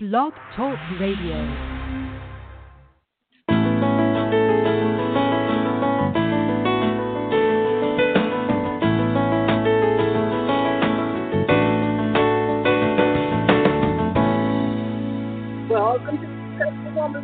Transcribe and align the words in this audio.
Blog 0.00 0.32
Talk 0.54 0.78
Radio. 1.00 1.34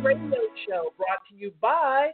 Radio 0.03 0.39
Show, 0.67 0.93
brought 0.97 1.19
to 1.29 1.35
you 1.35 1.53
by 1.61 2.11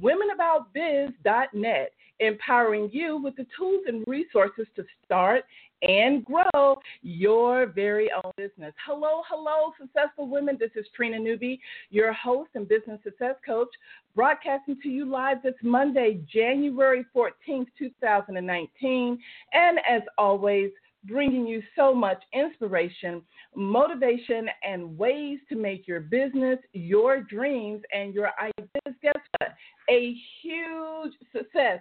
WomenAboutBiz.net, 0.00 1.92
empowering 2.20 2.88
you 2.92 3.16
with 3.16 3.34
the 3.34 3.46
tools 3.58 3.82
and 3.88 4.04
resources 4.06 4.66
to 4.76 4.84
start 5.04 5.44
and 5.84 6.24
grow 6.24 6.78
your 7.02 7.66
very 7.66 8.10
own 8.12 8.32
business. 8.36 8.72
Hello, 8.86 9.22
hello, 9.28 9.72
successful 9.80 10.28
women. 10.28 10.56
This 10.58 10.70
is 10.76 10.86
Trina 10.96 11.18
Newby, 11.18 11.60
your 11.90 12.12
host 12.12 12.50
and 12.54 12.66
business 12.68 13.00
success 13.04 13.34
coach, 13.44 13.68
broadcasting 14.14 14.78
to 14.82 14.88
you 14.88 15.04
live 15.04 15.42
this 15.42 15.54
Monday, 15.62 16.20
January 16.32 17.04
14th, 17.14 17.66
2019. 17.78 19.18
And 19.52 19.78
as 19.88 20.02
always, 20.16 20.70
bringing 21.06 21.46
you 21.46 21.62
so 21.76 21.94
much 21.94 22.22
inspiration, 22.32 23.20
motivation, 23.54 24.48
and 24.66 24.96
ways 24.96 25.38
to 25.50 25.56
make 25.56 25.86
your 25.86 26.00
business, 26.00 26.58
your 26.72 27.20
dreams, 27.20 27.82
and 27.92 28.14
your 28.14 28.30
ideas, 28.40 28.96
guess 29.02 29.12
what? 29.38 29.54
A 29.90 30.16
huge 30.42 31.12
success. 31.30 31.80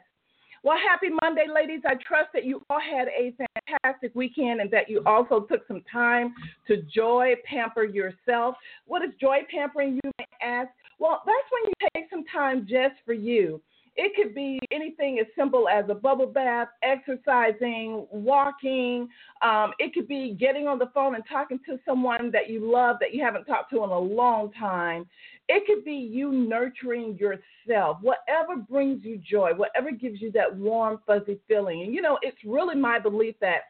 Well, 0.63 0.77
happy 0.77 1.09
Monday, 1.21 1.45
ladies. 1.53 1.81
I 1.85 1.95
trust 1.95 2.29
that 2.33 2.45
you 2.45 2.61
all 2.69 2.79
had 2.79 3.09
a 3.09 3.35
fantastic 3.57 4.15
weekend 4.15 4.61
and 4.61 4.71
that 4.71 4.89
you 4.89 5.03
also 5.05 5.41
took 5.41 5.67
some 5.67 5.81
time 5.91 6.33
to 6.67 6.83
joy 6.83 7.33
pamper 7.43 7.83
yourself. 7.83 8.55
What 8.85 9.03
is 9.03 9.09
joy 9.19 9.39
pampering, 9.51 9.99
you 10.01 10.11
may 10.17 10.25
ask? 10.41 10.69
Well, 10.99 11.21
that's 11.25 11.51
when 11.51 11.65
you 11.65 11.89
take 11.93 12.09
some 12.09 12.23
time 12.31 12.61
just 12.61 12.95
for 13.05 13.11
you. 13.11 13.61
It 13.95 14.13
could 14.15 14.33
be 14.33 14.59
anything 14.71 15.19
as 15.19 15.27
simple 15.37 15.67
as 15.67 15.85
a 15.89 15.93
bubble 15.93 16.25
bath, 16.25 16.69
exercising, 16.81 18.07
walking. 18.09 19.07
Um, 19.41 19.73
it 19.79 19.93
could 19.93 20.07
be 20.07 20.35
getting 20.39 20.67
on 20.67 20.79
the 20.79 20.89
phone 20.93 21.13
and 21.13 21.23
talking 21.29 21.59
to 21.67 21.77
someone 21.85 22.31
that 22.31 22.49
you 22.49 22.71
love 22.71 22.97
that 23.01 23.13
you 23.13 23.21
haven't 23.21 23.45
talked 23.45 23.69
to 23.71 23.83
in 23.83 23.89
a 23.89 23.99
long 23.99 24.51
time. 24.53 25.05
It 25.49 25.65
could 25.67 25.83
be 25.83 25.93
you 25.93 26.31
nurturing 26.31 27.17
yourself, 27.17 27.97
whatever 28.01 28.55
brings 28.57 29.03
you 29.03 29.17
joy, 29.17 29.51
whatever 29.53 29.91
gives 29.91 30.21
you 30.21 30.31
that 30.31 30.55
warm, 30.55 30.99
fuzzy 31.05 31.39
feeling. 31.47 31.83
And 31.83 31.93
you 31.93 32.01
know, 32.01 32.17
it's 32.21 32.37
really 32.45 32.75
my 32.75 32.99
belief 32.99 33.35
that 33.41 33.63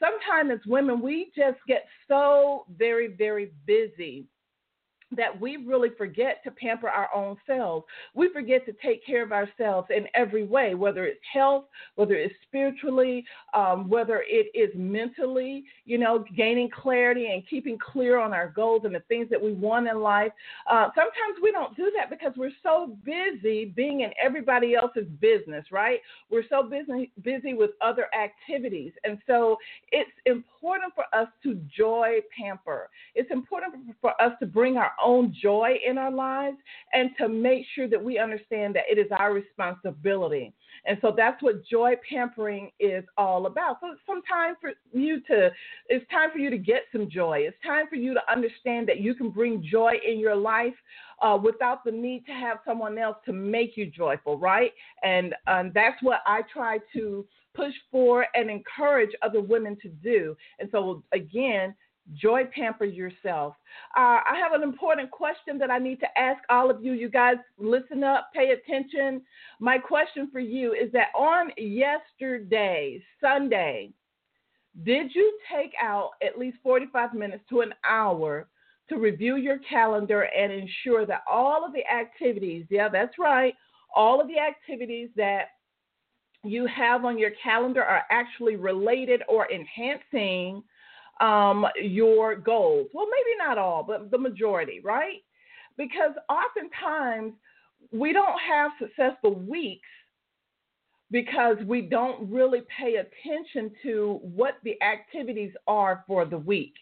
sometimes 0.00 0.50
as 0.52 0.66
women, 0.66 1.00
we 1.00 1.30
just 1.36 1.58
get 1.66 1.84
so 2.08 2.64
very, 2.76 3.08
very 3.08 3.52
busy 3.66 4.26
that 5.16 5.38
we 5.40 5.56
really 5.56 5.90
forget 5.96 6.42
to 6.44 6.50
pamper 6.50 6.88
our 6.88 7.08
own 7.14 7.36
selves. 7.46 7.86
We 8.14 8.28
forget 8.32 8.66
to 8.66 8.72
take 8.82 9.04
care 9.04 9.22
of 9.22 9.32
ourselves 9.32 9.88
in 9.94 10.06
every 10.14 10.44
way, 10.44 10.74
whether 10.74 11.06
it's 11.06 11.20
health, 11.32 11.64
whether 11.94 12.14
it's 12.14 12.34
spiritually, 12.46 13.24
um, 13.54 13.88
whether 13.88 14.24
it 14.28 14.50
is 14.54 14.70
mentally, 14.74 15.64
you 15.86 15.98
know, 15.98 16.24
gaining 16.36 16.68
clarity 16.70 17.32
and 17.32 17.42
keeping 17.48 17.78
clear 17.78 18.18
on 18.18 18.32
our 18.34 18.48
goals 18.48 18.82
and 18.84 18.94
the 18.94 19.00
things 19.08 19.28
that 19.30 19.42
we 19.42 19.52
want 19.52 19.88
in 19.88 20.00
life. 20.00 20.32
Uh, 20.70 20.88
sometimes 20.94 21.38
we 21.42 21.52
don't 21.52 21.74
do 21.76 21.90
that 21.96 22.10
because 22.10 22.32
we're 22.36 22.50
so 22.62 22.96
busy 23.04 23.66
being 23.76 24.02
in 24.02 24.10
everybody 24.22 24.74
else's 24.74 25.06
business, 25.20 25.64
right? 25.70 26.00
We're 26.30 26.44
so 26.48 26.62
busy 26.62 27.10
busy 27.22 27.54
with 27.54 27.70
other 27.80 28.06
activities, 28.14 28.92
and 29.04 29.18
so 29.26 29.56
it's 29.90 30.10
important 30.26 30.92
for 30.94 31.04
us 31.18 31.28
to 31.44 31.54
joy 31.74 32.18
pamper. 32.36 32.90
It's 33.14 33.30
important 33.30 33.74
for 34.00 34.20
us 34.20 34.32
to 34.40 34.46
bring 34.46 34.76
our 34.76 34.92
own 35.02 35.34
joy 35.40 35.76
in 35.86 35.98
our 35.98 36.10
lives 36.10 36.56
and 36.92 37.10
to 37.18 37.28
make 37.28 37.64
sure 37.74 37.88
that 37.88 38.02
we 38.02 38.18
understand 38.18 38.74
that 38.74 38.84
it 38.90 38.98
is 38.98 39.06
our 39.18 39.32
responsibility. 39.32 40.52
And 40.86 40.98
so 41.00 41.12
that's 41.16 41.42
what 41.42 41.64
joy 41.66 41.94
pampering 42.08 42.70
is 42.78 43.04
all 43.16 43.46
about. 43.46 43.78
So 43.80 43.92
it's 43.92 44.00
some 44.06 44.22
time 44.22 44.54
for 44.60 44.72
you 44.92 45.20
to 45.22 45.50
it's 45.88 46.08
time 46.10 46.30
for 46.32 46.38
you 46.38 46.50
to 46.50 46.58
get 46.58 46.82
some 46.92 47.10
joy. 47.10 47.40
It's 47.40 47.56
time 47.64 47.86
for 47.88 47.96
you 47.96 48.14
to 48.14 48.20
understand 48.30 48.88
that 48.88 49.00
you 49.00 49.14
can 49.14 49.30
bring 49.30 49.62
joy 49.62 49.94
in 50.06 50.18
your 50.18 50.36
life 50.36 50.74
uh, 51.20 51.38
without 51.42 51.84
the 51.84 51.90
need 51.90 52.24
to 52.26 52.32
have 52.32 52.58
someone 52.64 52.96
else 52.98 53.16
to 53.26 53.32
make 53.32 53.76
you 53.76 53.86
joyful, 53.86 54.38
right? 54.38 54.72
And 55.02 55.34
um, 55.46 55.72
that's 55.74 56.00
what 56.02 56.20
I 56.26 56.42
try 56.52 56.78
to 56.94 57.26
push 57.54 57.74
for 57.90 58.26
and 58.34 58.48
encourage 58.50 59.10
other 59.22 59.40
women 59.40 59.76
to 59.82 59.88
do. 59.88 60.36
And 60.60 60.68
so 60.70 61.02
again, 61.12 61.74
Joy 62.14 62.44
pamper 62.54 62.84
yourself. 62.84 63.54
Uh, 63.96 64.20
I 64.26 64.40
have 64.42 64.52
an 64.52 64.62
important 64.62 65.10
question 65.10 65.58
that 65.58 65.70
I 65.70 65.78
need 65.78 66.00
to 66.00 66.18
ask 66.18 66.42
all 66.48 66.70
of 66.70 66.82
you. 66.82 66.92
You 66.92 67.08
guys, 67.08 67.36
listen 67.58 68.02
up, 68.02 68.30
pay 68.34 68.50
attention. 68.50 69.22
My 69.60 69.78
question 69.78 70.28
for 70.32 70.40
you 70.40 70.72
is 70.72 70.90
that 70.92 71.08
on 71.14 71.50
yesterday, 71.56 73.02
Sunday, 73.20 73.92
did 74.84 75.14
you 75.14 75.38
take 75.52 75.72
out 75.82 76.10
at 76.22 76.38
least 76.38 76.58
45 76.62 77.14
minutes 77.14 77.44
to 77.50 77.60
an 77.60 77.74
hour 77.88 78.48
to 78.88 78.96
review 78.96 79.36
your 79.36 79.58
calendar 79.68 80.22
and 80.22 80.52
ensure 80.52 81.04
that 81.04 81.22
all 81.30 81.64
of 81.64 81.72
the 81.72 81.86
activities, 81.86 82.64
yeah, 82.70 82.88
that's 82.88 83.18
right, 83.18 83.54
all 83.94 84.20
of 84.20 84.28
the 84.28 84.38
activities 84.38 85.10
that 85.16 85.48
you 86.44 86.66
have 86.66 87.04
on 87.04 87.18
your 87.18 87.32
calendar 87.42 87.82
are 87.82 88.04
actually 88.10 88.56
related 88.56 89.22
or 89.28 89.50
enhancing 89.50 90.62
um, 91.20 91.66
your 91.80 92.36
goals. 92.36 92.88
Well, 92.92 93.06
maybe 93.06 93.36
not 93.38 93.58
all, 93.58 93.82
but 93.82 94.10
the 94.10 94.18
majority, 94.18 94.80
right? 94.82 95.22
Because 95.76 96.12
oftentimes 96.28 97.34
we 97.92 98.12
don't 98.12 98.38
have 98.40 98.72
successful 98.78 99.34
weeks 99.34 99.88
because 101.10 101.56
we 101.66 101.80
don't 101.82 102.30
really 102.30 102.60
pay 102.76 102.96
attention 102.96 103.70
to 103.82 104.20
what 104.22 104.54
the 104.62 104.80
activities 104.82 105.52
are 105.66 106.04
for 106.06 106.24
the 106.24 106.36
week. 106.36 106.74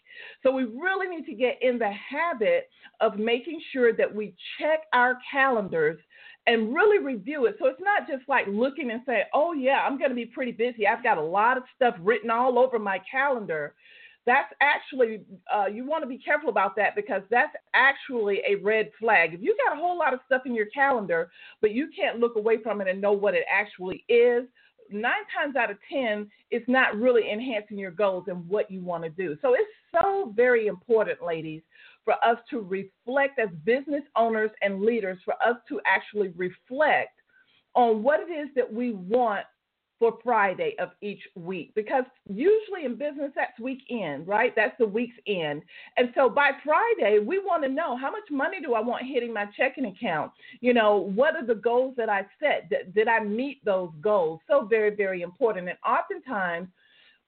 So 0.43 0.51
we 0.51 0.65
really 0.65 1.07
need 1.07 1.25
to 1.27 1.33
get 1.33 1.57
in 1.61 1.79
the 1.79 1.91
habit 1.91 2.69
of 2.99 3.17
making 3.17 3.61
sure 3.71 3.93
that 3.93 4.13
we 4.13 4.35
check 4.59 4.81
our 4.93 5.17
calendars 5.31 5.97
and 6.45 6.73
really 6.73 7.03
review 7.03 7.45
it. 7.45 7.55
So 7.59 7.67
it's 7.67 7.81
not 7.81 8.07
just 8.07 8.27
like 8.27 8.45
looking 8.49 8.91
and 8.91 9.01
saying, 9.05 9.23
oh, 9.33 9.53
yeah, 9.53 9.85
I'm 9.85 9.97
going 9.97 10.09
to 10.09 10.15
be 10.15 10.25
pretty 10.25 10.51
busy. 10.51 10.87
I've 10.87 11.03
got 11.03 11.17
a 11.17 11.21
lot 11.21 11.57
of 11.57 11.63
stuff 11.75 11.95
written 12.01 12.29
all 12.29 12.59
over 12.59 12.79
my 12.79 12.99
calendar 13.09 13.75
that's 14.27 14.53
actually 14.61 15.21
uh, 15.51 15.65
you 15.65 15.87
want 15.87 16.03
to 16.03 16.07
be 16.07 16.17
careful 16.17 16.49
about 16.49 16.75
that 16.75 16.95
because 16.95 17.23
that's 17.31 17.55
actually 17.73 18.41
a 18.47 18.55
red 18.55 18.91
flag. 18.99 19.33
If 19.33 19.41
you 19.41 19.55
got 19.65 19.75
a 19.75 19.79
whole 19.79 19.97
lot 19.97 20.13
of 20.13 20.19
stuff 20.25 20.41
in 20.45 20.53
your 20.53 20.67
calendar, 20.67 21.31
but 21.61 21.71
you 21.71 21.89
can't 21.97 22.19
look 22.19 22.35
away 22.35 22.61
from 22.61 22.81
it 22.81 22.89
and 22.89 23.01
know 23.01 23.13
what 23.13 23.33
it 23.33 23.45
actually 23.49 24.03
is, 24.09 24.43
nine 24.91 25.25
times 25.35 25.55
out 25.55 25.71
of 25.71 25.77
ten, 25.91 26.29
it's 26.51 26.67
not 26.67 26.95
really 26.97 27.31
enhancing 27.31 27.79
your 27.79 27.91
goals 27.91 28.25
and 28.27 28.47
what 28.49 28.69
you 28.69 28.81
want 28.81 29.03
to 29.05 29.09
do. 29.09 29.37
So 29.41 29.53
it's 29.53 29.63
so 29.93 30.33
very 30.35 30.67
important, 30.67 31.23
ladies, 31.25 31.61
for 32.03 32.13
us 32.25 32.37
to 32.49 32.59
reflect 32.59 33.39
as 33.39 33.49
business 33.63 34.03
owners 34.17 34.51
and 34.61 34.81
leaders, 34.81 35.19
for 35.23 35.35
us 35.35 35.55
to 35.69 35.79
actually 35.85 36.33
reflect 36.35 37.19
on 37.75 38.03
what 38.03 38.19
it 38.19 38.31
is 38.31 38.49
that 38.55 38.71
we 38.71 38.91
want 38.91 39.45
for 39.99 40.17
Friday 40.23 40.75
of 40.79 40.89
each 41.01 41.21
week 41.35 41.73
because 41.75 42.03
usually 42.27 42.85
in 42.85 42.95
business 42.95 43.31
that's 43.35 43.59
week 43.59 43.79
end, 43.89 44.27
right? 44.27 44.53
That's 44.55 44.77
the 44.77 44.85
week's 44.85 45.17
end. 45.27 45.63
And 45.97 46.09
so 46.15 46.29
by 46.29 46.51
Friday, 46.63 47.19
we 47.19 47.39
want 47.39 47.63
to 47.63 47.69
know 47.69 47.97
how 47.97 48.11
much 48.11 48.29
money 48.29 48.57
do 48.61 48.73
I 48.73 48.81
want 48.81 49.05
hitting 49.05 49.33
my 49.33 49.45
checking 49.57 49.85
account? 49.85 50.31
You 50.61 50.73
know, 50.73 50.97
what 51.15 51.35
are 51.35 51.45
the 51.45 51.55
goals 51.55 51.95
that 51.97 52.09
I 52.09 52.25
set? 52.39 52.69
Did, 52.69 52.93
did 52.93 53.07
I 53.07 53.23
meet 53.23 53.63
those 53.65 53.91
goals? 54.01 54.41
So 54.47 54.65
very, 54.65 54.95
very 54.95 55.21
important. 55.21 55.69
And 55.69 55.77
oftentimes 55.85 56.67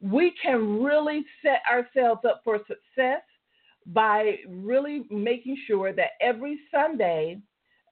we 0.02 0.34
can 0.42 0.82
really 0.82 1.26
set 1.42 1.62
ourselves 1.70 2.22
up 2.28 2.42
for 2.44 2.60
success 2.60 3.22
by 3.88 4.36
really 4.48 5.06
making 5.10 5.58
sure 5.66 5.92
that 5.94 6.12
every 6.22 6.60
Sunday 6.72 7.40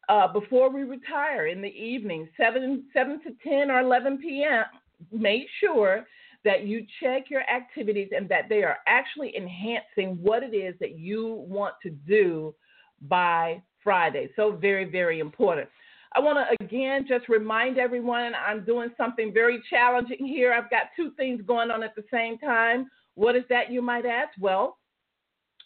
uh, 0.10 0.28
before 0.28 0.70
we 0.70 0.84
retire 0.84 1.48
in 1.48 1.62
the 1.62 1.70
evening, 1.70 2.30
7, 2.38 2.86
7 2.94 3.22
to 3.24 3.32
10 3.48 3.72
or 3.72 3.80
11 3.80 4.20
p.m., 4.20 4.64
make 5.12 5.48
sure 5.60 6.06
that 6.46 6.66
you 6.66 6.86
check 7.02 7.30
your 7.30 7.42
activities 7.42 8.10
and 8.16 8.30
that 8.30 8.48
they 8.48 8.64
are 8.64 8.78
actually 8.88 9.36
enhancing 9.36 10.18
what 10.22 10.44
it 10.44 10.56
is 10.56 10.76
that 10.80 10.98
you 10.98 11.46
want 11.48 11.76
to 11.84 11.90
do 11.90 12.56
by 13.02 13.62
Friday. 13.84 14.30
So, 14.36 14.52
very, 14.52 14.86
very 14.86 15.20
important. 15.20 15.68
I 16.16 16.20
want 16.20 16.40
to 16.40 16.66
again 16.66 17.06
just 17.08 17.28
remind 17.28 17.78
everyone 17.78 18.32
I'm 18.36 18.64
doing 18.64 18.90
something 18.98 19.34
very 19.34 19.62
challenging 19.70 20.26
here. 20.26 20.54
I've 20.54 20.70
got 20.70 20.84
two 20.96 21.12
things 21.18 21.42
going 21.46 21.70
on 21.70 21.84
at 21.84 21.96
the 21.96 22.04
same 22.12 22.38
time. 22.38 22.90
What 23.16 23.36
is 23.36 23.44
that, 23.50 23.72
you 23.72 23.82
might 23.82 24.06
ask? 24.06 24.30
Well, 24.40 24.78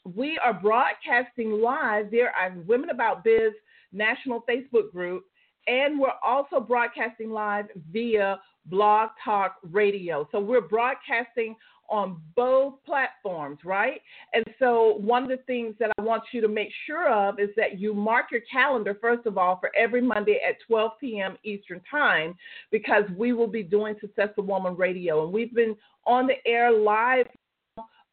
we 0.03 0.39
are 0.43 0.53
broadcasting 0.53 1.51
live 1.51 2.09
there 2.09 2.33
are 2.35 2.53
Women 2.65 2.89
About 2.89 3.23
Biz 3.23 3.53
national 3.91 4.43
Facebook 4.49 4.91
group, 4.91 5.25
and 5.67 5.99
we're 5.99 6.09
also 6.23 6.59
broadcasting 6.59 7.29
live 7.29 7.65
via 7.91 8.39
Blog 8.65 9.09
Talk 9.23 9.57
Radio. 9.63 10.27
So 10.31 10.39
we're 10.39 10.61
broadcasting 10.61 11.55
on 11.91 12.21
both 12.37 12.75
platforms, 12.85 13.59
right? 13.65 14.01
And 14.33 14.45
so, 14.57 14.95
one 15.01 15.23
of 15.23 15.29
the 15.29 15.43
things 15.45 15.75
that 15.79 15.91
I 15.97 16.01
want 16.01 16.23
you 16.31 16.39
to 16.41 16.47
make 16.47 16.69
sure 16.87 17.11
of 17.11 17.39
is 17.39 17.49
that 17.57 17.79
you 17.79 17.93
mark 17.93 18.27
your 18.31 18.41
calendar, 18.49 18.97
first 18.99 19.27
of 19.27 19.37
all, 19.37 19.59
for 19.59 19.69
every 19.77 20.01
Monday 20.01 20.39
at 20.47 20.55
12 20.65 20.91
p.m. 20.99 21.37
Eastern 21.43 21.81
Time, 21.91 22.33
because 22.71 23.03
we 23.15 23.33
will 23.33 23.47
be 23.47 23.61
doing 23.61 23.95
Successful 23.99 24.45
Woman 24.45 24.77
Radio. 24.77 25.25
And 25.25 25.33
we've 25.33 25.53
been 25.53 25.75
on 26.07 26.27
the 26.27 26.35
air 26.49 26.71
live 26.71 27.27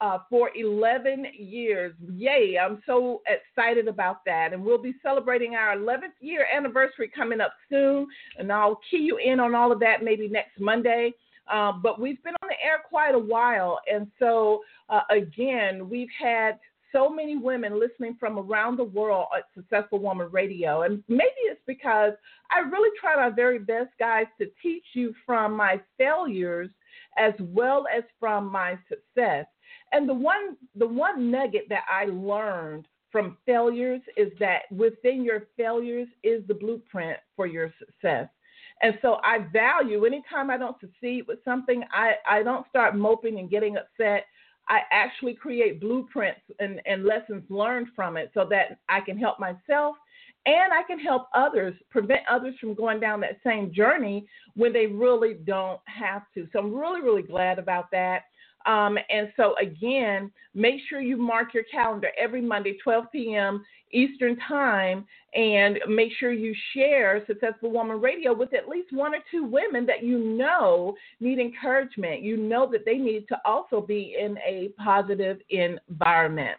uh, 0.01 0.19
for 0.31 0.51
11 0.55 1.27
years. 1.37 1.95
Yay, 2.15 2.57
I'm 2.61 2.83
so 2.87 3.23
excited 3.27 3.89
about 3.89 4.25
that. 4.27 4.53
And 4.53 4.63
we'll 4.63 4.81
be 4.81 4.95
celebrating 5.03 5.55
our 5.55 5.77
11th 5.77 6.15
year 6.21 6.47
anniversary 6.55 7.11
coming 7.15 7.41
up 7.41 7.53
soon. 7.69 8.07
And 8.39 8.53
I'll 8.53 8.81
key 8.91 8.99
you 8.99 9.19
in 9.19 9.41
on 9.41 9.55
all 9.55 9.73
of 9.73 9.81
that 9.81 10.03
maybe 10.03 10.29
next 10.29 10.61
Monday. 10.61 11.15
Um, 11.53 11.81
but 11.83 12.01
we've 12.01 12.23
been 12.23 12.35
on 12.43 12.49
the 12.49 12.65
air 12.65 12.79
quite 12.89 13.15
a 13.15 13.19
while. 13.19 13.81
And 13.93 14.07
so, 14.19 14.61
uh, 14.89 15.01
again, 15.11 15.89
we've 15.89 16.11
had 16.21 16.59
so 16.93 17.09
many 17.09 17.37
women 17.37 17.79
listening 17.79 18.17
from 18.19 18.39
around 18.39 18.79
the 18.79 18.85
world 18.85 19.27
at 19.37 19.45
Successful 19.55 19.99
Woman 19.99 20.29
Radio. 20.31 20.83
And 20.83 21.03
maybe 21.09 21.41
it's 21.45 21.61
because 21.67 22.13
I 22.51 22.61
really 22.61 22.91
try 23.01 23.17
my 23.17 23.35
very 23.35 23.59
best, 23.59 23.91
guys, 23.99 24.27
to 24.41 24.47
teach 24.63 24.85
you 24.95 25.15
from 25.27 25.57
my 25.57 25.81
failures 25.97 26.71
as 27.19 27.35
well 27.41 27.87
as 27.95 28.05
from 28.21 28.51
my 28.51 28.79
success. 28.89 29.47
And 29.93 30.09
the 30.09 30.15
one 30.15 30.57
the 30.75 30.87
one 30.87 31.31
nugget 31.31 31.67
that 31.69 31.85
I 31.91 32.07
learned 32.07 32.87
from 33.11 33.37
failures 33.47 34.03
is 34.17 34.31
that 34.39 34.63
within 34.71 35.25
your 35.25 35.47
failures 35.57 36.09
is 36.23 36.43
the 36.47 36.55
blueprint 36.55 37.19
for 37.37 37.47
your 37.47 37.73
success. 37.79 38.29
And 38.83 38.99
so 39.03 39.19
I 39.25 39.47
value 39.53 40.05
anytime 40.05 40.51
I 40.51 40.59
don't 40.59 40.79
succeed 40.81 41.27
with 41.27 41.39
something, 41.45 41.83
I, 41.93 42.13
I 42.29 42.43
don't 42.43 42.69
start 42.69 42.97
moping 42.97 43.39
and 43.39 43.51
getting 43.51 43.77
upset. 43.77 44.27
I 44.69 44.81
actually 44.93 45.35
create 45.35 45.81
blueprints 45.81 46.43
and, 46.61 46.81
and 46.87 47.05
lessons 47.05 47.43
learned 47.49 47.89
from 47.97 48.17
it 48.17 48.31
so 48.35 48.47
that 48.51 48.79
I 48.89 49.01
can 49.01 49.19
help 49.19 49.41
myself 49.41 49.97
and 50.47 50.73
I 50.73 50.83
can 50.87 50.99
help 50.99 51.29
others, 51.35 51.75
prevent 51.91 52.21
others 52.31 52.55
from 52.61 52.75
going 52.75 53.01
down 53.01 53.21
that 53.21 53.39
same 53.45 53.73
journey 53.73 54.27
when 54.55 54.73
they 54.73 54.87
really 54.87 55.35
don't 55.35 55.81
have 55.87 56.23
to. 56.35 56.47
So 56.53 56.61
I'm 56.61 56.75
really, 56.75 57.01
really 57.01 57.23
glad 57.23 57.59
about 57.59 57.91
that. 57.93 58.25
Um, 58.67 58.99
and 59.09 59.33
so, 59.37 59.55
again, 59.61 60.31
make 60.55 60.81
sure 60.89 61.01
you 61.01 61.17
mark 61.17 61.55
your 61.55 61.65
calendar 61.65 62.09
every 62.21 62.41
Monday, 62.41 62.77
12 62.83 63.05
p.m. 63.13 63.65
Eastern 63.93 64.37
Time, 64.47 65.07
and 65.35 65.79
make 65.89 66.11
sure 66.19 66.33
you 66.33 66.55
share 66.75 67.25
Successful 67.27 67.71
Woman 67.71 68.01
Radio 68.01 68.35
with 68.35 68.53
at 68.55 68.69
least 68.69 68.93
one 68.93 69.15
or 69.15 69.21
two 69.31 69.45
women 69.45 69.87
that 69.87 70.03
you 70.03 70.19
know 70.19 70.95
need 71.21 71.39
encouragement. 71.39 72.23
You 72.23 72.37
know 72.37 72.71
that 72.71 72.85
they 72.85 72.97
need 72.97 73.27
to 73.29 73.39
also 73.45 73.81
be 73.81 74.17
in 74.21 74.37
a 74.39 74.71
positive 74.83 75.39
environment. 75.51 76.59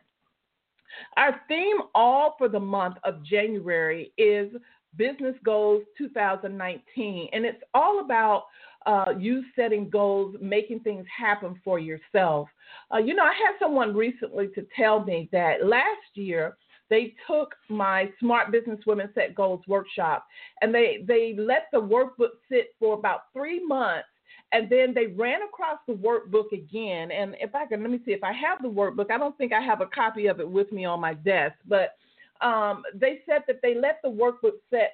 Our 1.18 1.42
theme 1.48 1.78
all 1.94 2.36
for 2.38 2.50
the 2.50 2.60
month 2.60 2.98
of 3.04 3.24
January 3.24 4.12
is 4.18 4.52
Business 4.95 5.36
Goals 5.44 5.84
2019, 5.98 7.30
and 7.31 7.45
it's 7.45 7.62
all 7.74 8.00
about 8.00 8.45
uh, 8.90 9.14
you 9.20 9.44
setting 9.56 9.88
goals, 9.88 10.36
making 10.42 10.80
things 10.80 11.06
happen 11.16 11.62
for 11.64 11.78
yourself. 11.78 12.50
Uh, 12.92 12.98
you 12.98 13.14
know, 13.14 13.24
I 13.24 13.34
had 13.34 13.54
someone 13.60 13.96
recently 13.96 14.48
to 14.56 14.66
tell 14.76 15.06
me 15.06 15.30
that 15.32 15.64
last 15.64 15.86
year 16.16 16.58
they 16.90 17.14
took 17.28 17.54
my 17.70 18.10
Smart 18.20 18.52
Business 18.52 18.80
Women 18.88 19.10
Set 19.14 19.36
Goals 19.36 19.62
workshop 19.68 20.26
and 20.62 20.74
they, 20.74 21.04
they 21.08 21.36
let 21.38 21.68
the 21.72 21.80
workbook 21.80 22.40
sit 22.52 22.74
for 22.80 22.96
about 22.96 23.32
three 23.32 23.64
months 23.64 24.08
and 24.54 24.68
then 24.72 24.96
they 24.96 25.06
ran 25.06 25.42
across 25.44 25.78
the 25.88 25.94
workbook 25.94 26.52
again. 26.52 27.12
And 27.12 27.36
if 27.40 27.54
I 27.54 27.68
can, 27.68 27.84
let 27.84 27.92
me 27.92 28.00
see 28.06 28.14
if 28.14 28.24
I 28.24 28.34
have 28.34 28.60
the 28.64 28.70
workbook. 28.70 29.12
I 29.12 29.20
don't 29.20 29.38
think 29.38 29.54
I 29.54 29.62
have 29.62 29.82
a 29.82 29.86
copy 29.86 30.26
of 30.26 30.40
it 30.40 30.50
with 30.50 30.72
me 30.72 30.86
on 30.86 31.00
my 31.00 31.14
desk, 31.14 31.54
but 31.68 31.96
um, 32.42 32.82
they 32.96 33.20
said 33.28 33.44
that 33.46 33.60
they 33.62 33.76
let 33.76 34.00
the 34.04 34.10
workbook 34.10 34.58
set 34.72 34.94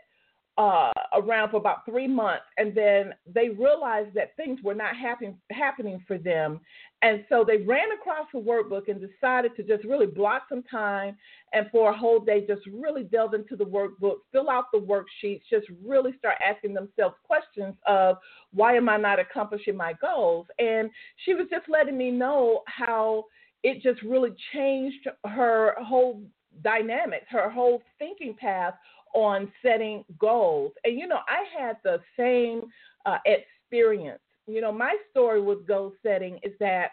uh, 0.57 0.91
around 1.13 1.51
for 1.51 1.57
about 1.57 1.85
three 1.85 2.07
months, 2.07 2.45
and 2.57 2.73
then 2.73 3.13
they 3.25 3.49
realized 3.49 4.13
that 4.13 4.35
things 4.37 4.59
were 4.63 4.73
not 4.73 4.95
happen, 4.95 5.37
happening 5.51 6.01
for 6.07 6.17
them. 6.17 6.61
And 7.01 7.25
so 7.27 7.43
they 7.45 7.57
ran 7.57 7.91
across 7.91 8.27
the 8.33 8.39
workbook 8.39 8.87
and 8.87 9.01
decided 9.01 9.55
to 9.57 9.63
just 9.63 9.83
really 9.83 10.05
block 10.07 10.43
some 10.47 10.63
time 10.63 11.17
and 11.51 11.67
for 11.71 11.91
a 11.91 11.97
whole 11.97 12.19
day 12.19 12.45
just 12.47 12.61
really 12.67 13.03
delve 13.03 13.33
into 13.33 13.57
the 13.57 13.65
workbook, 13.65 14.19
fill 14.31 14.49
out 14.49 14.65
the 14.71 14.79
worksheets, 14.79 15.41
just 15.49 15.67
really 15.85 16.13
start 16.17 16.35
asking 16.45 16.73
themselves 16.73 17.15
questions 17.25 17.75
of 17.85 18.17
why 18.53 18.75
am 18.75 18.87
I 18.87 18.95
not 18.95 19.19
accomplishing 19.19 19.75
my 19.75 19.93
goals? 20.01 20.47
And 20.57 20.89
she 21.25 21.33
was 21.33 21.47
just 21.49 21.67
letting 21.67 21.97
me 21.97 22.11
know 22.11 22.63
how 22.67 23.25
it 23.63 23.83
just 23.83 24.01
really 24.03 24.33
changed 24.53 25.07
her 25.25 25.75
whole 25.79 26.21
dynamics, 26.63 27.25
her 27.29 27.49
whole 27.49 27.81
thinking 27.99 28.35
path 28.39 28.73
on 29.15 29.51
setting 29.63 30.03
goals. 30.19 30.73
And, 30.83 30.99
you 30.99 31.07
know, 31.07 31.19
I 31.27 31.45
had 31.59 31.77
the 31.83 31.99
same 32.17 32.69
uh, 33.05 33.17
experience. 33.25 34.19
You 34.45 34.61
know, 34.61 34.71
my 34.71 34.95
story 35.09 35.41
with 35.41 35.65
goal 35.65 35.93
setting 36.03 36.39
is 36.43 36.51
that 36.59 36.89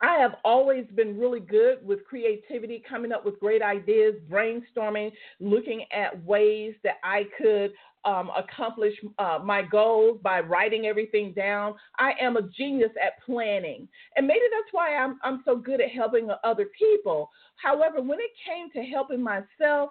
I 0.00 0.18
have 0.18 0.36
always 0.44 0.84
been 0.94 1.18
really 1.18 1.40
good 1.40 1.84
with 1.86 2.04
creativity, 2.04 2.82
coming 2.88 3.12
up 3.12 3.24
with 3.24 3.40
great 3.40 3.62
ideas, 3.62 4.14
brainstorming, 4.30 5.10
looking 5.40 5.84
at 5.92 6.22
ways 6.24 6.74
that 6.84 6.96
I 7.02 7.24
could 7.38 7.72
um, 8.04 8.30
accomplish 8.36 8.94
uh, 9.18 9.40
my 9.42 9.62
goals 9.62 10.20
by 10.22 10.40
writing 10.40 10.86
everything 10.86 11.32
down. 11.32 11.74
I 11.98 12.12
am 12.20 12.36
a 12.36 12.42
genius 12.42 12.92
at 13.04 13.24
planning, 13.24 13.88
and 14.16 14.26
maybe 14.26 14.44
that's 14.52 14.72
why 14.72 14.96
I'm 14.96 15.18
I'm 15.24 15.42
so 15.44 15.56
good 15.56 15.80
at 15.80 15.90
helping 15.90 16.28
other 16.44 16.66
people. 16.78 17.30
However, 17.56 18.00
when 18.00 18.20
it 18.20 18.30
came 18.46 18.70
to 18.72 18.88
helping 18.88 19.22
myself, 19.22 19.90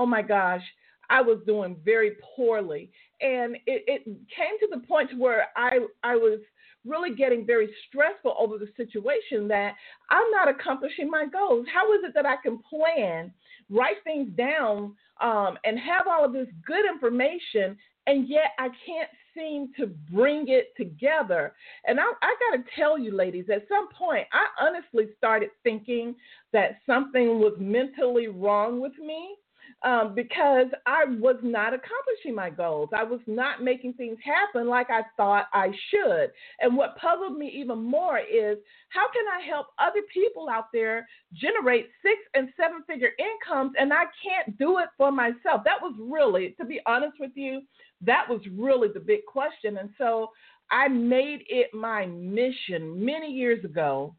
oh 0.00 0.06
my 0.06 0.22
gosh, 0.22 0.62
I 1.10 1.20
was 1.20 1.40
doing 1.46 1.76
very 1.84 2.12
poorly. 2.34 2.90
And 3.20 3.56
it, 3.66 3.84
it 3.86 4.04
came 4.04 4.58
to 4.60 4.68
the 4.72 4.86
point 4.86 5.10
where 5.18 5.48
I, 5.56 5.80
I 6.02 6.16
was 6.16 6.40
really 6.86 7.14
getting 7.14 7.44
very 7.44 7.68
stressful 7.86 8.34
over 8.38 8.56
the 8.56 8.68
situation 8.78 9.46
that 9.48 9.74
I'm 10.08 10.30
not 10.30 10.48
accomplishing 10.48 11.10
my 11.10 11.26
goals. 11.30 11.66
How 11.70 11.92
is 11.92 12.00
it 12.02 12.12
that 12.14 12.24
I 12.24 12.36
can 12.42 12.60
plan, 12.62 13.30
write 13.68 14.02
things 14.02 14.30
down, 14.38 14.94
um, 15.20 15.58
and 15.64 15.78
have 15.78 16.06
all 16.08 16.24
of 16.24 16.32
this 16.32 16.48
good 16.66 16.86
information, 16.90 17.76
and 18.06 18.26
yet 18.26 18.52
I 18.58 18.68
can't 18.86 19.10
seem 19.36 19.68
to 19.78 19.88
bring 20.10 20.46
it 20.48 20.72
together? 20.78 21.52
And 21.84 22.00
I, 22.00 22.04
I 22.22 22.34
got 22.50 22.56
to 22.56 22.64
tell 22.74 22.98
you, 22.98 23.14
ladies, 23.14 23.50
at 23.52 23.68
some 23.68 23.88
point, 23.92 24.26
I 24.32 24.46
honestly 24.64 25.10
started 25.18 25.50
thinking 25.62 26.14
that 26.54 26.78
something 26.86 27.38
was 27.38 27.52
mentally 27.58 28.28
wrong 28.28 28.80
with 28.80 28.96
me 28.98 29.36
um, 29.82 30.14
because 30.14 30.66
I 30.86 31.04
was 31.06 31.36
not 31.42 31.72
accomplishing 31.72 32.34
my 32.34 32.50
goals. 32.50 32.90
I 32.94 33.02
was 33.02 33.20
not 33.26 33.62
making 33.62 33.94
things 33.94 34.18
happen 34.22 34.68
like 34.68 34.88
I 34.90 35.02
thought 35.16 35.46
I 35.54 35.68
should. 35.90 36.30
And 36.60 36.76
what 36.76 36.96
puzzled 36.96 37.38
me 37.38 37.48
even 37.48 37.78
more 37.78 38.18
is 38.18 38.58
how 38.90 39.06
can 39.10 39.24
I 39.32 39.46
help 39.46 39.68
other 39.78 40.02
people 40.12 40.48
out 40.50 40.66
there 40.72 41.06
generate 41.32 41.88
six 42.02 42.18
and 42.34 42.50
seven 42.58 42.82
figure 42.86 43.10
incomes 43.18 43.72
and 43.78 43.92
I 43.92 44.04
can't 44.22 44.58
do 44.58 44.78
it 44.78 44.88
for 44.98 45.10
myself? 45.10 45.62
That 45.64 45.80
was 45.80 45.94
really, 45.98 46.54
to 46.60 46.66
be 46.66 46.80
honest 46.86 47.14
with 47.18 47.32
you, 47.34 47.62
that 48.02 48.28
was 48.28 48.40
really 48.52 48.88
the 48.92 49.00
big 49.00 49.24
question. 49.26 49.78
And 49.78 49.90
so 49.96 50.28
I 50.70 50.88
made 50.88 51.44
it 51.48 51.68
my 51.72 52.06
mission 52.06 53.02
many 53.04 53.32
years 53.32 53.64
ago 53.64 54.14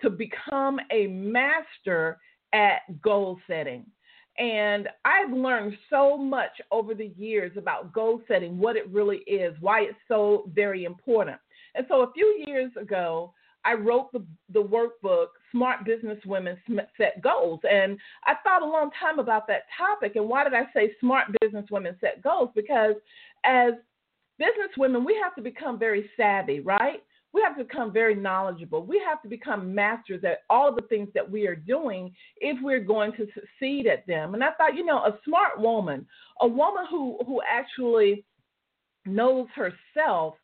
to 0.00 0.10
become 0.10 0.80
a 0.90 1.06
master 1.06 2.18
at 2.52 2.80
goal 3.00 3.38
setting. 3.46 3.86
And 4.38 4.88
I've 5.04 5.32
learned 5.32 5.76
so 5.90 6.16
much 6.16 6.52
over 6.70 6.94
the 6.94 7.12
years 7.16 7.52
about 7.56 7.92
goal 7.92 8.22
setting, 8.26 8.58
what 8.58 8.76
it 8.76 8.88
really 8.90 9.18
is, 9.18 9.54
why 9.60 9.82
it's 9.82 9.98
so 10.08 10.50
very 10.54 10.84
important. 10.84 11.38
And 11.74 11.86
so 11.88 12.02
a 12.02 12.12
few 12.12 12.42
years 12.46 12.70
ago, 12.80 13.34
I 13.64 13.74
wrote 13.74 14.10
the, 14.12 14.24
the 14.52 14.62
workbook, 14.62 15.26
Smart 15.52 15.84
Business 15.84 16.18
Women 16.26 16.56
Set 16.96 17.22
Goals. 17.22 17.60
And 17.70 17.98
I 18.26 18.34
thought 18.42 18.62
a 18.62 18.66
long 18.66 18.90
time 18.98 19.18
about 19.18 19.46
that 19.48 19.64
topic. 19.78 20.16
And 20.16 20.28
why 20.28 20.44
did 20.44 20.54
I 20.54 20.64
say 20.74 20.92
Smart 20.98 21.28
Business 21.40 21.66
Women 21.70 21.96
Set 22.00 22.22
Goals? 22.22 22.50
Because 22.54 22.94
as 23.44 23.74
business 24.38 24.76
women, 24.76 25.04
we 25.04 25.16
have 25.22 25.34
to 25.36 25.42
become 25.42 25.78
very 25.78 26.10
savvy, 26.16 26.60
right? 26.60 27.02
We 27.32 27.40
have 27.42 27.56
to 27.56 27.64
become 27.64 27.92
very 27.92 28.14
knowledgeable. 28.14 28.84
We 28.84 29.02
have 29.06 29.22
to 29.22 29.28
become 29.28 29.74
masters 29.74 30.22
at 30.24 30.42
all 30.50 30.74
the 30.74 30.82
things 30.82 31.08
that 31.14 31.28
we 31.28 31.46
are 31.46 31.56
doing 31.56 32.14
if 32.38 32.58
we're 32.62 32.80
going 32.80 33.12
to 33.12 33.26
succeed 33.34 33.86
at 33.86 34.06
them. 34.06 34.34
And 34.34 34.44
I 34.44 34.52
thought, 34.52 34.76
you 34.76 34.84
know, 34.84 34.98
a 34.98 35.18
smart 35.24 35.58
woman, 35.58 36.06
a 36.40 36.46
woman 36.46 36.84
who 36.90 37.18
who 37.26 37.40
actually 37.48 38.24
knows 39.06 39.46
herself, 39.54 40.34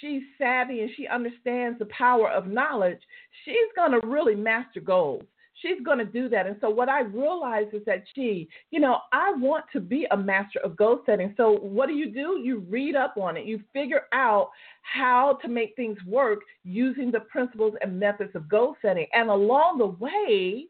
she's 0.00 0.22
savvy 0.38 0.80
and 0.80 0.90
she 0.96 1.06
understands 1.06 1.78
the 1.78 1.86
power 1.86 2.30
of 2.30 2.48
knowledge, 2.48 3.00
she's 3.44 3.54
going 3.76 3.92
to 3.92 4.06
really 4.06 4.34
master 4.34 4.80
goals. 4.80 5.24
She's 5.64 5.84
going 5.84 5.98
to 5.98 6.04
do 6.04 6.28
that. 6.28 6.46
And 6.46 6.56
so 6.60 6.68
what 6.68 6.88
I 6.88 7.00
realized 7.00 7.74
is 7.74 7.82
that, 7.86 8.04
gee, 8.14 8.48
you 8.70 8.80
know, 8.80 8.98
I 9.12 9.32
want 9.36 9.64
to 9.72 9.80
be 9.80 10.06
a 10.10 10.16
master 10.16 10.60
of 10.60 10.76
goal 10.76 11.00
setting. 11.06 11.34
So 11.36 11.58
what 11.58 11.86
do 11.86 11.94
you 11.94 12.10
do? 12.10 12.40
You 12.42 12.60
read 12.68 12.94
up 12.96 13.14
on 13.16 13.36
it. 13.36 13.46
You 13.46 13.60
figure 13.72 14.02
out 14.12 14.50
how 14.82 15.38
to 15.42 15.48
make 15.48 15.74
things 15.76 15.98
work 16.06 16.40
using 16.64 17.10
the 17.10 17.20
principles 17.20 17.74
and 17.80 17.98
methods 17.98 18.34
of 18.34 18.48
goal 18.48 18.76
setting. 18.82 19.06
And 19.12 19.30
along 19.30 19.78
the 19.78 19.86
way, 19.86 20.66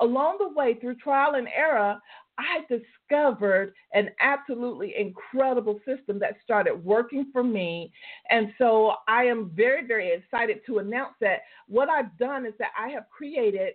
along 0.00 0.38
the 0.38 0.48
way 0.48 0.74
through 0.80 0.96
trial 0.96 1.34
and 1.34 1.48
error, 1.54 1.98
I 2.38 2.60
discovered 2.68 3.74
an 3.94 4.10
absolutely 4.20 4.94
incredible 4.96 5.80
system 5.84 6.20
that 6.20 6.36
started 6.44 6.72
working 6.84 7.26
for 7.32 7.42
me. 7.42 7.90
And 8.30 8.52
so 8.58 8.92
I 9.08 9.24
am 9.24 9.50
very, 9.56 9.84
very 9.84 10.12
excited 10.12 10.60
to 10.66 10.78
announce 10.78 11.14
that 11.20 11.40
what 11.66 11.88
I've 11.88 12.16
done 12.16 12.46
is 12.46 12.52
that 12.60 12.70
I 12.78 12.90
have 12.90 13.10
created 13.10 13.74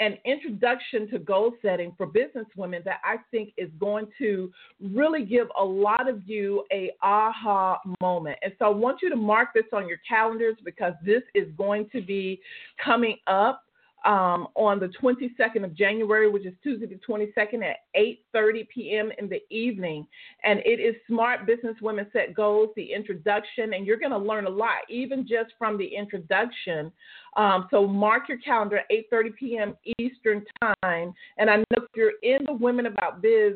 an 0.00 0.16
introduction 0.24 1.08
to 1.10 1.18
goal 1.18 1.52
setting 1.62 1.92
for 1.96 2.06
business 2.06 2.46
women 2.56 2.82
that 2.84 3.00
I 3.04 3.16
think 3.30 3.52
is 3.56 3.70
going 3.78 4.06
to 4.18 4.50
really 4.80 5.24
give 5.24 5.48
a 5.58 5.64
lot 5.64 6.08
of 6.08 6.22
you 6.26 6.64
a 6.72 6.92
aha 7.02 7.78
moment. 8.00 8.38
And 8.42 8.52
so 8.58 8.66
I 8.66 8.70
want 8.70 8.98
you 9.02 9.10
to 9.10 9.16
mark 9.16 9.50
this 9.54 9.64
on 9.72 9.88
your 9.88 9.98
calendars 10.08 10.56
because 10.64 10.94
this 11.04 11.22
is 11.34 11.46
going 11.56 11.88
to 11.90 12.00
be 12.00 12.40
coming 12.82 13.16
up 13.26 13.64
um, 14.04 14.48
on 14.54 14.80
the 14.80 14.88
22nd 15.00 15.64
of 15.64 15.74
January, 15.74 16.28
which 16.28 16.46
is 16.46 16.54
Tuesday 16.62 16.86
the 16.86 17.00
22nd 17.08 17.62
at 17.62 17.76
8:30 17.96 18.68
p.m. 18.68 19.12
in 19.18 19.28
the 19.28 19.40
evening, 19.50 20.06
and 20.44 20.60
it 20.64 20.80
is 20.80 20.94
Smart 21.06 21.46
Business 21.46 21.76
Women 21.80 22.06
Set 22.12 22.34
Goals, 22.34 22.70
the 22.76 22.92
introduction, 22.92 23.74
and 23.74 23.86
you're 23.86 23.98
going 23.98 24.10
to 24.10 24.18
learn 24.18 24.46
a 24.46 24.50
lot, 24.50 24.78
even 24.88 25.26
just 25.26 25.52
from 25.58 25.78
the 25.78 25.86
introduction. 25.86 26.90
Um, 27.36 27.68
so 27.70 27.86
mark 27.86 28.28
your 28.28 28.38
calendar, 28.38 28.82
8:30 28.90 29.36
p.m. 29.36 29.76
Eastern 29.98 30.44
Time, 30.60 31.14
and 31.38 31.48
I 31.48 31.56
know 31.56 31.64
if 31.72 31.84
you're 31.94 32.12
in 32.22 32.44
the 32.44 32.52
Women 32.52 32.86
About 32.86 33.22
Biz 33.22 33.54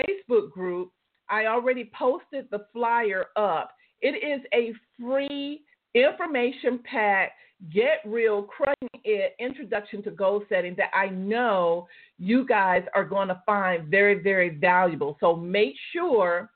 Facebook 0.00 0.50
group, 0.50 0.90
I 1.28 1.46
already 1.46 1.90
posted 1.96 2.48
the 2.50 2.66
flyer 2.72 3.26
up. 3.36 3.72
It 4.00 4.22
is 4.22 4.44
a 4.52 4.74
free 5.00 5.62
information 5.94 6.80
pack 6.84 7.32
Get 7.72 8.00
Real, 8.04 8.42
Crushing 8.42 9.00
It, 9.04 9.34
Introduction 9.38 10.02
to 10.02 10.10
Goal 10.10 10.44
Setting 10.48 10.74
that 10.76 10.90
I 10.94 11.08
know 11.08 11.86
you 12.18 12.46
guys 12.46 12.82
are 12.94 13.04
going 13.04 13.28
to 13.28 13.40
find 13.46 13.88
very, 13.88 14.22
very 14.22 14.50
valuable. 14.50 15.16
So 15.20 15.34
make 15.34 15.74
sure 15.92 16.50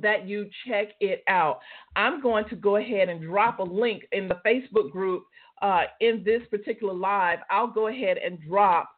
that 0.00 0.26
you 0.26 0.48
check 0.66 0.88
it 1.00 1.22
out. 1.28 1.60
I'm 1.96 2.22
going 2.22 2.48
to 2.50 2.56
go 2.56 2.76
ahead 2.76 3.08
and 3.08 3.22
drop 3.22 3.58
a 3.58 3.64
link 3.64 4.04
in 4.12 4.28
the 4.28 4.40
Facebook 4.46 4.90
group 4.90 5.24
uh, 5.62 5.84
in 6.00 6.22
this 6.24 6.42
particular 6.50 6.94
live. 6.94 7.40
I'll 7.50 7.66
go 7.66 7.88
ahead 7.88 8.18
and 8.18 8.38
drop 8.46 8.90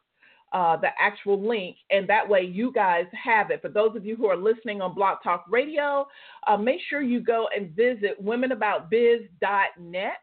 uh, 0.51 0.77
the 0.77 0.89
actual 0.99 1.41
link, 1.47 1.75
and 1.91 2.07
that 2.09 2.27
way 2.27 2.41
you 2.41 2.71
guys 2.71 3.05
have 3.11 3.51
it. 3.51 3.61
For 3.61 3.69
those 3.69 3.95
of 3.95 4.05
you 4.05 4.15
who 4.15 4.27
are 4.27 4.37
listening 4.37 4.81
on 4.81 4.95
Blog 4.95 5.19
Talk 5.23 5.45
Radio, 5.49 6.07
uh, 6.47 6.57
make 6.57 6.79
sure 6.89 7.01
you 7.01 7.19
go 7.21 7.47
and 7.55 7.75
visit 7.75 8.23
womenaboutbiz.net 8.23 10.13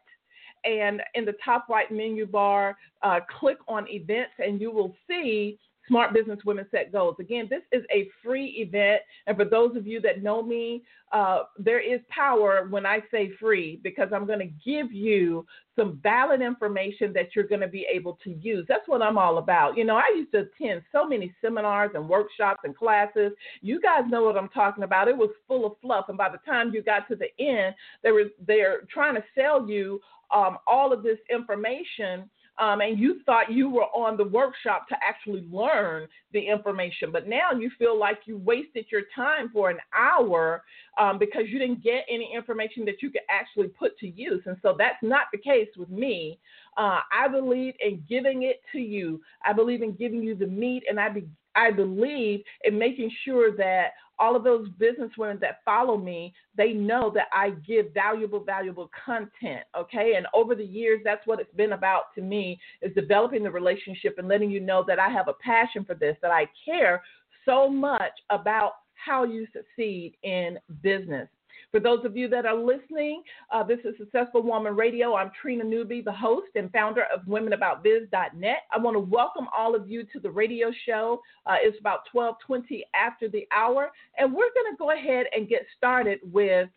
and 0.63 1.01
in 1.13 1.23
the 1.25 1.35
top 1.43 1.67
right 1.69 1.89
menu 1.91 2.25
bar, 2.25 2.77
uh, 3.01 3.19
click 3.39 3.57
on 3.67 3.87
events, 3.89 4.33
and 4.39 4.59
you 4.59 4.71
will 4.71 4.95
see 5.07 5.57
Smart 5.87 6.13
Business 6.13 6.39
Women 6.45 6.65
Set 6.71 6.91
Goals. 6.91 7.15
Again, 7.19 7.47
this 7.49 7.61
is 7.71 7.83
a 7.93 8.09
free 8.23 8.47
event. 8.57 9.01
And 9.25 9.37
for 9.37 9.45
those 9.45 9.75
of 9.75 9.87
you 9.87 10.01
that 10.01 10.21
know 10.21 10.41
me, 10.41 10.83
uh, 11.11 11.43
there 11.57 11.79
is 11.79 12.01
power 12.09 12.67
when 12.69 12.85
I 12.85 12.99
say 13.11 13.31
free 13.39 13.79
because 13.81 14.09
I'm 14.13 14.27
going 14.27 14.39
to 14.39 14.51
give 14.69 14.91
you 14.91 15.45
some 15.77 15.99
valid 16.03 16.41
information 16.41 17.13
that 17.13 17.35
you're 17.35 17.47
going 17.47 17.61
to 17.61 17.67
be 17.67 17.85
able 17.91 18.17
to 18.23 18.31
use. 18.31 18.65
That's 18.67 18.87
what 18.87 19.01
I'm 19.01 19.17
all 19.17 19.37
about. 19.37 19.77
You 19.77 19.85
know, 19.85 19.95
I 19.95 20.11
used 20.15 20.31
to 20.31 20.39
attend 20.39 20.81
so 20.91 21.07
many 21.07 21.33
seminars 21.39 21.91
and 21.93 22.09
workshops 22.09 22.61
and 22.63 22.75
classes. 22.75 23.31
You 23.61 23.79
guys 23.79 24.01
know 24.09 24.23
what 24.23 24.37
I'm 24.37 24.49
talking 24.49 24.83
about. 24.83 25.07
It 25.07 25.15
was 25.15 25.29
full 25.47 25.65
of 25.65 25.73
fluff. 25.81 26.05
And 26.09 26.17
by 26.17 26.29
the 26.29 26.39
time 26.45 26.71
you 26.73 26.81
got 26.81 27.07
to 27.07 27.15
the 27.15 27.29
end, 27.39 27.75
they 28.03 28.11
were 28.11 28.25
they're 28.45 28.81
trying 28.91 29.15
to 29.15 29.23
sell 29.35 29.69
you 29.69 30.01
um, 30.33 30.57
all 30.67 30.91
of 30.91 31.03
this 31.03 31.19
information 31.29 32.29
um, 32.59 32.81
and 32.81 32.97
you 32.97 33.19
thought 33.25 33.51
you 33.51 33.69
were 33.69 33.85
on 33.95 34.17
the 34.17 34.23
workshop 34.23 34.87
to 34.89 34.95
actually 35.07 35.47
learn 35.51 36.07
the 36.33 36.39
information, 36.39 37.11
but 37.11 37.27
now 37.27 37.51
you 37.51 37.69
feel 37.77 37.97
like 37.97 38.19
you 38.25 38.37
wasted 38.37 38.85
your 38.91 39.03
time 39.15 39.49
for 39.53 39.69
an 39.69 39.77
hour 39.95 40.63
um, 40.99 41.19
because 41.19 41.43
you 41.47 41.59
didn't 41.59 41.83
get 41.83 42.05
any 42.09 42.31
information 42.35 42.83
that 42.85 43.01
you 43.01 43.11
could 43.11 43.21
actually 43.29 43.67
put 43.67 43.97
to 43.99 44.07
use. 44.07 44.41
And 44.45 44.57
so 44.61 44.75
that's 44.77 45.01
not 45.01 45.25
the 45.31 45.37
case 45.37 45.69
with 45.77 45.89
me. 45.89 46.39
Uh, 46.77 46.99
I 47.11 47.27
believe 47.27 47.75
in 47.79 48.03
giving 48.09 48.43
it 48.43 48.61
to 48.71 48.79
you. 48.79 49.21
I 49.45 49.53
believe 49.53 49.81
in 49.81 49.93
giving 49.93 50.23
you 50.23 50.35
the 50.35 50.47
meat, 50.47 50.83
and 50.89 50.99
I 50.99 51.09
be, 51.09 51.27
I 51.57 51.71
believe 51.71 52.43
in 52.63 52.77
making 52.77 53.11
sure 53.25 53.55
that 53.57 53.87
all 54.19 54.35
of 54.35 54.43
those 54.43 54.69
business 54.79 55.11
women 55.17 55.37
that 55.41 55.59
follow 55.63 55.97
me, 55.97 56.33
they 56.55 56.73
know 56.73 57.11
that 57.13 57.27
I 57.31 57.51
give 57.67 57.93
valuable, 57.93 58.39
valuable 58.39 58.89
content. 59.05 59.63
Okay. 59.77 60.13
And 60.15 60.25
over 60.33 60.55
the 60.55 60.63
years, 60.63 61.01
that's 61.03 61.25
what 61.25 61.39
it's 61.39 61.53
been 61.55 61.73
about 61.73 62.13
to 62.15 62.21
me 62.21 62.59
is 62.81 62.93
developing 62.95 63.43
the 63.43 63.51
relationship 63.51 64.15
and 64.17 64.27
letting 64.27 64.49
you 64.49 64.59
know 64.59 64.83
that 64.87 64.99
I 64.99 65.09
have 65.09 65.27
a 65.27 65.33
passion 65.33 65.83
for 65.83 65.93
this, 65.93 66.15
that 66.21 66.31
I 66.31 66.47
care 66.65 67.03
so 67.45 67.69
much 67.69 68.13
about 68.29 68.73
how 68.93 69.23
you 69.23 69.47
succeed 69.53 70.15
in 70.23 70.57
business. 70.81 71.27
For 71.71 71.81
those 71.81 72.05
of 72.05 72.15
you 72.15 72.29
that 72.29 72.45
are 72.45 72.55
listening, 72.55 73.23
uh, 73.51 73.61
this 73.61 73.79
is 73.83 73.93
Successful 73.97 74.41
Woman 74.41 74.75
Radio. 74.75 75.15
I'm 75.15 75.31
Trina 75.41 75.65
Newby, 75.65 76.01
the 76.01 76.11
host 76.11 76.47
and 76.55 76.71
founder 76.71 77.03
of 77.13 77.23
WomenAboutBiz.net. 77.25 78.57
I 78.71 78.77
want 78.77 78.95
to 78.95 78.99
welcome 78.99 79.47
all 79.55 79.75
of 79.75 79.89
you 79.89 80.05
to 80.13 80.19
the 80.19 80.31
radio 80.31 80.71
show. 80.85 81.21
Uh, 81.45 81.55
it's 81.59 81.77
about 81.79 82.07
12:20 82.15 82.83
after 82.93 83.27
the 83.27 83.45
hour, 83.51 83.91
and 84.17 84.31
we're 84.31 84.53
going 84.53 84.71
to 84.71 84.77
go 84.77 84.91
ahead 84.91 85.25
and 85.35 85.49
get 85.49 85.65
started 85.75 86.19
with 86.23 86.69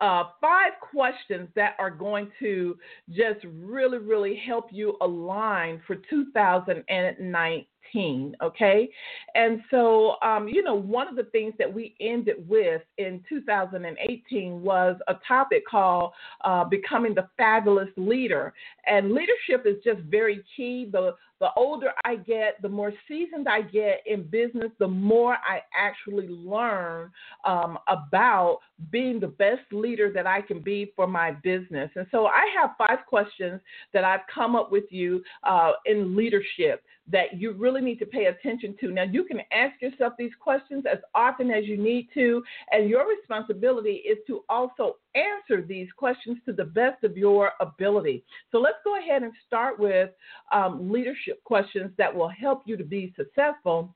uh, 0.00 0.24
five 0.40 0.72
questions 0.80 1.48
that 1.56 1.74
are 1.80 1.90
going 1.90 2.30
to 2.38 2.76
just 3.10 3.44
really, 3.44 3.98
really 3.98 4.36
help 4.36 4.66
you 4.70 4.96
align 5.00 5.80
for 5.86 5.96
2019 6.10 7.66
okay? 7.94 8.88
And 9.34 9.60
so, 9.70 10.14
um, 10.22 10.48
you 10.48 10.62
know, 10.62 10.74
one 10.74 11.08
of 11.08 11.16
the 11.16 11.24
things 11.24 11.54
that 11.58 11.72
we 11.72 11.94
ended 12.00 12.48
with 12.48 12.82
in 12.98 13.22
2018 13.28 14.62
was 14.62 14.96
a 15.08 15.14
topic 15.26 15.64
called 15.70 16.12
uh, 16.44 16.64
Becoming 16.64 17.14
the 17.14 17.28
Fabulous 17.36 17.88
Leader. 17.96 18.52
And 18.86 19.12
leadership 19.12 19.66
is 19.66 19.76
just 19.84 20.00
very 20.02 20.42
key. 20.56 20.88
The, 20.90 21.14
the 21.40 21.48
older 21.56 21.90
I 22.04 22.16
get, 22.16 22.62
the 22.62 22.68
more 22.68 22.92
seasoned 23.08 23.48
I 23.48 23.62
get 23.62 24.02
in 24.06 24.22
business, 24.22 24.70
the 24.78 24.88
more 24.88 25.34
I 25.34 25.60
actually 25.76 26.28
learn 26.28 27.10
um, 27.44 27.78
about 27.88 28.58
being 28.90 29.20
the 29.20 29.28
best 29.28 29.62
leader 29.72 30.12
that 30.12 30.26
I 30.26 30.40
can 30.40 30.60
be 30.60 30.92
for 30.94 31.06
my 31.06 31.32
business. 31.32 31.90
And 31.96 32.06
so 32.10 32.26
I 32.26 32.46
have 32.58 32.70
five 32.78 33.04
questions 33.08 33.60
that 33.92 34.04
I've 34.04 34.20
come 34.32 34.56
up 34.56 34.70
with 34.70 34.84
you 34.90 35.22
uh, 35.42 35.72
in 35.84 36.16
leadership 36.16 36.84
that 37.10 37.38
you 37.38 37.52
really 37.52 37.80
need 37.80 37.98
to 37.98 38.06
pay 38.06 38.26
attention 38.26 38.76
to. 38.80 38.92
Now, 38.92 39.02
you 39.02 39.24
can 39.24 39.40
ask 39.52 39.82
yourself 39.82 40.12
these 40.18 40.30
questions 40.38 40.84
as 40.90 40.98
often 41.14 41.50
as 41.50 41.66
you 41.66 41.76
need 41.76 42.08
to, 42.14 42.42
and 42.70 42.88
your 42.88 43.06
responsibility 43.08 44.02
is 44.08 44.18
to 44.28 44.44
also 44.48 44.96
answer 45.14 45.66
these 45.66 45.88
questions 45.96 46.38
to 46.46 46.52
the 46.52 46.64
best 46.64 47.02
of 47.02 47.16
your 47.16 47.50
ability. 47.60 48.22
So, 48.50 48.58
let's 48.58 48.78
go 48.84 48.98
ahead 48.98 49.22
and 49.22 49.32
start 49.46 49.78
with 49.78 50.10
um, 50.52 50.92
leadership 50.92 51.42
questions 51.44 51.90
that 51.98 52.14
will 52.14 52.28
help 52.28 52.62
you 52.66 52.76
to 52.76 52.84
be 52.84 53.14
successful 53.16 53.94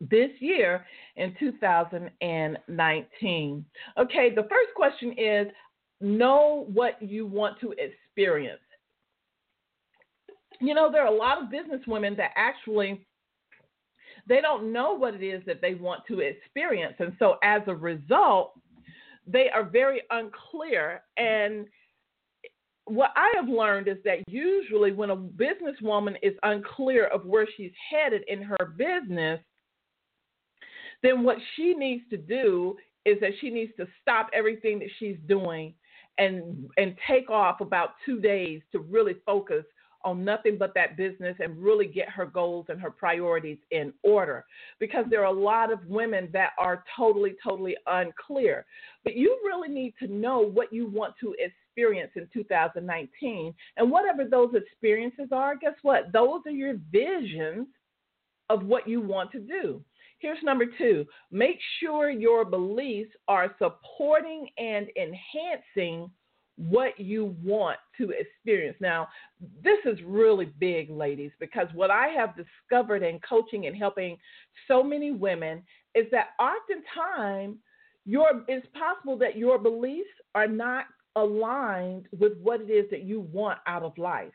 this 0.00 0.30
year 0.40 0.84
in 1.16 1.34
2019. 1.38 3.64
Okay, 3.98 4.34
the 4.34 4.42
first 4.42 4.74
question 4.74 5.14
is 5.18 5.46
know 6.00 6.66
what 6.72 7.00
you 7.02 7.26
want 7.26 7.60
to 7.60 7.72
experience 7.72 8.62
you 10.60 10.74
know, 10.74 10.90
there 10.90 11.02
are 11.02 11.12
a 11.12 11.16
lot 11.16 11.42
of 11.42 11.50
business 11.50 11.80
women 11.86 12.14
that 12.16 12.32
actually 12.36 13.06
they 14.28 14.40
don't 14.40 14.72
know 14.72 14.92
what 14.92 15.14
it 15.14 15.24
is 15.24 15.42
that 15.46 15.60
they 15.60 15.74
want 15.74 16.02
to 16.06 16.20
experience. 16.20 16.94
And 16.98 17.14
so 17.18 17.36
as 17.42 17.62
a 17.66 17.74
result, 17.74 18.52
they 19.26 19.48
are 19.48 19.64
very 19.64 20.02
unclear. 20.10 21.02
And 21.16 21.66
what 22.84 23.12
I 23.16 23.32
have 23.36 23.48
learned 23.48 23.88
is 23.88 23.98
that 24.04 24.18
usually 24.28 24.92
when 24.92 25.10
a 25.10 25.16
businesswoman 25.16 26.16
is 26.22 26.34
unclear 26.42 27.06
of 27.06 27.24
where 27.24 27.46
she's 27.56 27.72
headed 27.90 28.22
in 28.28 28.42
her 28.42 28.74
business, 28.76 29.40
then 31.02 31.22
what 31.22 31.38
she 31.56 31.74
needs 31.74 32.02
to 32.10 32.16
do 32.16 32.76
is 33.06 33.18
that 33.20 33.30
she 33.40 33.48
needs 33.48 33.72
to 33.78 33.86
stop 34.02 34.28
everything 34.34 34.78
that 34.80 34.90
she's 34.98 35.16
doing 35.26 35.72
and 36.18 36.68
and 36.76 36.94
take 37.08 37.30
off 37.30 37.60
about 37.60 37.90
2 38.04 38.20
days 38.20 38.60
to 38.72 38.80
really 38.80 39.14
focus 39.24 39.64
on 40.04 40.24
nothing 40.24 40.56
but 40.58 40.74
that 40.74 40.96
business 40.96 41.36
and 41.40 41.56
really 41.62 41.86
get 41.86 42.08
her 42.08 42.26
goals 42.26 42.66
and 42.68 42.80
her 42.80 42.90
priorities 42.90 43.58
in 43.70 43.92
order 44.02 44.44
because 44.78 45.04
there 45.10 45.20
are 45.20 45.34
a 45.34 45.40
lot 45.40 45.72
of 45.72 45.84
women 45.86 46.28
that 46.32 46.50
are 46.58 46.84
totally, 46.96 47.34
totally 47.42 47.76
unclear. 47.86 48.64
But 49.04 49.16
you 49.16 49.38
really 49.44 49.68
need 49.68 49.94
to 50.00 50.08
know 50.08 50.40
what 50.40 50.72
you 50.72 50.86
want 50.86 51.14
to 51.20 51.34
experience 51.38 52.12
in 52.16 52.28
2019. 52.32 53.54
And 53.76 53.90
whatever 53.90 54.24
those 54.24 54.54
experiences 54.54 55.28
are, 55.32 55.56
guess 55.56 55.74
what? 55.82 56.12
Those 56.12 56.40
are 56.46 56.52
your 56.52 56.76
visions 56.90 57.66
of 58.48 58.64
what 58.64 58.88
you 58.88 59.00
want 59.00 59.30
to 59.32 59.40
do. 59.40 59.82
Here's 60.18 60.42
number 60.42 60.66
two 60.78 61.06
make 61.30 61.58
sure 61.80 62.10
your 62.10 62.44
beliefs 62.44 63.12
are 63.26 63.54
supporting 63.58 64.48
and 64.58 64.88
enhancing 64.96 66.10
what 66.68 66.98
you 67.00 67.34
want 67.42 67.78
to 67.96 68.10
experience. 68.10 68.76
Now, 68.80 69.08
this 69.64 69.78
is 69.86 69.98
really 70.04 70.52
big, 70.58 70.90
ladies, 70.90 71.30
because 71.40 71.68
what 71.74 71.90
I 71.90 72.08
have 72.08 72.34
discovered 72.36 73.02
in 73.02 73.18
coaching 73.20 73.66
and 73.66 73.74
helping 73.74 74.18
so 74.68 74.82
many 74.82 75.10
women 75.10 75.62
is 75.94 76.06
that 76.12 76.28
oftentimes 76.38 77.56
your 78.04 78.44
it's 78.48 78.66
possible 78.78 79.16
that 79.18 79.36
your 79.36 79.58
beliefs 79.58 80.08
are 80.34 80.46
not 80.46 80.84
aligned 81.16 82.06
with 82.18 82.32
what 82.42 82.60
it 82.60 82.70
is 82.70 82.86
that 82.90 83.02
you 83.02 83.20
want 83.32 83.58
out 83.66 83.82
of 83.82 83.96
life. 83.98 84.32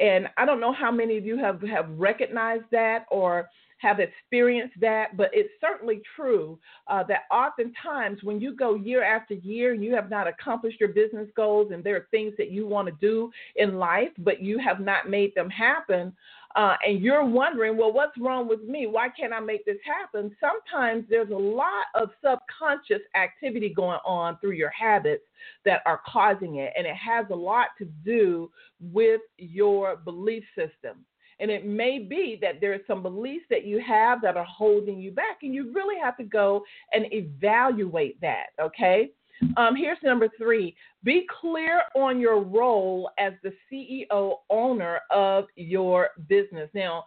And 0.00 0.28
I 0.36 0.46
don't 0.46 0.60
know 0.60 0.72
how 0.72 0.90
many 0.90 1.16
of 1.18 1.24
you 1.26 1.38
have, 1.38 1.60
have 1.62 1.88
recognized 1.90 2.64
that 2.72 3.04
or 3.10 3.48
have 3.78 4.00
experienced 4.00 4.74
that, 4.80 5.16
but 5.16 5.30
it's 5.32 5.50
certainly 5.60 6.00
true 6.14 6.58
uh, 6.88 7.02
that 7.04 7.22
oftentimes 7.30 8.22
when 8.22 8.40
you 8.40 8.54
go 8.54 8.74
year 8.74 9.04
after 9.04 9.34
year 9.34 9.74
you 9.74 9.94
have 9.94 10.10
not 10.10 10.26
accomplished 10.26 10.80
your 10.80 10.88
business 10.90 11.28
goals 11.36 11.72
and 11.72 11.84
there 11.84 11.96
are 11.96 12.06
things 12.10 12.32
that 12.38 12.50
you 12.50 12.66
want 12.66 12.88
to 12.88 12.94
do 13.00 13.30
in 13.56 13.76
life, 13.76 14.10
but 14.18 14.42
you 14.42 14.58
have 14.58 14.80
not 14.80 15.08
made 15.08 15.34
them 15.34 15.50
happen, 15.50 16.14
uh, 16.56 16.74
and 16.86 17.02
you're 17.02 17.24
wondering, 17.24 17.76
well, 17.76 17.92
what's 17.92 18.16
wrong 18.18 18.48
with 18.48 18.62
me? 18.62 18.86
Why 18.86 19.08
can't 19.10 19.34
I 19.34 19.40
make 19.40 19.66
this 19.66 19.76
happen? 19.84 20.34
Sometimes 20.40 21.04
there's 21.10 21.30
a 21.30 21.34
lot 21.34 21.84
of 21.94 22.08
subconscious 22.24 23.02
activity 23.14 23.68
going 23.68 23.98
on 24.06 24.38
through 24.38 24.52
your 24.52 24.70
habits 24.70 25.24
that 25.66 25.82
are 25.84 26.00
causing 26.06 26.56
it, 26.56 26.72
and 26.74 26.86
it 26.86 26.96
has 26.96 27.26
a 27.30 27.34
lot 27.36 27.68
to 27.78 27.84
do 28.06 28.50
with 28.80 29.20
your 29.36 29.96
belief 29.96 30.44
system. 30.56 31.04
And 31.38 31.50
it 31.50 31.66
may 31.66 31.98
be 31.98 32.38
that 32.40 32.60
there 32.60 32.72
are 32.72 32.80
some 32.86 33.02
beliefs 33.02 33.44
that 33.50 33.64
you 33.64 33.80
have 33.86 34.22
that 34.22 34.36
are 34.36 34.46
holding 34.46 34.98
you 34.98 35.10
back, 35.10 35.38
and 35.42 35.54
you 35.54 35.72
really 35.72 36.00
have 36.02 36.16
to 36.16 36.24
go 36.24 36.62
and 36.92 37.06
evaluate 37.12 38.20
that, 38.20 38.46
okay? 38.60 39.10
Um, 39.56 39.76
here's 39.76 39.98
number 40.02 40.28
three 40.38 40.74
be 41.04 41.26
clear 41.40 41.82
on 41.94 42.18
your 42.18 42.42
role 42.42 43.10
as 43.18 43.34
the 43.42 43.52
CEO 43.70 44.36
owner 44.50 45.00
of 45.10 45.44
your 45.56 46.08
business. 46.28 46.70
Now, 46.74 47.04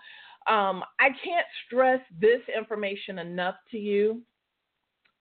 um, 0.48 0.84
I 1.00 1.10
can't 1.24 1.46
stress 1.66 2.00
this 2.20 2.42
information 2.56 3.20
enough 3.20 3.56
to 3.72 3.78
you. 3.78 4.22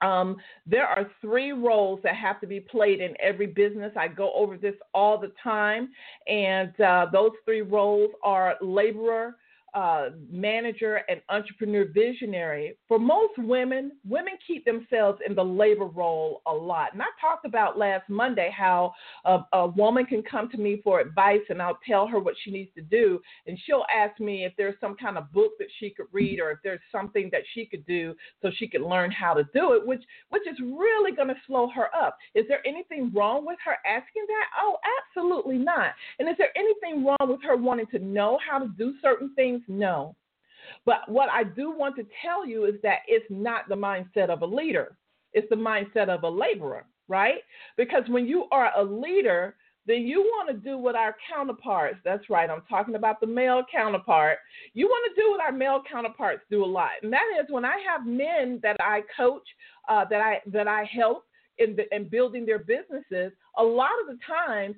Um, 0.00 0.36
there 0.66 0.86
are 0.86 1.10
three 1.20 1.52
roles 1.52 2.00
that 2.04 2.14
have 2.14 2.40
to 2.40 2.46
be 2.46 2.60
played 2.60 3.00
in 3.00 3.14
every 3.20 3.46
business. 3.46 3.92
I 3.96 4.08
go 4.08 4.32
over 4.34 4.56
this 4.56 4.74
all 4.94 5.18
the 5.18 5.32
time, 5.42 5.90
and 6.26 6.78
uh, 6.80 7.06
those 7.12 7.32
three 7.44 7.62
roles 7.62 8.10
are 8.22 8.56
laborer, 8.60 9.36
uh, 9.74 10.10
manager 10.30 11.02
and 11.08 11.20
entrepreneur 11.28 11.84
visionary, 11.92 12.76
for 12.86 12.98
most 12.98 13.34
women, 13.38 13.92
women 14.08 14.34
keep 14.46 14.64
themselves 14.64 15.18
in 15.26 15.34
the 15.34 15.44
labor 15.44 15.86
role 15.86 16.42
a 16.46 16.52
lot. 16.52 16.92
And 16.92 17.02
I 17.02 17.06
talked 17.20 17.44
about 17.44 17.78
last 17.78 18.08
Monday 18.08 18.50
how 18.56 18.92
a, 19.24 19.40
a, 19.52 19.66
woman 19.66 20.06
can 20.06 20.22
come 20.22 20.48
to 20.50 20.56
me 20.56 20.80
for 20.82 21.00
advice 21.00 21.42
and 21.50 21.60
I'll 21.60 21.78
tell 21.86 22.06
her 22.06 22.18
what 22.18 22.34
she 22.42 22.50
needs 22.50 22.70
to 22.76 22.82
do. 22.82 23.20
And 23.46 23.58
she'll 23.64 23.84
ask 23.94 24.18
me 24.20 24.44
if 24.44 24.52
there's 24.56 24.74
some 24.80 24.96
kind 24.96 25.18
of 25.18 25.30
book 25.32 25.52
that 25.58 25.68
she 25.78 25.90
could 25.90 26.06
read 26.12 26.40
or 26.40 26.50
if 26.50 26.58
there's 26.64 26.80
something 26.90 27.28
that 27.32 27.42
she 27.54 27.66
could 27.66 27.84
do 27.86 28.14
so 28.40 28.50
she 28.56 28.68
could 28.68 28.82
learn 28.82 29.10
how 29.10 29.34
to 29.34 29.44
do 29.54 29.74
it, 29.74 29.86
which, 29.86 30.02
which 30.30 30.46
is 30.50 30.58
really 30.60 31.14
going 31.14 31.28
to 31.28 31.36
slow 31.46 31.68
her 31.68 31.94
up. 31.94 32.16
Is 32.34 32.46
there 32.48 32.66
anything 32.66 33.12
wrong 33.14 33.44
with 33.46 33.58
her 33.64 33.76
asking 33.86 34.24
that? 34.28 34.46
Oh, 34.60 34.78
absolutely 35.16 35.58
not. 35.58 35.92
And 36.18 36.28
is 36.28 36.36
there 36.38 36.56
anything 36.56 37.04
wrong 37.04 37.28
with 37.28 37.42
her 37.42 37.56
wanting 37.56 37.86
to 37.88 37.98
know 37.98 38.38
how 38.48 38.58
to 38.58 38.68
do 38.78 38.94
certain 39.02 39.34
things? 39.34 39.57
No. 39.66 40.14
But 40.84 41.08
what 41.08 41.28
I 41.30 41.44
do 41.44 41.70
want 41.70 41.96
to 41.96 42.06
tell 42.22 42.46
you 42.46 42.64
is 42.64 42.74
that 42.82 43.00
it's 43.06 43.26
not 43.30 43.68
the 43.68 43.74
mindset 43.74 44.28
of 44.28 44.42
a 44.42 44.46
leader, 44.46 44.96
it's 45.32 45.48
the 45.50 45.56
mindset 45.56 46.08
of 46.08 46.22
a 46.22 46.28
laborer, 46.28 46.86
right? 47.08 47.40
Because 47.76 48.02
when 48.08 48.26
you 48.26 48.46
are 48.50 48.70
a 48.76 48.82
leader, 48.82 49.56
then 49.86 50.02
you 50.02 50.20
want 50.20 50.48
to 50.50 50.54
do 50.54 50.76
what 50.76 50.94
our 50.94 51.16
counterparts, 51.34 51.98
that's 52.04 52.28
right, 52.28 52.50
I'm 52.50 52.62
talking 52.68 52.94
about 52.94 53.20
the 53.20 53.26
male 53.26 53.62
counterpart. 53.72 54.38
You 54.74 54.86
want 54.86 55.14
to 55.14 55.20
do 55.20 55.30
what 55.30 55.40
our 55.40 55.50
male 55.50 55.82
counterparts 55.90 56.42
do 56.50 56.62
a 56.62 56.66
lot. 56.66 56.90
And 57.02 57.12
that 57.12 57.24
is 57.40 57.46
when 57.48 57.64
I 57.64 57.76
have 57.88 58.06
men 58.06 58.60
that 58.62 58.76
I 58.80 59.02
coach, 59.16 59.48
uh, 59.88 60.04
that 60.10 60.20
I 60.20 60.40
that 60.52 60.68
I 60.68 60.84
help 60.84 61.24
in, 61.58 61.76
the, 61.76 61.94
in 61.94 62.08
building 62.08 62.46
their 62.46 62.58
businesses, 62.58 63.32
a 63.56 63.62
lot 63.62 63.90
of 64.00 64.08
the 64.08 64.18
time, 64.26 64.74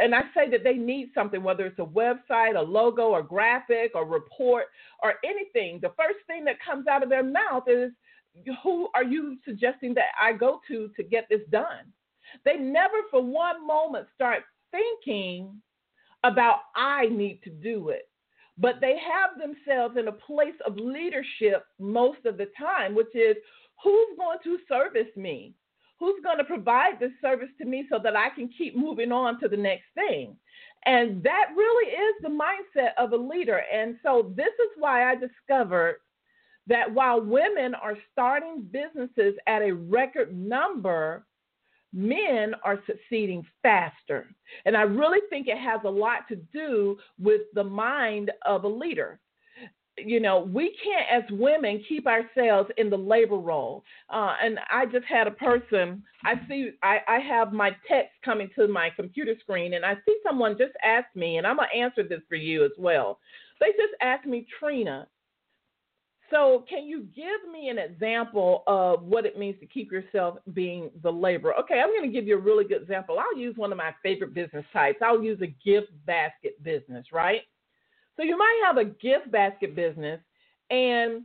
and 0.00 0.14
I 0.14 0.22
say 0.34 0.50
that 0.50 0.64
they 0.64 0.74
need 0.74 1.10
something, 1.14 1.42
whether 1.42 1.66
it's 1.66 1.78
a 1.78 1.82
website, 1.82 2.56
a 2.56 2.62
logo, 2.62 3.16
a 3.16 3.22
graphic, 3.22 3.92
a 3.94 4.04
report, 4.04 4.66
or 5.02 5.14
anything, 5.24 5.78
the 5.80 5.92
first 5.96 6.18
thing 6.26 6.44
that 6.44 6.56
comes 6.64 6.86
out 6.86 7.02
of 7.02 7.08
their 7.08 7.24
mouth 7.24 7.64
is, 7.66 7.92
Who 8.62 8.88
are 8.94 9.04
you 9.04 9.38
suggesting 9.44 9.94
that 9.94 10.12
I 10.20 10.32
go 10.32 10.60
to 10.68 10.90
to 10.96 11.02
get 11.02 11.26
this 11.28 11.42
done? 11.50 11.92
They 12.44 12.56
never 12.56 12.96
for 13.10 13.22
one 13.22 13.66
moment 13.66 14.06
start 14.14 14.42
thinking 14.70 15.60
about, 16.24 16.58
I 16.76 17.06
need 17.06 17.40
to 17.44 17.50
do 17.50 17.90
it 17.90 18.08
but 18.58 18.80
they 18.80 18.96
have 18.98 19.38
themselves 19.38 19.96
in 19.96 20.08
a 20.08 20.12
place 20.12 20.58
of 20.66 20.76
leadership 20.76 21.64
most 21.78 22.24
of 22.26 22.36
the 22.36 22.48
time, 22.58 22.94
which 22.94 23.14
is 23.14 23.36
who's 23.82 24.16
going 24.18 24.38
to 24.44 24.58
service 24.68 25.14
me? 25.16 25.54
Who's 25.98 26.20
going 26.22 26.38
to 26.38 26.44
provide 26.44 27.00
this 27.00 27.12
service 27.20 27.48
to 27.58 27.64
me 27.64 27.86
so 27.90 27.98
that 28.02 28.16
I 28.16 28.30
can 28.30 28.48
keep 28.56 28.76
moving 28.76 29.12
on 29.12 29.40
to 29.40 29.48
the 29.48 29.56
next 29.56 29.86
thing? 29.94 30.36
And 30.86 31.22
that 31.24 31.46
really 31.56 31.92
is 31.92 32.14
the 32.22 32.28
mindset 32.28 32.90
of 32.96 33.12
a 33.12 33.16
leader. 33.16 33.62
And 33.72 33.96
so 34.02 34.32
this 34.36 34.46
is 34.46 34.70
why 34.78 35.10
I 35.10 35.16
discovered 35.16 35.96
that 36.66 36.92
while 36.92 37.20
women 37.20 37.74
are 37.74 37.96
starting 38.12 38.68
businesses 38.70 39.34
at 39.46 39.62
a 39.62 39.74
record 39.74 40.36
number, 40.36 41.24
men 41.92 42.54
are 42.62 42.78
succeeding 42.86 43.44
faster. 43.62 44.26
And 44.66 44.76
I 44.76 44.82
really 44.82 45.20
think 45.30 45.48
it 45.48 45.58
has 45.58 45.80
a 45.84 45.90
lot 45.90 46.28
to 46.28 46.36
do 46.36 46.98
with 47.18 47.42
the 47.54 47.64
mind 47.64 48.30
of 48.46 48.64
a 48.64 48.68
leader 48.68 49.18
you 50.04 50.20
know, 50.20 50.40
we 50.40 50.76
can't, 50.82 51.24
as 51.24 51.38
women, 51.38 51.82
keep 51.88 52.06
ourselves 52.06 52.70
in 52.76 52.90
the 52.90 52.96
labor 52.98 53.36
role. 53.36 53.84
Uh, 54.10 54.34
and 54.42 54.58
I 54.70 54.86
just 54.86 55.06
had 55.06 55.26
a 55.26 55.32
person, 55.32 56.02
I 56.24 56.34
see, 56.48 56.70
I, 56.82 56.98
I 57.08 57.18
have 57.18 57.52
my 57.52 57.70
text 57.88 58.12
coming 58.24 58.48
to 58.56 58.68
my 58.68 58.90
computer 58.94 59.34
screen, 59.40 59.74
and 59.74 59.84
I 59.84 59.94
see 60.06 60.18
someone 60.22 60.56
just 60.58 60.74
asked 60.84 61.14
me, 61.14 61.38
and 61.38 61.46
I'm 61.46 61.56
going 61.56 61.68
to 61.72 61.78
answer 61.78 62.02
this 62.02 62.20
for 62.28 62.36
you 62.36 62.64
as 62.64 62.72
well. 62.78 63.18
They 63.60 63.68
just 63.68 63.94
asked 64.00 64.26
me, 64.26 64.46
Trina, 64.58 65.08
so 66.30 66.64
can 66.68 66.86
you 66.86 67.06
give 67.16 67.50
me 67.50 67.70
an 67.70 67.78
example 67.78 68.62
of 68.66 69.02
what 69.02 69.24
it 69.24 69.38
means 69.38 69.58
to 69.60 69.66
keep 69.66 69.90
yourself 69.90 70.38
being 70.52 70.90
the 71.02 71.10
laborer? 71.10 71.54
Okay, 71.60 71.80
I'm 71.80 71.88
going 71.88 72.02
to 72.02 72.14
give 72.14 72.26
you 72.26 72.36
a 72.36 72.40
really 72.40 72.64
good 72.64 72.82
example. 72.82 73.18
I'll 73.18 73.38
use 73.38 73.56
one 73.56 73.72
of 73.72 73.78
my 73.78 73.94
favorite 74.02 74.34
business 74.34 74.66
types. 74.72 74.98
I'll 75.02 75.22
use 75.22 75.40
a 75.40 75.46
gift 75.64 75.88
basket 76.06 76.62
business, 76.62 77.06
right? 77.12 77.42
So 78.18 78.24
you 78.24 78.36
might 78.36 78.60
have 78.66 78.78
a 78.78 78.84
gift 78.84 79.30
basket 79.30 79.76
business 79.76 80.20
and 80.70 81.22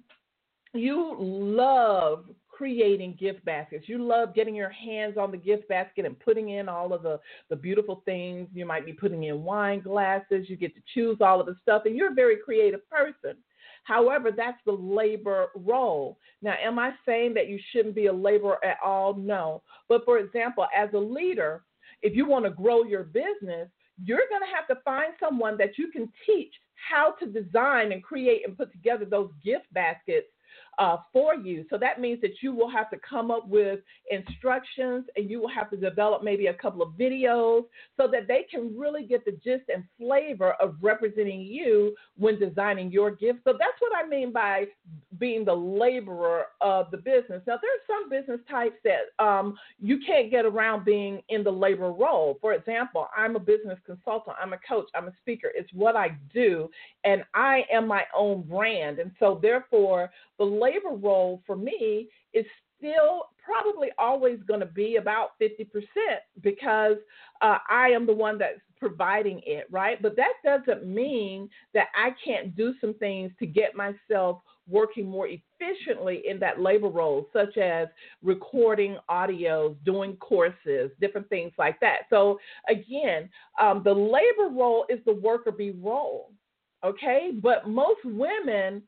you 0.74 1.16
love 1.20 2.26
creating 2.50 3.18
gift 3.20 3.44
baskets. 3.46 3.90
You 3.90 4.04
love 4.04 4.36
getting 4.36 4.54
your 4.54 4.70
hands 4.70 5.18
on 5.18 5.32
the 5.32 5.38
gift 5.38 5.68
basket 5.68 6.06
and 6.06 6.20
putting 6.20 6.50
in 6.50 6.70
all 6.70 6.94
of 6.94 7.02
the, 7.02 7.20
the 7.50 7.56
beautiful 7.56 8.04
things. 8.06 8.48
You 8.54 8.66
might 8.66 8.86
be 8.86 8.94
putting 8.94 9.24
in 9.24 9.44
wine 9.44 9.82
glasses. 9.82 10.48
You 10.48 10.56
get 10.56 10.76
to 10.76 10.82
choose 10.94 11.18
all 11.20 11.40
of 11.40 11.48
the 11.48 11.56
stuff, 11.64 11.84
and 11.86 11.96
you're 11.96 12.12
a 12.12 12.16
very 12.16 12.38
creative 12.38 12.88
person. 12.90 13.38
However, 13.86 14.32
that's 14.32 14.60
the 14.66 14.72
labor 14.72 15.48
role. 15.56 16.20
Now, 16.42 16.56
am 16.64 16.80
I 16.80 16.92
saying 17.06 17.34
that 17.34 17.50
you 17.50 17.60
shouldn't 17.72 17.96
be 17.96 18.06
a 18.06 18.14
laborer 18.14 18.64
at 18.64 18.78
all? 18.84 19.16
No. 19.16 19.64
But 19.90 20.06
for 20.06 20.20
example, 20.20 20.68
as 20.76 20.90
a 20.94 20.98
leader, 20.98 21.64
if 22.02 22.16
you 22.16 22.28
want 22.28 22.46
to 22.46 22.52
grow 22.52 22.84
your 22.84 23.04
business, 23.04 23.68
you're 24.04 24.28
going 24.30 24.42
to 24.42 24.56
have 24.56 24.68
to 24.68 24.84
find 24.84 25.14
someone 25.20 25.58
that 25.58 25.78
you 25.78 25.92
can 25.92 26.12
teach 26.26 26.54
how 26.90 27.12
to 27.20 27.26
design 27.26 27.92
and 27.92 28.04
create 28.04 28.42
and 28.46 28.58
put 28.58 28.72
together 28.72 29.06
those 29.06 29.30
gift 29.44 29.66
baskets 29.74 30.28
uh, 30.80 30.98
for 31.12 31.36
you. 31.36 31.66
So 31.70 31.78
that 31.78 32.00
means 32.00 32.22
that 32.22 32.42
you 32.42 32.54
will 32.54 32.70
have 32.70 32.90
to 32.92 32.98
come 33.08 33.32
up 33.32 33.48
with 33.48 33.80
instructions 34.10 35.06
and 35.16 35.30
you 35.30 35.40
will 35.40 35.50
have 35.50 35.70
to 35.72 35.78
develop 35.78 36.24
maybe 36.24 36.48
a 36.48 36.54
couple 36.54 36.82
of 36.82 36.90
videos 36.94 37.64
so 37.98 38.08
that 38.12 38.28
they 38.28 38.46
can 38.50 38.78
really 38.78 39.06
get 39.06 39.26
the 39.26 39.32
gist 39.32 39.70
and 39.74 39.84
flavor 39.98 40.54
of 40.54 40.76
representing 40.82 41.42
you 41.42 41.96
when 42.18 42.40
designing 42.40 42.92
your 42.92 43.12
gift. 43.12 43.40
So 43.44 43.54
that's 43.54 43.80
what 43.80 43.92
I 43.96 44.08
mean 44.08 44.32
by 44.32 44.66
being 45.20 45.46
the 45.46 45.54
laborer 45.54 46.46
of 46.62 46.90
the 46.92 46.98
business. 46.98 47.42
Now, 47.46 47.60
there's 47.62 47.82
some 47.88 48.10
business 48.10 48.40
types 48.50 48.76
that 48.84 49.24
um, 49.24 49.56
you 49.80 50.00
can't 50.06 50.32
get 50.32 50.46
around 50.46 50.86
being 50.86 51.22
in 51.30 51.44
the 51.44 51.52
labor 51.52 51.92
role. 51.92 52.38
For 52.42 52.54
example, 52.54 53.08
I'm 53.16 53.36
a 53.36 53.40
business 53.40 53.80
consultant, 53.86 54.36
I'm 54.42 54.54
a 54.54 54.60
coach, 54.68 54.88
I'm 54.96 55.08
a 55.08 55.14
speaker. 55.22 55.50
It's 55.54 55.72
what 55.74 55.96
I 55.96 56.18
do, 56.34 56.70
and 57.04 57.24
I 57.34 57.64
am 57.72 57.88
my 57.88 58.04
own 58.16 58.42
brand. 58.44 59.00
And 59.00 59.12
so, 59.20 59.40
therefore, 59.42 60.10
the 60.40 60.44
labor 60.64 60.96
role 60.96 61.42
for 61.46 61.56
me 61.56 62.10
is 62.34 62.46
still 62.78 63.28
probably 63.44 63.90
always 63.98 64.40
going 64.48 64.60
to 64.60 64.66
be 64.66 64.98
about 64.98 65.32
50% 65.42 65.68
because 66.42 66.98
uh, 67.42 67.58
I 67.70 67.90
am 67.90 68.06
the 68.06 68.14
one 68.14 68.38
that's 68.38 68.60
providing 68.80 69.42
it, 69.46 69.66
right? 69.72 70.02
But 70.02 70.16
that 70.18 70.34
doesn't 70.44 70.86
mean 70.86 71.50
that 71.74 71.88
I 71.96 72.10
can't 72.24 72.56
do 72.56 72.74
some 72.82 72.94
things 72.96 73.32
to 73.40 73.46
get 73.46 73.76
myself 73.76 74.42
working 74.70 75.06
more 75.06 75.28
efficiently 75.28 76.24
in 76.28 76.40
that 76.40 76.60
labor 76.60 76.90
role, 76.90 77.28
such 77.34 77.58
as 77.58 77.88
recording 78.22 78.98
audios, 79.10 79.76
doing 79.86 80.16
courses, 80.18 80.92
different 81.00 81.28
things 81.30 81.52
like 81.58 81.80
that. 81.80 82.04
So, 82.10 82.40
again, 82.70 83.30
um, 83.60 83.82
the 83.84 83.94
labor 83.94 84.54
role 84.54 84.86
is 84.90 85.00
the 85.06 85.16
worker 85.16 85.52
bee 85.52 85.72
role, 85.72 86.32
okay? 86.84 87.32
But 87.42 87.68
most 87.68 88.00
women 88.04 88.84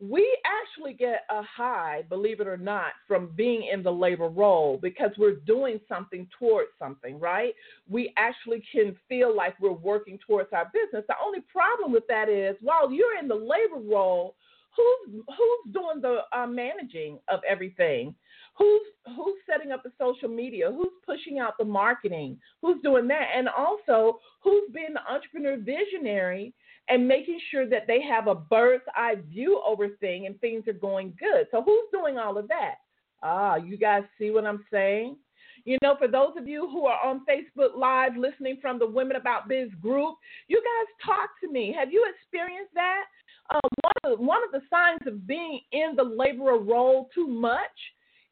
we 0.00 0.36
actually 0.44 0.92
get 0.92 1.20
a 1.30 1.42
high, 1.42 2.02
believe 2.08 2.40
it 2.40 2.48
or 2.48 2.56
not, 2.56 2.92
from 3.06 3.30
being 3.36 3.68
in 3.72 3.82
the 3.82 3.92
labor 3.92 4.28
role 4.28 4.78
because 4.82 5.10
we're 5.16 5.36
doing 5.36 5.80
something 5.88 6.26
towards 6.38 6.70
something, 6.78 7.18
right? 7.20 7.54
We 7.88 8.12
actually 8.16 8.62
can 8.72 8.96
feel 9.08 9.34
like 9.34 9.58
we're 9.60 9.72
working 9.72 10.18
towards 10.26 10.52
our 10.52 10.70
business. 10.72 11.04
The 11.08 11.14
only 11.24 11.40
problem 11.40 11.92
with 11.92 12.06
that 12.08 12.28
is 12.28 12.56
while 12.60 12.90
you're 12.90 13.18
in 13.18 13.28
the 13.28 13.34
labor 13.34 13.80
role, 13.82 14.34
who's 14.76 15.22
who's 15.28 15.72
doing 15.72 16.00
the 16.00 16.22
uh, 16.36 16.46
managing 16.46 17.18
of 17.28 17.40
everything? 17.48 18.14
Who's 18.58 18.82
who's 19.16 19.36
setting 19.48 19.72
up 19.72 19.82
the 19.82 19.92
social 19.98 20.28
media? 20.28 20.70
Who's 20.70 20.92
pushing 21.06 21.38
out 21.38 21.56
the 21.58 21.64
marketing? 21.64 22.38
Who's 22.62 22.82
doing 22.82 23.06
that? 23.08 23.28
And 23.36 23.48
also, 23.48 24.18
who's 24.42 24.64
being 24.72 24.94
the 24.94 25.12
entrepreneur 25.12 25.56
visionary 25.56 26.52
and 26.88 27.08
making 27.08 27.40
sure 27.50 27.68
that 27.68 27.86
they 27.86 28.02
have 28.02 28.26
a 28.26 28.34
bird's 28.34 28.84
eye 28.94 29.16
view 29.30 29.60
over 29.66 29.88
things 30.00 30.26
and 30.26 30.40
things 30.40 30.66
are 30.68 30.74
going 30.74 31.14
good. 31.18 31.46
So 31.50 31.62
who's 31.62 31.88
doing 31.92 32.18
all 32.18 32.36
of 32.36 32.48
that? 32.48 32.76
Ah, 33.22 33.56
you 33.56 33.76
guys 33.76 34.02
see 34.18 34.30
what 34.30 34.44
I'm 34.44 34.64
saying? 34.70 35.16
You 35.64 35.78
know, 35.82 35.96
for 35.98 36.08
those 36.08 36.32
of 36.36 36.46
you 36.46 36.68
who 36.68 36.84
are 36.84 37.02
on 37.02 37.24
Facebook 37.24 37.74
Live 37.74 38.16
listening 38.18 38.58
from 38.60 38.78
the 38.78 38.86
Women 38.86 39.16
About 39.16 39.48
Biz 39.48 39.70
group, 39.80 40.16
you 40.48 40.60
guys 40.60 41.06
talk 41.06 41.30
to 41.42 41.50
me. 41.50 41.74
Have 41.78 41.90
you 41.90 42.06
experienced 42.14 42.74
that? 42.74 43.04
Um, 43.54 43.60
one, 43.82 43.92
of 44.12 44.18
the, 44.18 44.24
one 44.24 44.40
of 44.44 44.52
the 44.52 44.66
signs 44.68 45.00
of 45.06 45.26
being 45.26 45.60
in 45.72 45.94
the 45.96 46.02
laborer 46.02 46.58
role 46.58 47.08
too 47.14 47.26
much 47.26 47.60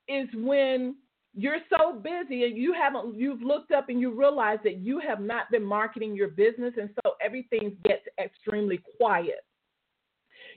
is 0.08 0.28
when 0.34 0.96
you're 1.34 1.58
so 1.70 1.94
busy 1.94 2.44
and 2.44 2.56
you 2.56 2.74
haven't 2.74 3.14
you've 3.14 3.42
looked 3.42 3.72
up 3.72 3.88
and 3.88 4.00
you 4.00 4.12
realize 4.12 4.58
that 4.64 4.78
you 4.78 5.00
have 5.00 5.20
not 5.20 5.50
been 5.50 5.64
marketing 5.64 6.14
your 6.14 6.28
business 6.28 6.74
and 6.78 6.90
so 7.02 7.12
everything 7.24 7.76
gets 7.84 8.02
extremely 8.22 8.80
quiet. 8.98 9.44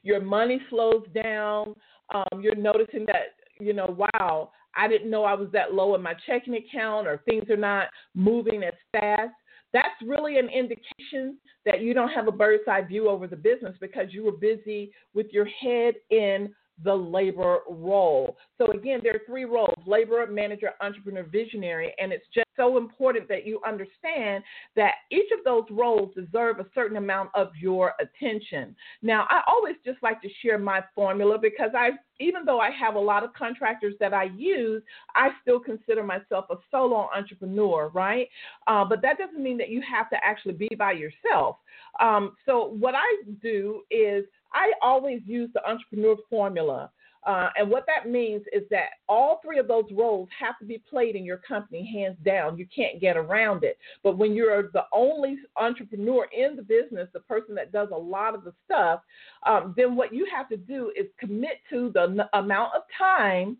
Your 0.04 0.22
money 0.22 0.62
slows 0.70 1.04
down. 1.14 1.76
Um, 2.14 2.42
you're 2.42 2.56
noticing 2.56 3.06
that 3.08 3.36
you 3.60 3.74
know 3.74 3.96
wow 3.98 4.52
i 4.76 4.88
didn't 4.88 5.10
know 5.10 5.24
i 5.24 5.34
was 5.34 5.48
that 5.54 5.74
low 5.74 5.96
in 5.96 6.02
my 6.02 6.14
checking 6.28 6.56
account 6.56 7.08
or 7.08 7.22
things 7.26 7.50
are 7.50 7.58
not 7.58 7.88
moving 8.14 8.64
as 8.64 8.74
fast. 8.92 9.34
That's 9.74 9.96
really 10.06 10.38
an 10.38 10.48
indication 10.50 11.38
that 11.66 11.82
you 11.82 11.94
don't 11.94 12.10
have 12.10 12.28
a 12.28 12.32
bird's 12.32 12.64
eye 12.68 12.82
view 12.82 13.10
over 13.10 13.28
the 13.28 13.36
business 13.36 13.76
because 13.82 14.08
you 14.12 14.24
were 14.24 14.32
busy 14.32 14.92
with 15.14 15.28
your 15.32 15.46
head 15.46 15.96
in 16.12 16.54
the 16.84 16.94
labor 16.94 17.60
role. 17.70 18.38
So, 18.58 18.68
again, 18.72 19.00
there 19.04 19.16
are 19.16 19.22
three 19.26 19.46
roles 19.46 19.78
labor, 19.86 20.26
manager, 20.28 20.72
entrepreneur, 20.82 21.24
visionary. 21.24 21.94
And 22.00 22.12
it's 22.12 22.26
just 22.34 22.46
so 22.58 22.78
important 22.78 23.28
that 23.30 23.46
you 23.46 23.62
understand 23.66 24.44
that 24.76 24.96
each 25.12 25.32
of 25.38 25.44
those 25.44 25.66
roles 25.72 26.14
deserve 26.16 26.60
a 26.60 26.66
certain 26.74 26.98
amount 26.98 27.30
of 27.34 27.50
your 27.60 27.94
attention. 28.00 28.76
Now, 29.02 29.26
I 29.30 29.42
always 29.48 29.76
just 29.86 30.02
like 30.04 30.22
to 30.22 30.30
share 30.42 30.58
my 30.58 30.84
formula 30.94 31.38
because 31.42 31.72
I, 31.76 31.92
even 32.20 32.46
though 32.46 32.60
I 32.60 32.72
have 32.72 32.96
a 32.96 33.00
lot 33.00 33.24
of 33.24 33.34
contractors 33.34 33.94
that 34.00 34.14
I 34.14 34.26
use, 34.36 34.84
I 35.16 35.30
still 35.42 35.60
consider 35.60 36.04
myself 36.04 36.46
a 36.50 36.56
solo 36.72 37.10
entrepreneur, 37.16 37.90
right? 37.90 38.28
Uh, 38.68 38.86
but 38.86 39.02
that 39.02 39.18
doesn't 39.18 39.42
mean 39.42 39.58
that 39.58 39.70
you 39.70 39.82
have 39.82 40.10
to 40.10 40.18
actually 40.24 40.54
be 40.54 40.70
by 40.78 40.94
yourself. 40.94 41.58
Um, 42.00 42.36
so, 42.46 42.74
what 42.80 42.96
I 42.96 43.24
do 43.42 43.84
is 43.90 44.26
I 44.56 44.72
always 44.82 45.22
use 45.26 45.50
the 45.54 45.68
entrepreneur 45.70 46.16
formula. 46.30 46.90
Uh, 47.26 47.50
and 47.58 47.70
what 47.70 47.86
that 47.88 48.10
means 48.10 48.44
is 48.54 48.62
that 48.70 48.90
all 49.10 49.40
three 49.44 49.58
of 49.58 49.68
those 49.68 49.86
roles 49.92 50.30
have 50.40 50.60
to 50.60 50.66
be 50.66 50.82
played 50.88 51.16
in 51.16 51.26
your 51.26 51.38
company, 51.38 51.84
hands 51.92 52.18
down. 52.24 52.58
You 52.58 52.68
can't 52.74 53.02
get 53.02 53.18
around 53.18 53.64
it. 53.64 53.80
But 54.04 54.18
when 54.18 54.34
you're 54.34 54.70
the 54.74 54.84
only 54.94 55.38
entrepreneur 55.58 56.28
in 56.32 56.56
the 56.56 56.62
business, 56.62 57.10
the 57.14 57.22
person 57.22 57.56
that 57.56 57.72
does 57.72 57.90
a 57.92 57.98
lot 57.98 58.36
of 58.36 58.44
the 58.44 58.54
stuff, 58.64 59.02
um, 59.44 59.74
then 59.76 59.96
what 59.96 60.14
you 60.14 60.28
have 60.34 60.48
to 60.50 60.58
do 60.58 60.92
is 60.96 61.08
commit 61.20 61.62
to 61.72 61.92
the 61.96 62.04
n- 62.04 62.30
amount 62.34 62.76
of 62.76 62.84
time 62.96 63.58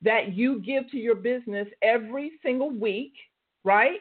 that 0.00 0.34
you 0.34 0.60
give 0.60 0.88
to 0.92 0.96
your 0.96 1.16
business 1.16 1.66
every 1.82 2.32
single 2.40 2.70
week, 2.70 3.14
right? 3.64 3.98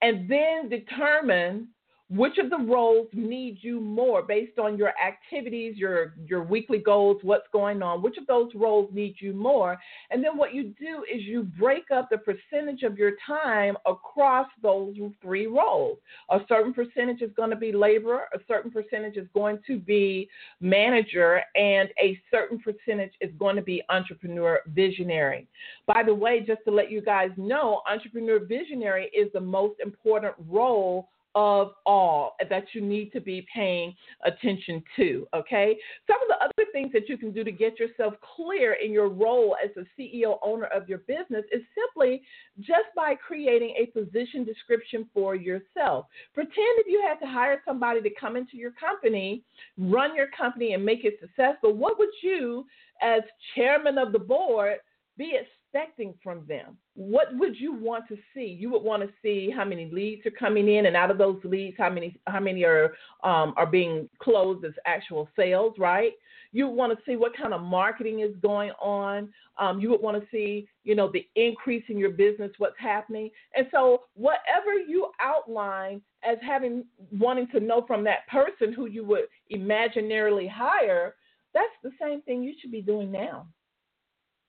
And 0.00 0.28
then 0.28 0.70
determine 0.70 1.68
which 2.10 2.36
of 2.36 2.50
the 2.50 2.58
roles 2.58 3.08
need 3.14 3.58
you 3.62 3.80
more 3.80 4.22
based 4.22 4.58
on 4.58 4.76
your 4.76 4.92
activities, 5.02 5.76
your 5.76 6.14
your 6.26 6.42
weekly 6.42 6.78
goals, 6.78 7.18
what's 7.22 7.46
going 7.50 7.82
on? 7.82 8.02
Which 8.02 8.18
of 8.18 8.26
those 8.26 8.50
roles 8.54 8.90
need 8.92 9.14
you 9.20 9.32
more? 9.32 9.78
And 10.10 10.22
then 10.22 10.36
what 10.36 10.52
you 10.52 10.74
do 10.78 11.04
is 11.10 11.22
you 11.22 11.44
break 11.58 11.90
up 11.90 12.08
the 12.10 12.18
percentage 12.18 12.82
of 12.82 12.98
your 12.98 13.12
time 13.26 13.76
across 13.86 14.46
those 14.62 14.94
three 15.22 15.46
roles. 15.46 15.98
A 16.30 16.40
certain 16.46 16.74
percentage 16.74 17.22
is 17.22 17.30
going 17.36 17.50
to 17.50 17.56
be 17.56 17.72
laborer, 17.72 18.24
a 18.34 18.38
certain 18.46 18.70
percentage 18.70 19.16
is 19.16 19.26
going 19.32 19.60
to 19.66 19.78
be 19.78 20.28
manager, 20.60 21.40
and 21.54 21.88
a 21.98 22.20
certain 22.30 22.58
percentage 22.58 23.12
is 23.22 23.30
going 23.38 23.56
to 23.56 23.62
be 23.62 23.82
entrepreneur 23.88 24.60
visionary. 24.68 25.48
By 25.86 26.02
the 26.04 26.14
way, 26.14 26.44
just 26.46 26.60
to 26.66 26.70
let 26.70 26.90
you 26.90 27.00
guys 27.00 27.30
know, 27.38 27.80
entrepreneur 27.90 28.40
visionary 28.44 29.10
is 29.16 29.32
the 29.32 29.40
most 29.40 29.80
important 29.80 30.34
role 30.50 31.08
of 31.34 31.72
all 31.84 32.36
that 32.48 32.64
you 32.72 32.80
need 32.80 33.10
to 33.12 33.20
be 33.20 33.46
paying 33.52 33.94
attention 34.24 34.82
to. 34.96 35.26
Okay. 35.34 35.76
Some 36.06 36.16
of 36.22 36.28
the 36.28 36.44
other 36.44 36.70
things 36.72 36.92
that 36.92 37.08
you 37.08 37.16
can 37.16 37.32
do 37.32 37.42
to 37.44 37.52
get 37.52 37.78
yourself 37.78 38.14
clear 38.36 38.76
in 38.84 38.92
your 38.92 39.08
role 39.08 39.56
as 39.62 39.70
a 39.76 40.00
CEO 40.00 40.38
owner 40.42 40.66
of 40.66 40.88
your 40.88 40.98
business 40.98 41.44
is 41.52 41.62
simply 41.74 42.22
just 42.60 42.88
by 42.94 43.14
creating 43.14 43.74
a 43.78 43.86
position 43.86 44.44
description 44.44 45.08
for 45.12 45.34
yourself. 45.34 46.06
Pretend 46.34 46.54
if 46.56 46.86
you 46.86 47.02
had 47.06 47.24
to 47.24 47.30
hire 47.30 47.60
somebody 47.66 48.00
to 48.02 48.10
come 48.18 48.36
into 48.36 48.56
your 48.56 48.72
company, 48.72 49.42
run 49.78 50.14
your 50.14 50.28
company, 50.36 50.74
and 50.74 50.84
make 50.84 51.04
it 51.04 51.18
successful, 51.20 51.72
what 51.72 51.98
would 51.98 52.08
you, 52.22 52.64
as 53.02 53.22
chairman 53.54 53.98
of 53.98 54.12
the 54.12 54.18
board, 54.18 54.76
be 55.16 55.36
expecting 55.74 56.14
from 56.22 56.44
them? 56.46 56.76
What 56.94 57.28
would 57.32 57.58
you 57.58 57.74
want 57.74 58.06
to 58.08 58.16
see? 58.34 58.44
You 58.44 58.70
would 58.70 58.82
want 58.82 59.02
to 59.02 59.08
see 59.22 59.50
how 59.54 59.64
many 59.64 59.90
leads 59.90 60.24
are 60.26 60.30
coming 60.30 60.68
in, 60.68 60.86
and 60.86 60.96
out 60.96 61.10
of 61.10 61.18
those 61.18 61.40
leads, 61.44 61.76
how 61.78 61.90
many 61.90 62.16
how 62.26 62.40
many 62.40 62.64
are 62.64 62.94
um, 63.22 63.54
are 63.56 63.66
being 63.66 64.08
closed 64.20 64.64
as 64.64 64.72
actual 64.86 65.28
sales, 65.36 65.74
right? 65.78 66.12
You 66.52 66.68
want 66.68 66.96
to 66.96 67.04
see 67.04 67.16
what 67.16 67.36
kind 67.36 67.52
of 67.52 67.62
marketing 67.62 68.20
is 68.20 68.30
going 68.40 68.70
on. 68.80 69.28
Um, 69.58 69.80
you 69.80 69.90
would 69.90 70.00
want 70.00 70.20
to 70.20 70.28
see, 70.30 70.68
you 70.84 70.94
know, 70.94 71.10
the 71.12 71.26
increase 71.34 71.82
in 71.88 71.98
your 71.98 72.10
business, 72.10 72.52
what's 72.58 72.78
happening, 72.78 73.30
and 73.56 73.66
so 73.72 74.02
whatever 74.14 74.74
you 74.86 75.10
outline 75.20 76.00
as 76.22 76.38
having 76.42 76.84
wanting 77.10 77.48
to 77.48 77.60
know 77.60 77.84
from 77.86 78.04
that 78.04 78.26
person 78.28 78.72
who 78.72 78.86
you 78.86 79.04
would 79.04 79.24
imaginarily 79.52 80.48
hire, 80.48 81.16
that's 81.52 81.66
the 81.82 81.90
same 82.00 82.22
thing 82.22 82.42
you 82.42 82.54
should 82.60 82.72
be 82.72 82.82
doing 82.82 83.10
now. 83.10 83.46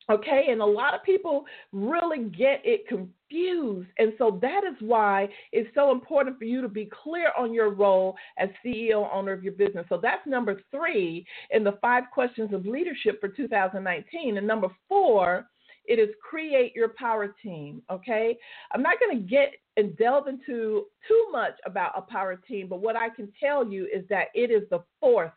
Okay, 0.10 0.46
and 0.50 0.62
a 0.62 0.66
lot 0.66 0.94
of 0.94 1.04
people 1.04 1.46
really 1.72 2.26
get 2.30 2.62
it 2.64 2.88
confused. 2.88 3.90
And 3.98 4.14
so 4.20 4.38
that 4.40 4.62
is 4.64 4.76
why 4.80 5.28
it's 5.52 5.74
so 5.74 5.92
important 5.92 6.38
for 6.38 6.44
you 6.44 6.62
to 6.62 6.68
be 6.68 6.88
clear 7.04 7.32
on 7.38 7.54
your 7.54 7.72
role 7.72 8.16
as 8.38 8.50
CEO, 8.64 9.12
owner 9.12 9.32
of 9.32 9.44
your 9.44 9.54
business. 9.54 9.86
So 9.90 10.00
that's 10.00 10.26
number 10.28 10.62
three 10.70 11.26
in 11.50 11.64
the 11.64 11.80
five 11.82 12.04
questions 12.14 12.54
of 12.54 12.68
leadership 12.68 13.20
for 13.20 13.30
2019. 13.30 14.38
And 14.38 14.46
number 14.46 14.68
four, 14.88 15.48
it 15.86 15.98
is 15.98 16.10
create 16.22 16.76
your 16.76 16.90
power 16.90 17.36
team. 17.42 17.82
Okay, 17.92 18.38
I'm 18.74 18.84
not 18.84 19.00
going 19.00 19.20
to 19.20 19.28
get 19.28 19.54
and 19.78 19.98
delve 19.98 20.28
into 20.28 20.86
too 21.08 21.28
much 21.32 21.54
about 21.66 21.98
a 21.98 22.02
power 22.02 22.36
team, 22.48 22.68
but 22.68 22.80
what 22.80 22.96
I 22.96 23.10
can 23.10 23.32
tell 23.40 23.68
you 23.68 23.86
is 23.94 24.08
that 24.10 24.28
it 24.34 24.52
is 24.52 24.70
the 24.70 24.84
fourth 25.00 25.32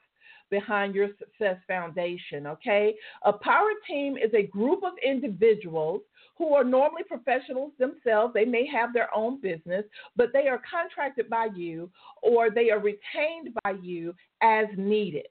behind 0.50 0.94
your 0.94 1.08
success 1.18 1.56
foundation, 1.66 2.46
okay? 2.46 2.94
A 3.24 3.32
power 3.32 3.70
team 3.86 4.16
is 4.16 4.32
a 4.34 4.46
group 4.46 4.82
of 4.84 4.92
individuals 5.04 6.02
who 6.36 6.54
are 6.54 6.64
normally 6.64 7.02
professionals 7.02 7.72
themselves. 7.78 8.32
They 8.32 8.44
may 8.44 8.66
have 8.66 8.92
their 8.92 9.14
own 9.14 9.40
business, 9.40 9.84
but 10.16 10.28
they 10.32 10.46
are 10.48 10.62
contracted 10.70 11.28
by 11.28 11.48
you 11.54 11.90
or 12.22 12.50
they 12.50 12.70
are 12.70 12.78
retained 12.78 13.54
by 13.64 13.72
you 13.82 14.14
as 14.40 14.66
needed. 14.76 15.26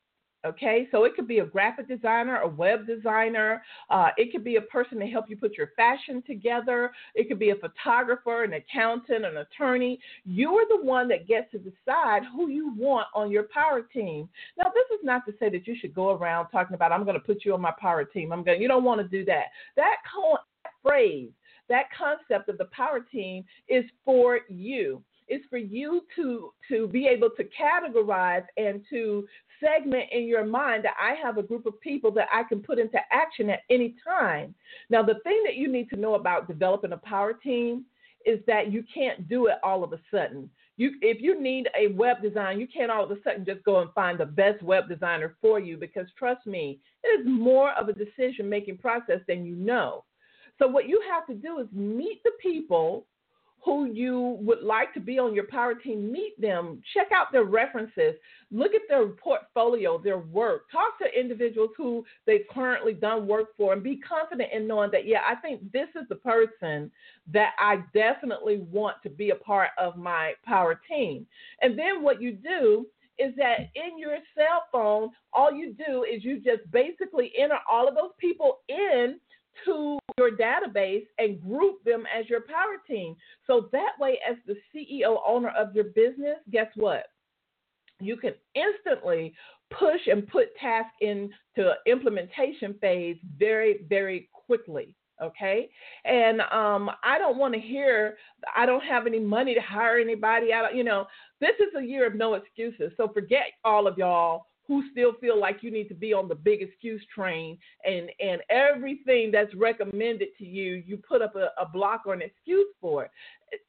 Okay, 0.47 0.87
so 0.91 1.03
it 1.03 1.13
could 1.13 1.27
be 1.27 1.39
a 1.39 1.45
graphic 1.45 1.89
designer, 1.89 2.37
a 2.37 2.47
web 2.47 2.87
designer. 2.87 3.61
Uh, 3.89 4.09
it 4.15 4.31
could 4.31 4.45
be 4.45 4.55
a 4.55 4.61
person 4.61 4.97
to 4.99 5.05
help 5.05 5.29
you 5.29 5.35
put 5.35 5.57
your 5.57 5.71
fashion 5.75 6.23
together. 6.25 6.91
It 7.15 7.27
could 7.27 7.37
be 7.37 7.49
a 7.49 7.55
photographer, 7.55 8.45
an 8.45 8.53
accountant, 8.53 9.25
an 9.25 9.37
attorney. 9.37 9.99
You 10.25 10.53
are 10.53 10.65
the 10.69 10.81
one 10.81 11.09
that 11.09 11.27
gets 11.27 11.51
to 11.51 11.57
decide 11.57 12.21
who 12.33 12.47
you 12.47 12.73
want 12.77 13.07
on 13.13 13.29
your 13.29 13.43
power 13.43 13.81
team. 13.81 14.29
Now, 14.57 14.71
this 14.73 14.97
is 14.97 15.03
not 15.03 15.25
to 15.25 15.33
say 15.37 15.49
that 15.49 15.67
you 15.67 15.75
should 15.79 15.93
go 15.93 16.11
around 16.11 16.47
talking 16.49 16.75
about, 16.75 16.93
I'm 16.93 17.03
going 17.03 17.19
to 17.19 17.19
put 17.19 17.43
you 17.43 17.53
on 17.53 17.61
my 17.61 17.73
power 17.77 18.05
team. 18.05 18.31
I'm 18.31 18.43
going. 18.43 18.61
You 18.61 18.69
don't 18.69 18.85
want 18.85 19.01
to 19.01 19.07
do 19.07 19.25
that. 19.25 19.47
That 19.75 19.97
phrase, 20.81 21.31
that 21.67 21.85
concept 21.97 22.47
of 22.47 22.57
the 22.57 22.69
power 22.71 23.01
team 23.01 23.43
is 23.67 23.83
for 24.05 24.39
you. 24.47 25.03
It's 25.27 25.45
for 25.49 25.57
you 25.57 26.03
to 26.15 26.53
to 26.69 26.87
be 26.87 27.07
able 27.07 27.29
to 27.31 27.43
categorize 27.43 28.45
and 28.57 28.83
to 28.89 29.27
segment 29.59 30.05
in 30.11 30.27
your 30.27 30.45
mind 30.45 30.85
that 30.85 30.95
I 31.01 31.15
have 31.15 31.37
a 31.37 31.43
group 31.43 31.65
of 31.65 31.79
people 31.81 32.11
that 32.11 32.27
I 32.31 32.43
can 32.43 32.61
put 32.61 32.79
into 32.79 32.99
action 33.11 33.49
at 33.49 33.61
any 33.69 33.95
time. 34.07 34.53
Now, 34.89 35.03
the 35.03 35.19
thing 35.23 35.41
that 35.45 35.55
you 35.55 35.67
need 35.67 35.89
to 35.89 35.95
know 35.95 36.15
about 36.15 36.47
developing 36.47 36.93
a 36.93 36.97
power 36.97 37.33
team 37.33 37.85
is 38.25 38.39
that 38.45 38.71
you 38.71 38.83
can't 38.93 39.27
do 39.29 39.47
it 39.47 39.55
all 39.63 39.83
of 39.83 39.93
a 39.93 39.99
sudden. 40.11 40.49
You, 40.75 40.91
if 41.01 41.21
you 41.21 41.41
need 41.41 41.69
a 41.77 41.87
web 41.87 42.21
design, 42.21 42.59
you 42.59 42.67
can't 42.67 42.91
all 42.91 43.03
of 43.03 43.11
a 43.11 43.21
sudden 43.23 43.45
just 43.45 43.63
go 43.63 43.79
and 43.79 43.91
find 43.93 44.19
the 44.19 44.25
best 44.25 44.61
web 44.61 44.87
designer 44.87 45.35
for 45.41 45.59
you 45.59 45.75
because 45.77 46.07
trust 46.17 46.45
me, 46.45 46.79
it 47.03 47.19
is 47.19 47.25
more 47.25 47.71
of 47.71 47.89
a 47.89 47.93
decision 47.93 48.47
making 48.47 48.77
process 48.77 49.21
than 49.27 49.45
you 49.45 49.55
know. 49.55 50.03
So, 50.59 50.67
what 50.67 50.87
you 50.87 51.01
have 51.11 51.25
to 51.27 51.35
do 51.35 51.59
is 51.59 51.67
meet 51.71 52.21
the 52.23 52.31
people 52.41 53.05
who 53.63 53.85
you 53.91 54.37
would 54.41 54.61
like 54.61 54.93
to 54.93 54.99
be 54.99 55.19
on 55.19 55.33
your 55.33 55.47
power 55.47 55.75
team, 55.75 56.11
meet 56.11 56.39
them, 56.39 56.81
check 56.93 57.07
out 57.13 57.31
their 57.31 57.43
references, 57.43 58.15
look 58.51 58.73
at 58.73 58.81
their 58.87 59.07
portfolio, 59.07 59.97
their 59.97 60.19
work, 60.19 60.71
talk 60.71 60.97
to 60.99 61.19
individuals 61.19 61.71
who 61.75 62.05
they've 62.25 62.45
currently 62.49 62.93
done 62.93 63.27
work 63.27 63.49
for, 63.57 63.73
and 63.73 63.83
be 63.83 63.97
confident 63.97 64.49
in 64.53 64.67
knowing 64.67 64.91
that, 64.91 65.05
yeah, 65.05 65.21
I 65.27 65.35
think 65.35 65.71
this 65.71 65.89
is 65.99 66.07
the 66.07 66.15
person 66.15 66.89
that 67.33 67.51
I 67.59 67.83
definitely 67.93 68.59
want 68.71 68.97
to 69.03 69.09
be 69.09 69.31
a 69.31 69.35
part 69.35 69.71
of 69.77 69.97
my 69.97 70.33
power 70.45 70.79
team. 70.87 71.25
And 71.61 71.77
then 71.77 72.03
what 72.03 72.21
you 72.21 72.33
do 72.33 72.85
is 73.19 73.33
that 73.35 73.71
in 73.75 73.97
your 73.97 74.17
cell 74.35 74.63
phone, 74.71 75.09
all 75.33 75.51
you 75.51 75.73
do 75.73 76.03
is 76.03 76.23
you 76.23 76.39
just 76.39 76.69
basically 76.71 77.33
enter 77.37 77.57
all 77.69 77.87
of 77.87 77.95
those 77.95 78.11
people 78.19 78.59
in 78.69 79.19
to 79.65 79.97
your 80.17 80.31
database 80.31 81.05
and 81.17 81.41
group 81.41 81.83
them 81.83 82.03
as 82.17 82.29
your 82.29 82.41
power 82.41 82.77
team. 82.87 83.15
So 83.45 83.69
that 83.71 83.91
way, 83.99 84.19
as 84.27 84.37
the 84.45 84.55
CEO 84.73 85.17
owner 85.25 85.49
of 85.49 85.75
your 85.75 85.85
business, 85.85 86.37
guess 86.51 86.67
what? 86.75 87.05
You 87.99 88.17
can 88.17 88.33
instantly 88.55 89.33
push 89.71 90.01
and 90.07 90.27
put 90.27 90.55
tasks 90.59 90.95
into 91.01 91.73
implementation 91.85 92.75
phase 92.79 93.17
very, 93.37 93.85
very 93.89 94.29
quickly. 94.33 94.95
Okay, 95.19 95.67
and 96.05 96.41
um, 96.41 96.91
I 97.03 97.17
don't 97.17 97.39
want 97.39 97.55
to 97.55 97.59
hear 97.59 98.17
I 98.55 98.67
don't 98.67 98.83
have 98.83 99.07
any 99.07 99.19
money 99.19 99.55
to 99.55 99.61
hire 99.61 99.97
anybody. 99.97 100.53
I 100.53 100.61
don't, 100.61 100.75
you 100.75 100.83
know, 100.83 101.07
this 101.41 101.55
is 101.59 101.73
a 101.75 101.83
year 101.83 102.05
of 102.05 102.13
no 102.13 102.35
excuses. 102.35 102.91
So 102.97 103.07
forget 103.11 103.45
all 103.65 103.87
of 103.87 103.97
y'all 103.97 104.45
who 104.67 104.83
still 104.91 105.13
feel 105.21 105.39
like 105.39 105.59
you 105.61 105.71
need 105.71 105.87
to 105.87 105.93
be 105.93 106.13
on 106.13 106.27
the 106.27 106.35
big 106.35 106.61
excuse 106.61 107.01
train. 107.13 107.57
And 107.85 108.09
and 108.19 108.41
everything 108.49 109.31
that's 109.31 109.53
recommended 109.55 110.29
to 110.37 110.45
you 110.45 110.83
you 110.85 110.97
put 110.97 111.21
up 111.21 111.35
a, 111.35 111.49
a 111.59 111.67
block 111.71 112.03
or 112.05 112.13
an 112.13 112.21
excuse 112.21 112.67
for 112.81 113.05
it. 113.05 113.11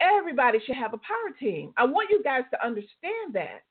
Everybody 0.01 0.59
should 0.65 0.77
have 0.77 0.95
a 0.95 0.99
power 0.99 1.35
team. 1.39 1.73
I 1.77 1.85
want 1.85 2.11
you 2.11 2.23
guys 2.23 2.43
to 2.53 2.65
understand 2.65 3.35
that 3.35 3.63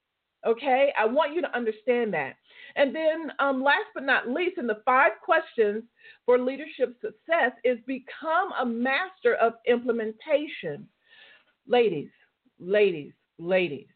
okay? 0.45 0.93
I 0.97 1.05
want 1.05 1.33
you 1.33 1.41
to 1.41 1.57
understand 1.57 2.13
that. 2.13 2.35
And 2.75 2.95
then 2.95 3.31
um, 3.39 3.61
last 3.63 3.87
but 3.93 4.03
not 4.03 4.29
least 4.29 4.57
in 4.59 4.67
the 4.67 4.81
five 4.85 5.13
questions 5.21 5.83
for 6.25 6.37
leadership 6.37 6.95
success 7.01 7.51
is 7.63 7.79
become 7.87 8.51
a 8.61 8.65
master 8.65 9.33
of 9.41 9.53
implementation. 9.67 10.87
Ladies 11.67 12.09
ladies 12.59 13.13
ladies 13.37 13.87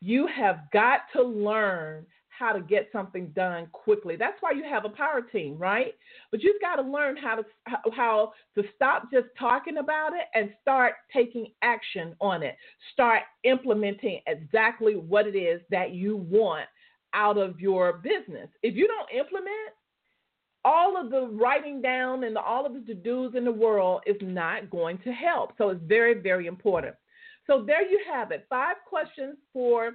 you 0.00 0.26
have 0.26 0.60
got 0.72 1.00
to 1.14 1.22
learn 1.22 2.04
how 2.38 2.52
to 2.52 2.60
get 2.60 2.88
something 2.92 3.28
done 3.28 3.68
quickly. 3.72 4.16
That's 4.16 4.36
why 4.40 4.52
you 4.52 4.64
have 4.64 4.84
a 4.84 4.90
power 4.90 5.22
team, 5.22 5.56
right? 5.56 5.94
But 6.30 6.42
you've 6.42 6.60
got 6.60 6.76
to 6.76 6.82
learn 6.82 7.16
how 7.16 7.36
to 7.36 7.44
how 7.92 8.32
to 8.54 8.62
stop 8.74 9.10
just 9.12 9.26
talking 9.38 9.78
about 9.78 10.12
it 10.12 10.26
and 10.34 10.50
start 10.60 10.94
taking 11.12 11.52
action 11.62 12.14
on 12.20 12.42
it. 12.42 12.56
Start 12.92 13.22
implementing 13.44 14.20
exactly 14.26 14.94
what 14.94 15.26
it 15.26 15.36
is 15.36 15.60
that 15.70 15.92
you 15.92 16.16
want 16.16 16.66
out 17.14 17.38
of 17.38 17.60
your 17.60 17.94
business. 17.94 18.48
If 18.62 18.74
you 18.74 18.86
don't 18.86 19.18
implement, 19.18 19.72
all 20.64 21.00
of 21.00 21.10
the 21.10 21.28
writing 21.28 21.80
down 21.80 22.24
and 22.24 22.36
all 22.36 22.66
of 22.66 22.74
the 22.74 22.80
to-dos 22.80 23.34
in 23.34 23.44
the 23.44 23.52
world 23.52 24.02
is 24.04 24.16
not 24.20 24.68
going 24.68 24.98
to 24.98 25.12
help. 25.12 25.52
So 25.58 25.70
it's 25.70 25.82
very 25.84 26.14
very 26.20 26.46
important. 26.46 26.94
So 27.46 27.64
there 27.64 27.88
you 27.88 28.00
have 28.12 28.32
it. 28.32 28.44
Five 28.50 28.76
questions 28.88 29.36
for 29.52 29.92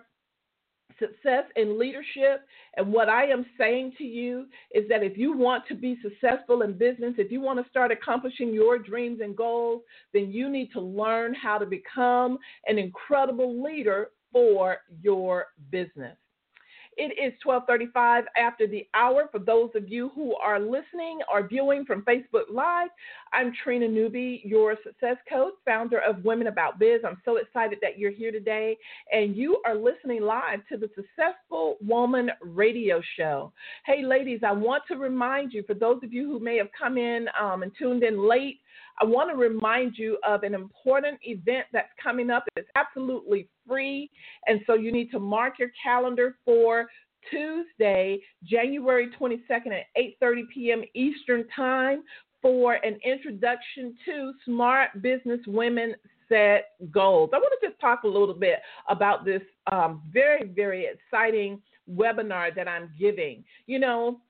success 1.02 1.44
in 1.58 1.78
leadership. 1.78 2.46
And 2.78 2.94
what 2.94 3.10
I 3.10 3.26
am 3.26 3.46
saying 3.58 3.94
to 3.98 4.06
you 4.06 4.46
is 4.74 4.88
that 4.88 5.04
if 5.04 5.18
you 5.18 5.38
want 5.38 5.68
to 5.68 5.76
be 5.76 5.98
successful 6.02 6.62
in 6.62 6.78
business, 6.78 7.16
if 7.18 7.32
you 7.32 7.42
want 7.42 7.62
to 7.62 7.70
start 7.70 7.92
accomplishing 7.92 8.54
your 8.54 8.78
dreams 8.78 9.20
and 9.22 9.36
goals, 9.36 9.82
then 10.14 10.32
you 10.32 10.50
need 10.50 10.72
to 10.72 10.80
learn 10.80 11.34
how 11.34 11.58
to 11.58 11.66
become 11.66 12.38
an 12.68 12.78
incredible 12.78 13.62
leader 13.62 14.12
for 14.32 14.78
your 15.02 15.48
business. 15.72 16.16
It 17.04 17.18
is 17.18 17.34
12:35 17.44 18.26
after 18.38 18.68
the 18.68 18.88
hour. 18.94 19.28
For 19.32 19.40
those 19.40 19.72
of 19.74 19.90
you 19.90 20.10
who 20.10 20.36
are 20.36 20.60
listening 20.60 21.20
or 21.34 21.48
viewing 21.48 21.84
from 21.84 22.04
Facebook 22.04 22.44
Live, 22.52 22.90
I'm 23.34 23.52
Trina 23.64 23.88
Newby, 23.88 24.44
your 24.46 24.78
success 24.84 25.18
coach, 25.28 25.56
founder 25.66 25.98
of 25.98 26.24
Women 26.24 26.46
About 26.46 26.78
Biz. 26.78 27.02
I'm 27.04 27.20
so 27.26 27.38
excited 27.38 27.80
that 27.82 27.98
you're 27.98 28.12
here 28.12 28.32
today, 28.32 28.78
and 29.12 29.36
you 29.36 29.60
are 29.66 29.74
listening 29.74 30.22
live 30.22 30.60
to 30.70 30.78
the 30.78 30.92
Successful 30.94 31.78
Woman 31.82 32.30
Radio 32.40 33.02
Show. 33.18 33.52
Hey, 33.88 34.04
ladies, 34.06 34.42
I 34.46 34.52
want 34.52 34.84
to 34.90 34.98
remind 34.98 35.54
you, 35.54 35.64
for 35.64 35.74
those 35.74 36.04
of 36.04 36.14
you 36.14 36.28
who 36.28 36.40
may 36.40 36.58
have 36.58 36.70
come 36.80 37.00
in 37.00 37.26
um, 37.42 37.64
and 37.64 37.72
tuned 37.80 38.04
in 38.04 38.30
late, 38.30 38.60
I 39.00 39.06
want 39.06 39.30
to 39.30 39.36
remind 39.36 39.98
you 39.98 40.18
of 40.28 40.44
an 40.44 40.54
important 40.54 41.20
event 41.24 41.68
that's 41.72 41.92
coming 42.02 42.30
up. 42.30 42.44
It's 42.56 42.70
absolutely 42.76 43.48
free, 43.68 44.10
and 44.48 44.62
so 44.68 44.74
you 44.74 44.92
need 44.92 45.12
to 45.12 45.20
mark 45.20 45.60
your 45.60 45.72
calendar 45.84 46.38
for 46.46 46.88
Tuesday, 47.30 48.20
January 48.44 49.10
22nd 49.20 49.68
at 49.68 49.86
8:30 50.22 50.42
p.m. 50.54 50.84
Eastern 50.94 51.48
Time 51.56 52.04
for 52.42 52.74
an 52.74 52.98
introduction 53.06 53.96
to 54.06 54.34
Smart 54.46 55.02
Business 55.02 55.40
Women 55.46 55.96
Set 56.28 56.70
Goals. 56.92 57.30
I 57.34 57.38
want 57.38 57.54
to 57.62 57.68
just 57.68 57.80
talk 57.80 58.04
a 58.04 58.08
little 58.08 58.34
bit 58.34 58.60
about 58.90 59.26
this 59.26 59.42
um, 59.72 60.02
very, 60.12 60.48
very 60.48 60.88
exciting 60.88 61.62
webinar 61.90 62.56
that 62.56 62.68
I'm 62.68 62.90
giving. 63.00 63.44
You 63.68 63.80
know, 63.80 64.22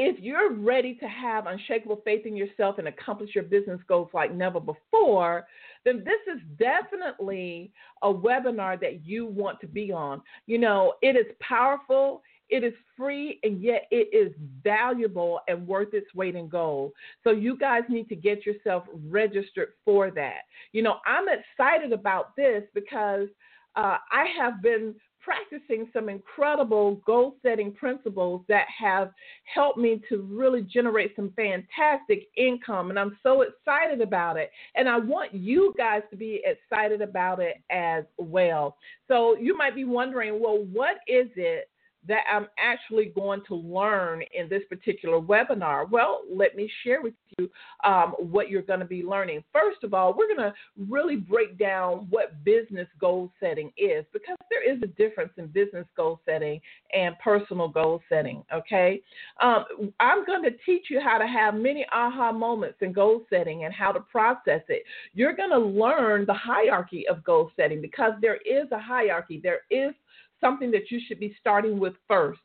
if 0.00 0.20
you're 0.20 0.54
ready 0.54 0.94
to 0.94 1.08
have 1.08 1.48
unshakable 1.48 2.00
faith 2.04 2.24
in 2.24 2.36
yourself 2.36 2.78
and 2.78 2.86
accomplish 2.86 3.34
your 3.34 3.42
business 3.42 3.80
goals 3.88 4.08
like 4.14 4.32
never 4.32 4.60
before, 4.60 5.44
then 5.84 6.04
this 6.04 6.20
is 6.32 6.40
definitely 6.56 7.72
a 8.02 8.08
webinar 8.08 8.80
that 8.80 9.04
you 9.04 9.26
want 9.26 9.60
to 9.60 9.66
be 9.66 9.90
on. 9.90 10.22
You 10.46 10.58
know, 10.58 10.94
it 11.02 11.16
is 11.16 11.26
powerful, 11.40 12.22
it 12.48 12.62
is 12.62 12.74
free, 12.96 13.40
and 13.42 13.60
yet 13.60 13.88
it 13.90 14.08
is 14.16 14.32
valuable 14.62 15.40
and 15.48 15.66
worth 15.66 15.92
its 15.92 16.14
weight 16.14 16.36
in 16.36 16.48
gold. 16.48 16.92
So 17.24 17.32
you 17.32 17.58
guys 17.58 17.82
need 17.88 18.08
to 18.10 18.16
get 18.16 18.46
yourself 18.46 18.84
registered 19.08 19.70
for 19.84 20.12
that. 20.12 20.42
You 20.70 20.82
know, 20.82 20.98
I'm 21.06 21.24
excited 21.28 21.92
about 21.92 22.36
this 22.36 22.62
because 22.72 23.26
uh, 23.74 23.96
I 24.12 24.26
have 24.40 24.62
been 24.62 24.94
practicing 25.28 25.90
some 25.92 26.08
incredible 26.08 27.02
goal 27.04 27.36
setting 27.42 27.70
principles 27.70 28.40
that 28.48 28.64
have 28.66 29.12
helped 29.44 29.76
me 29.76 30.00
to 30.08 30.22
really 30.22 30.62
generate 30.62 31.14
some 31.14 31.30
fantastic 31.36 32.28
income. 32.38 32.88
And 32.88 32.98
I'm 32.98 33.18
so 33.22 33.42
excited 33.42 34.00
about 34.00 34.38
it. 34.38 34.50
And 34.74 34.88
I 34.88 34.96
want 34.96 35.34
you 35.34 35.74
guys 35.76 36.00
to 36.10 36.16
be 36.16 36.42
excited 36.46 37.02
about 37.02 37.40
it 37.40 37.56
as 37.70 38.04
well. 38.16 38.78
So 39.06 39.36
you 39.36 39.54
might 39.54 39.74
be 39.74 39.84
wondering, 39.84 40.40
well, 40.40 40.64
what 40.72 40.96
is 41.06 41.28
it 41.36 41.68
that 42.08 42.24
I'm 42.32 42.46
actually 42.58 43.12
going 43.14 43.42
to 43.48 43.54
learn 43.54 44.22
in 44.34 44.48
this 44.48 44.62
particular 44.68 45.20
webinar? 45.20 45.88
Well, 45.88 46.22
let 46.30 46.56
me 46.56 46.70
share 46.82 47.02
with 47.02 47.14
you 47.38 47.48
um, 47.84 48.14
what 48.18 48.48
you're 48.48 48.62
going 48.62 48.80
to 48.80 48.86
be 48.86 49.02
learning. 49.02 49.44
First 49.52 49.84
of 49.84 49.94
all, 49.94 50.14
we're 50.16 50.34
going 50.34 50.50
to 50.50 50.54
really 50.88 51.16
break 51.16 51.58
down 51.58 52.06
what 52.10 52.42
business 52.44 52.88
goal 53.00 53.30
setting 53.38 53.70
is 53.76 54.04
because 54.12 54.36
there 54.50 54.68
is 54.68 54.82
a 54.82 54.86
difference 54.86 55.32
in 55.36 55.46
business 55.48 55.86
goal 55.96 56.20
setting 56.24 56.60
and 56.94 57.18
personal 57.18 57.68
goal 57.68 58.00
setting. 58.08 58.42
Okay, 58.52 59.00
um, 59.42 59.64
I'm 60.00 60.24
going 60.24 60.42
to 60.42 60.50
teach 60.64 60.86
you 60.90 61.00
how 61.00 61.18
to 61.18 61.26
have 61.26 61.54
many 61.54 61.86
aha 61.92 62.32
moments 62.32 62.78
in 62.80 62.92
goal 62.92 63.24
setting 63.30 63.64
and 63.64 63.74
how 63.74 63.92
to 63.92 64.00
process 64.00 64.62
it. 64.68 64.82
You're 65.12 65.36
going 65.36 65.50
to 65.50 65.58
learn 65.58 66.24
the 66.26 66.34
hierarchy 66.34 67.06
of 67.08 67.22
goal 67.22 67.50
setting 67.56 67.82
because 67.82 68.12
there 68.20 68.36
is 68.36 68.70
a 68.72 68.78
hierarchy. 68.78 69.40
There 69.42 69.60
is 69.70 69.92
something 70.40 70.70
that 70.72 70.90
you 70.90 71.00
should 71.06 71.20
be 71.20 71.36
starting 71.40 71.78
with 71.78 71.94
first. 72.06 72.40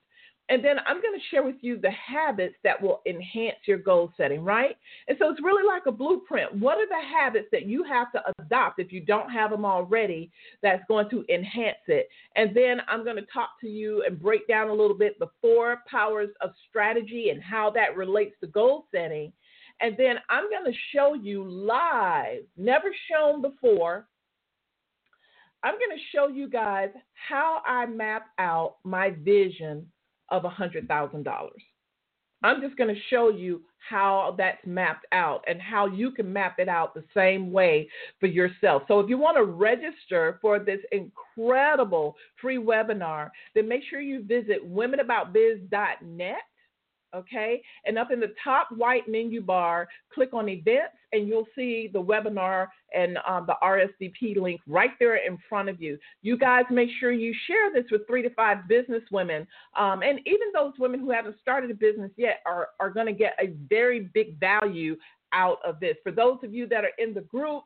And 0.49 0.63
then 0.63 0.75
I'm 0.86 1.01
going 1.01 1.17
to 1.17 1.25
share 1.32 1.43
with 1.43 1.56
you 1.62 1.79
the 1.79 1.91
habits 1.91 2.56
that 2.65 2.82
will 2.82 3.01
enhance 3.08 3.58
your 3.65 3.77
goal 3.77 4.12
setting, 4.17 4.43
right? 4.43 4.75
And 5.08 5.17
so 5.17 5.32
it's 5.32 5.41
really 5.41 5.65
like 5.65 5.84
a 5.88 5.91
blueprint. 5.91 6.53
What 6.60 6.79
are 6.79 6.88
the 6.88 7.08
habits 7.17 7.47
that 7.53 7.65
you 7.65 7.84
have 7.84 8.12
to 8.12 8.21
adopt 8.39 8.79
if 8.79 8.91
you 8.91 8.99
don't 8.99 9.29
have 9.29 9.51
them 9.51 9.63
already 9.63 10.32
that's 10.62 10.84
going 10.89 11.10
to 11.12 11.23
enhance 11.34 11.77
it? 11.88 12.10
And 12.36 12.53
then 12.53 12.82
I'm 12.89 13.06
going 13.06 13.15
to 13.15 13.25
talk 13.34 13.51
to 13.62 13.69
you 13.69 14.03
and 14.06 14.21
break 14.21 14.45
down 14.47 14.67
a 14.67 14.73
little 14.73 14.97
bit 14.97 15.17
the 15.17 15.29
four 15.41 15.82
powers 15.89 16.29
of 16.41 16.51
strategy 16.69 17.29
and 17.29 17.41
how 17.41 17.69
that 17.71 17.95
relates 17.95 18.36
to 18.41 18.47
goal 18.47 18.86
setting. 18.93 19.32
And 19.79 19.95
then 19.97 20.17
I'm 20.29 20.49
going 20.49 20.71
to 20.71 20.77
show 20.93 21.13
you 21.13 21.45
live, 21.49 22.43
never 22.58 22.93
shown 23.10 23.41
before. 23.41 24.08
I'm 25.63 25.76
going 25.76 25.97
to 25.97 26.04
show 26.12 26.28
you 26.28 26.49
guys 26.49 26.89
how 27.28 27.62
I 27.65 27.86
map 27.86 28.28
out 28.38 28.76
my 28.84 29.12
vision 29.12 29.86
of 30.30 30.43
$100,000. 30.43 31.49
I'm 32.43 32.62
just 32.62 32.76
going 32.76 32.93
to 32.93 33.02
show 33.10 33.30
you 33.30 33.62
how 33.89 34.36
that's 34.38 34.65
mapped 34.65 35.06
out 35.13 35.43
and 35.47 35.62
how 35.62 35.86
you 35.86 36.12
can 36.12 36.32
map 36.32 36.56
it 36.60 36.67
out 36.67 36.93
the 36.93 37.04
same 37.13 37.52
way 37.52 37.88
for 38.19 38.28
yourself. 38.28 38.84
So 38.88 38.99
if 38.99 39.10
you 39.10 39.17
want 39.17 39.38
to 39.38 39.43
register 39.43 40.39
for 40.41 40.60
this 40.60 40.80
incredible 40.91 42.15
free 42.41 42.58
webinar, 42.58 43.30
then 43.56 43.67
make 43.67 43.82
sure 43.89 44.02
you 44.02 44.23
visit 44.23 44.69
womenaboutbiz.net 44.69 46.36
okay? 47.13 47.62
And 47.86 47.97
up 47.97 48.12
in 48.12 48.19
the 48.19 48.34
top 48.43 48.69
right 48.71 49.08
menu 49.08 49.41
bar, 49.41 49.88
click 50.13 50.34
on 50.34 50.49
events, 50.49 50.95
and 51.12 51.28
you'll 51.28 51.47
see 51.56 51.89
the 51.91 52.02
webinar 52.02 52.67
and 52.93 53.17
um, 53.28 53.45
the 53.47 53.56
RSVP 53.63 54.38
link 54.38 54.62
right 54.67 54.91
there 54.99 55.15
in 55.15 55.38
front 55.47 55.69
of 55.69 55.82
you. 55.82 55.97
You 56.21 56.38
guys 56.38 56.63
make 56.69 56.89
sure 56.99 57.12
you 57.12 57.34
share 57.47 57.71
this 57.73 57.89
with 57.91 58.08
three 58.08 58.21
to 58.21 58.30
five 58.32 58.67
business 58.67 59.04
women. 59.12 59.47
Um, 59.78 60.02
and 60.02 60.19
even 60.26 60.47
those 60.54 60.73
women 60.80 60.99
who 60.99 61.12
haven't 61.12 61.39
started 61.41 61.71
a 61.71 61.76
business 61.76 62.12
yet 62.17 62.41
are, 62.45 62.69
are 62.80 62.89
going 62.89 63.08
to 63.08 63.13
get 63.13 63.34
a 63.39 63.54
very 63.69 64.10
big 64.13 64.39
value 64.39 64.95
out 65.34 65.58
of 65.65 65.80
this. 65.80 65.95
For 66.04 66.12
those 66.12 66.38
of 66.43 66.54
you 66.54 66.67
that 66.67 66.84
are 66.84 66.91
in 66.97 67.13
the 67.13 67.21
group, 67.21 67.63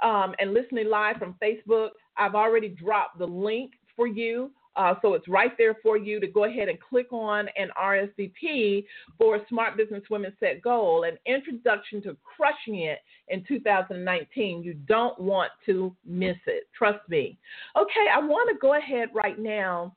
um, 0.00 0.34
and 0.38 0.54
listening 0.54 0.88
live 0.88 1.16
from 1.16 1.34
Facebook, 1.42 1.90
I've 2.16 2.36
already 2.36 2.68
dropped 2.68 3.18
the 3.18 3.26
link 3.26 3.72
for 3.96 4.06
you 4.06 4.52
uh, 4.78 4.94
so 5.02 5.14
it's 5.14 5.26
right 5.26 5.52
there 5.58 5.76
for 5.82 5.98
you 5.98 6.20
to 6.20 6.26
go 6.28 6.44
ahead 6.44 6.68
and 6.68 6.78
click 6.80 7.12
on 7.12 7.48
an 7.56 7.68
RSVP 7.76 8.84
for 9.18 9.40
Smart 9.48 9.76
Business 9.76 10.04
Women 10.08 10.32
Set 10.38 10.62
Goal, 10.62 11.02
an 11.02 11.18
introduction 11.26 12.00
to 12.02 12.16
crushing 12.22 12.82
it 12.82 13.00
in 13.26 13.44
2019. 13.46 14.62
You 14.62 14.74
don't 14.74 15.18
want 15.18 15.50
to 15.66 15.94
miss 16.06 16.36
it. 16.46 16.68
Trust 16.76 17.00
me. 17.08 17.36
Okay, 17.76 18.06
I 18.14 18.20
want 18.20 18.48
to 18.50 18.58
go 18.60 18.78
ahead 18.78 19.08
right 19.12 19.38
now 19.38 19.96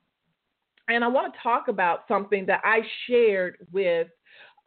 and 0.87 1.03
I 1.03 1.07
want 1.07 1.31
to 1.31 1.39
talk 1.41 1.67
about 1.67 2.01
something 2.07 2.45
that 2.47 2.61
I 2.63 2.79
shared 3.07 3.57
with 3.71 4.07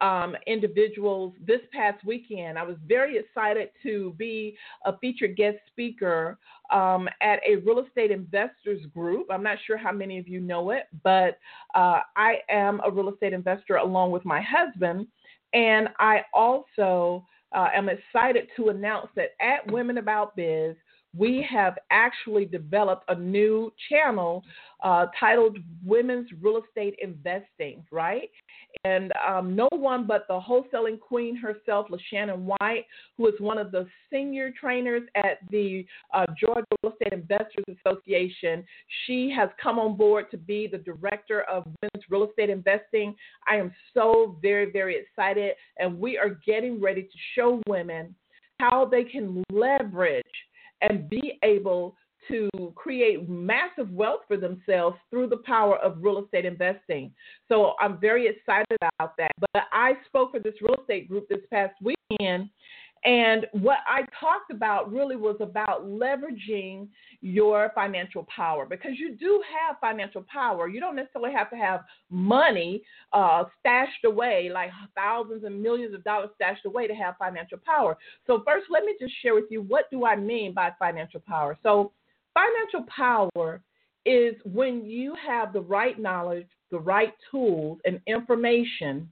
um, 0.01 0.35
individuals 0.47 1.33
this 1.45 1.61
past 1.71 2.03
weekend. 2.05 2.57
I 2.57 2.63
was 2.63 2.75
very 2.87 3.17
excited 3.17 3.69
to 3.83 4.13
be 4.17 4.57
a 4.85 4.97
featured 4.99 5.35
guest 5.35 5.57
speaker 5.67 6.37
um, 6.71 7.07
at 7.21 7.39
a 7.47 7.57
real 7.57 7.79
estate 7.79 8.11
investors 8.11 8.85
group. 8.93 9.27
I'm 9.29 9.43
not 9.43 9.57
sure 9.65 9.77
how 9.77 9.91
many 9.91 10.17
of 10.17 10.27
you 10.27 10.39
know 10.39 10.71
it, 10.71 10.83
but 11.03 11.39
uh, 11.73 11.99
I 12.15 12.39
am 12.49 12.81
a 12.85 12.91
real 12.91 13.09
estate 13.09 13.33
investor 13.33 13.77
along 13.77 14.11
with 14.11 14.25
my 14.25 14.41
husband. 14.41 15.07
And 15.53 15.89
I 15.99 16.21
also 16.33 17.25
uh, 17.53 17.69
am 17.73 17.89
excited 17.89 18.47
to 18.57 18.69
announce 18.69 19.07
that 19.15 19.29
at 19.39 19.71
Women 19.71 19.97
About 19.97 20.35
Biz, 20.35 20.75
we 21.17 21.47
have 21.49 21.77
actually 21.91 22.45
developed 22.45 23.05
a 23.07 23.15
new 23.15 23.71
channel 23.89 24.43
uh, 24.83 25.07
titled 25.17 25.57
Women's 25.83 26.27
Real 26.41 26.61
Estate 26.67 26.95
Investing, 27.01 27.85
right? 27.91 28.29
And 28.85 29.11
um, 29.27 29.55
no 29.55 29.67
one 29.71 30.05
but 30.05 30.27
the 30.27 30.39
wholesaling 30.39 30.99
queen 30.99 31.35
herself, 31.35 31.87
LaShannon 31.89 32.37
White, 32.37 32.85
who 33.17 33.27
is 33.27 33.33
one 33.39 33.57
of 33.57 33.71
the 33.71 33.87
senior 34.11 34.51
trainers 34.51 35.01
at 35.15 35.39
the 35.49 35.87
uh, 36.13 36.27
Georgia 36.39 36.63
Real 36.83 36.93
Estate 36.93 37.11
Investors 37.11 37.65
Association, 37.83 38.63
she 39.05 39.33
has 39.35 39.49
come 39.61 39.79
on 39.79 39.97
board 39.97 40.29
to 40.29 40.37
be 40.37 40.67
the 40.67 40.77
director 40.77 41.41
of 41.43 41.65
women's 41.81 42.05
real 42.11 42.29
estate 42.29 42.51
investing. 42.51 43.15
I 43.47 43.55
am 43.55 43.73
so 43.95 44.37
very, 44.39 44.71
very 44.71 44.99
excited, 44.99 45.55
and 45.79 45.99
we 45.99 46.19
are 46.19 46.39
getting 46.45 46.79
ready 46.79 47.01
to 47.01 47.17
show 47.33 47.61
women 47.67 48.13
how 48.59 48.85
they 48.85 49.03
can 49.03 49.43
leverage 49.51 50.23
and 50.81 51.09
be 51.09 51.39
able 51.43 51.95
to 52.27 52.49
create 52.75 53.27
massive 53.29 53.89
wealth 53.91 54.21
for 54.27 54.37
themselves 54.37 54.97
through 55.09 55.27
the 55.27 55.37
power 55.45 55.77
of 55.77 55.97
real 56.01 56.23
estate 56.23 56.45
investing. 56.45 57.11
So 57.47 57.73
I'm 57.79 57.99
very 57.99 58.27
excited 58.27 58.77
about 58.81 59.15
that. 59.17 59.31
But 59.39 59.63
I 59.71 59.93
spoke 60.05 60.31
for 60.31 60.39
this 60.39 60.55
real 60.61 60.75
estate 60.81 61.07
group 61.07 61.27
this 61.29 61.41
past 61.51 61.73
weekend. 61.81 62.49
And 63.05 63.45
what 63.51 63.77
I 63.87 64.01
talked 64.19 64.49
about 64.51 64.91
really 64.91 65.15
was 65.15 65.35
about 65.39 65.85
leveraging 65.85 66.87
your 67.21 67.71
financial 67.75 68.25
power 68.35 68.65
because 68.65 68.93
you 68.97 69.15
do 69.15 69.43
have 69.53 69.75
financial 69.79 70.25
power. 70.31 70.67
You 70.67 70.79
don't 70.79 70.95
necessarily 70.95 71.31
have 71.31 71.51
to 71.51 71.55
have 71.55 71.81
money 72.09 72.81
uh, 73.13 73.43
stashed 73.59 74.05
away, 74.05 74.49
like 74.51 74.71
thousands 74.95 75.43
and 75.43 75.61
millions 75.61 75.93
of 75.93 76.03
dollars 76.03 76.29
stashed 76.33 76.65
away 76.65 76.87
to 76.87 76.95
have 76.95 77.15
financial 77.17 77.59
power. 77.63 77.95
So, 78.25 78.41
first, 78.43 78.65
let 78.71 78.83
me 78.85 78.95
just 78.99 79.13
share 79.21 79.35
with 79.35 79.45
you 79.51 79.61
what 79.61 79.85
do 79.91 80.03
I 80.03 80.15
mean 80.15 80.55
by 80.55 80.71
financial 80.79 81.19
power. 81.19 81.59
So, 81.61 81.91
Financial 82.35 82.85
power 82.95 83.61
is 84.05 84.35
when 84.43 84.85
you 84.85 85.15
have 85.15 85.51
the 85.51 85.61
right 85.61 85.97
knowledge, 85.99 86.47
the 86.69 86.79
right 86.79 87.13
tools, 87.31 87.79
and 87.85 87.99
information, 88.05 89.09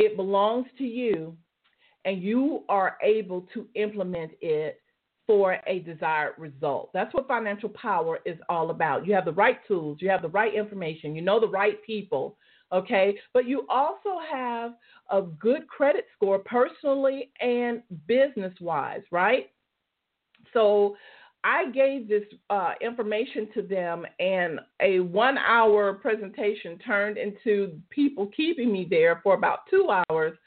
it 0.00 0.16
belongs 0.16 0.66
to 0.78 0.84
you, 0.84 1.36
and 2.04 2.20
you 2.20 2.64
are 2.68 2.96
able 3.02 3.46
to 3.54 3.68
implement 3.76 4.32
it 4.40 4.80
for 5.26 5.58
a 5.68 5.78
desired 5.80 6.34
result. 6.36 6.90
That's 6.92 7.14
what 7.14 7.28
financial 7.28 7.68
power 7.68 8.18
is 8.26 8.38
all 8.48 8.70
about. 8.70 9.06
You 9.06 9.14
have 9.14 9.24
the 9.24 9.32
right 9.32 9.58
tools, 9.68 9.98
you 10.00 10.08
have 10.08 10.22
the 10.22 10.28
right 10.28 10.52
information, 10.52 11.14
you 11.14 11.22
know 11.22 11.38
the 11.38 11.48
right 11.48 11.80
people, 11.84 12.36
okay? 12.72 13.16
But 13.32 13.46
you 13.46 13.64
also 13.68 14.18
have 14.30 14.72
a 15.10 15.22
good 15.22 15.68
credit 15.68 16.06
score 16.16 16.40
personally 16.40 17.30
and 17.40 17.82
business 18.08 18.52
wise, 18.60 19.02
right? 19.12 19.50
So 20.52 20.96
I 21.44 21.70
gave 21.70 22.08
this 22.08 22.22
uh, 22.50 22.74
information 22.80 23.48
to 23.54 23.62
them, 23.62 24.06
and 24.20 24.60
a 24.80 25.00
one 25.00 25.38
hour 25.38 25.94
presentation 25.94 26.78
turned 26.78 27.18
into 27.18 27.80
people 27.90 28.28
keeping 28.36 28.72
me 28.72 28.86
there 28.88 29.20
for 29.22 29.34
about 29.34 29.60
two 29.68 29.88
hours, 29.90 30.38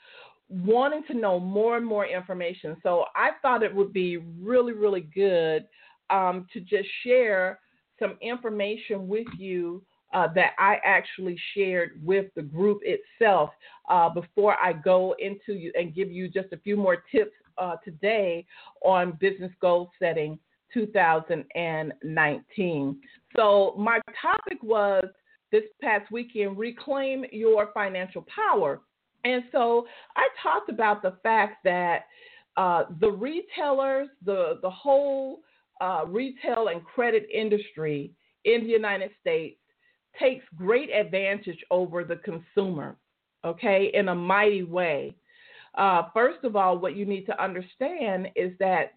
wanting 0.48 1.04
to 1.08 1.14
know 1.14 1.38
more 1.38 1.76
and 1.76 1.86
more 1.86 2.06
information. 2.06 2.78
So 2.82 3.06
I 3.14 3.32
thought 3.42 3.64
it 3.64 3.76
would 3.76 3.92
be 3.92 4.18
really, 4.18 4.72
really 4.72 5.02
good 5.02 5.66
um, 6.10 6.48
to 6.54 6.62
just 6.62 6.88
share 7.04 7.60
some 8.00 8.18
information 8.22 9.08
with 9.08 9.28
you. 9.38 9.84
Uh, 10.14 10.32
that 10.34 10.52
I 10.58 10.78
actually 10.86 11.38
shared 11.54 12.00
with 12.02 12.28
the 12.36 12.42
group 12.42 12.80
itself 12.84 13.50
uh, 13.90 14.08
before 14.08 14.56
I 14.64 14.72
go 14.72 15.14
into 15.20 15.60
you 15.60 15.74
and 15.78 15.94
give 15.94 16.10
you 16.10 16.30
just 16.30 16.54
a 16.54 16.58
few 16.58 16.78
more 16.78 17.04
tips 17.12 17.34
uh, 17.58 17.76
today 17.84 18.46
on 18.82 19.18
business 19.20 19.52
goal 19.60 19.92
setting 20.00 20.40
2019. 20.74 23.02
So, 23.36 23.76
my 23.78 24.00
topic 24.22 24.62
was 24.62 25.06
this 25.52 25.64
past 25.82 26.12
weekend 26.12 26.58
reclaim 26.58 27.26
your 27.32 27.72
financial 27.74 28.26
power. 28.34 28.82
And 29.24 29.44
so, 29.52 29.88
I 30.16 30.28
talked 30.42 30.70
about 30.70 31.02
the 31.02 31.18
fact 31.24 31.64
that 31.64 32.06
uh, 32.58 32.86
the 33.00 33.12
retailers, 33.12 34.10
the, 34.24 34.60
the 34.62 34.70
whole 34.70 35.42
uh, 35.82 36.04
retail 36.08 36.70
and 36.70 36.84
credit 36.84 37.28
industry 37.34 38.12
in 38.46 38.64
the 38.64 38.70
United 38.70 39.12
States 39.20 39.60
takes 40.20 40.46
great 40.56 40.90
advantage 40.90 41.60
over 41.72 42.04
the 42.04 42.18
consumer, 42.18 42.96
okay, 43.44 43.92
in 43.94 44.10
a 44.10 44.16
mighty 44.16 44.64
way. 44.64 45.16
Uh, 45.78 46.04
first 46.14 46.44
of 46.46 46.56
all, 46.56 46.78
what 46.78 46.96
you 46.96 47.06
need 47.06 47.26
to 47.26 47.44
understand 47.44 48.30
is 48.36 48.54
that 48.60 48.94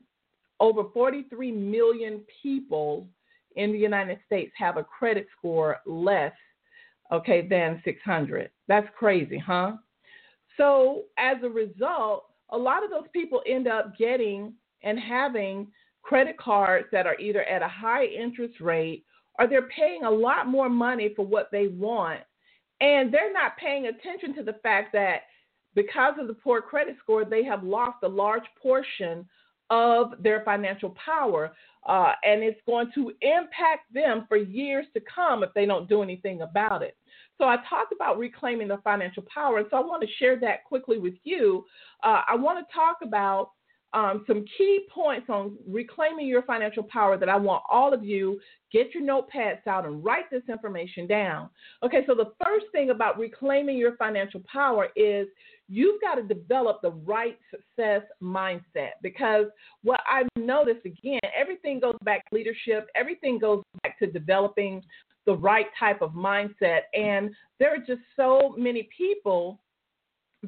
over 0.60 0.84
43 0.92 1.52
million 1.52 2.22
people 2.42 3.06
in 3.56 3.72
the 3.72 3.78
United 3.78 4.18
States 4.26 4.52
have 4.56 4.76
a 4.76 4.84
credit 4.84 5.26
score 5.36 5.78
less, 5.86 6.32
okay, 7.12 7.46
than 7.46 7.80
600. 7.84 8.50
That's 8.66 8.88
crazy, 8.96 9.38
huh? 9.38 9.72
So 10.56 11.04
as 11.18 11.36
a 11.42 11.48
result, 11.48 12.24
a 12.50 12.58
lot 12.58 12.84
of 12.84 12.90
those 12.90 13.08
people 13.12 13.42
end 13.46 13.68
up 13.68 13.96
getting 13.96 14.52
and 14.82 14.98
having 14.98 15.68
credit 16.02 16.38
cards 16.38 16.86
that 16.92 17.06
are 17.06 17.18
either 17.18 17.42
at 17.44 17.62
a 17.62 17.68
high 17.68 18.06
interest 18.06 18.60
rate 18.60 19.04
or 19.38 19.46
they're 19.46 19.68
paying 19.68 20.04
a 20.04 20.10
lot 20.10 20.46
more 20.46 20.68
money 20.68 21.12
for 21.14 21.24
what 21.24 21.48
they 21.52 21.68
want. 21.68 22.20
And 22.80 23.12
they're 23.12 23.32
not 23.32 23.56
paying 23.56 23.86
attention 23.86 24.34
to 24.36 24.42
the 24.42 24.58
fact 24.62 24.92
that 24.92 25.22
because 25.74 26.14
of 26.18 26.26
the 26.26 26.34
poor 26.34 26.60
credit 26.60 26.96
score, 27.02 27.24
they 27.24 27.44
have 27.44 27.62
lost 27.62 27.98
a 28.02 28.08
large 28.08 28.44
portion 28.60 29.26
of 29.70 30.14
their 30.20 30.42
financial 30.44 30.94
power. 31.04 31.52
Uh, 31.86 32.12
and 32.24 32.42
it's 32.42 32.60
going 32.66 32.90
to 32.94 33.12
impact 33.22 33.92
them 33.94 34.26
for 34.28 34.36
years 34.36 34.84
to 34.92 35.00
come 35.12 35.42
if 35.42 35.52
they 35.54 35.64
don't 35.64 35.88
do 35.88 36.02
anything 36.02 36.42
about 36.42 36.82
it. 36.82 36.96
So 37.38 37.44
I 37.44 37.56
talked 37.68 37.92
about 37.92 38.18
reclaiming 38.18 38.68
the 38.68 38.78
financial 38.78 39.24
power, 39.32 39.58
and 39.58 39.66
so 39.70 39.76
I 39.76 39.80
want 39.80 40.02
to 40.02 40.08
share 40.18 40.38
that 40.40 40.64
quickly 40.64 40.98
with 40.98 41.14
you. 41.22 41.64
Uh, 42.02 42.22
I 42.26 42.34
want 42.34 42.58
to 42.58 42.74
talk 42.74 42.98
about 43.02 43.52
um, 43.94 44.24
some 44.26 44.44
key 44.58 44.80
points 44.92 45.30
on 45.30 45.56
reclaiming 45.66 46.26
your 46.26 46.42
financial 46.42 46.82
power 46.82 47.16
that 47.16 47.28
I 47.28 47.36
want 47.36 47.62
all 47.70 47.94
of 47.94 48.04
you 48.04 48.38
get 48.70 48.92
your 48.92 49.02
notepads 49.02 49.66
out 49.66 49.86
and 49.86 50.04
write 50.04 50.30
this 50.30 50.42
information 50.48 51.06
down. 51.06 51.48
Okay, 51.82 52.02
so 52.06 52.14
the 52.14 52.32
first 52.44 52.66
thing 52.72 52.90
about 52.90 53.18
reclaiming 53.18 53.78
your 53.78 53.96
financial 53.96 54.42
power 54.52 54.88
is 54.94 55.26
you've 55.68 56.00
got 56.00 56.14
to 56.14 56.22
develop 56.22 56.80
the 56.82 56.90
right 56.90 57.38
success 57.50 58.02
mindset 58.22 58.92
because 59.02 59.46
what 59.82 60.00
I've 60.10 60.28
noticed 60.36 60.84
again, 60.86 61.20
everything 61.38 61.78
goes 61.78 61.96
back 62.04 62.28
to 62.28 62.36
leadership, 62.36 62.88
everything 62.94 63.38
goes 63.38 63.62
back 63.82 63.98
to 63.98 64.06
developing 64.06 64.82
the 65.26 65.36
right 65.36 65.66
type 65.78 66.00
of 66.00 66.12
mindset. 66.12 66.80
And 66.94 67.30
there 67.58 67.74
are 67.74 67.78
just 67.78 68.00
so 68.16 68.54
many 68.56 68.88
people 68.96 69.60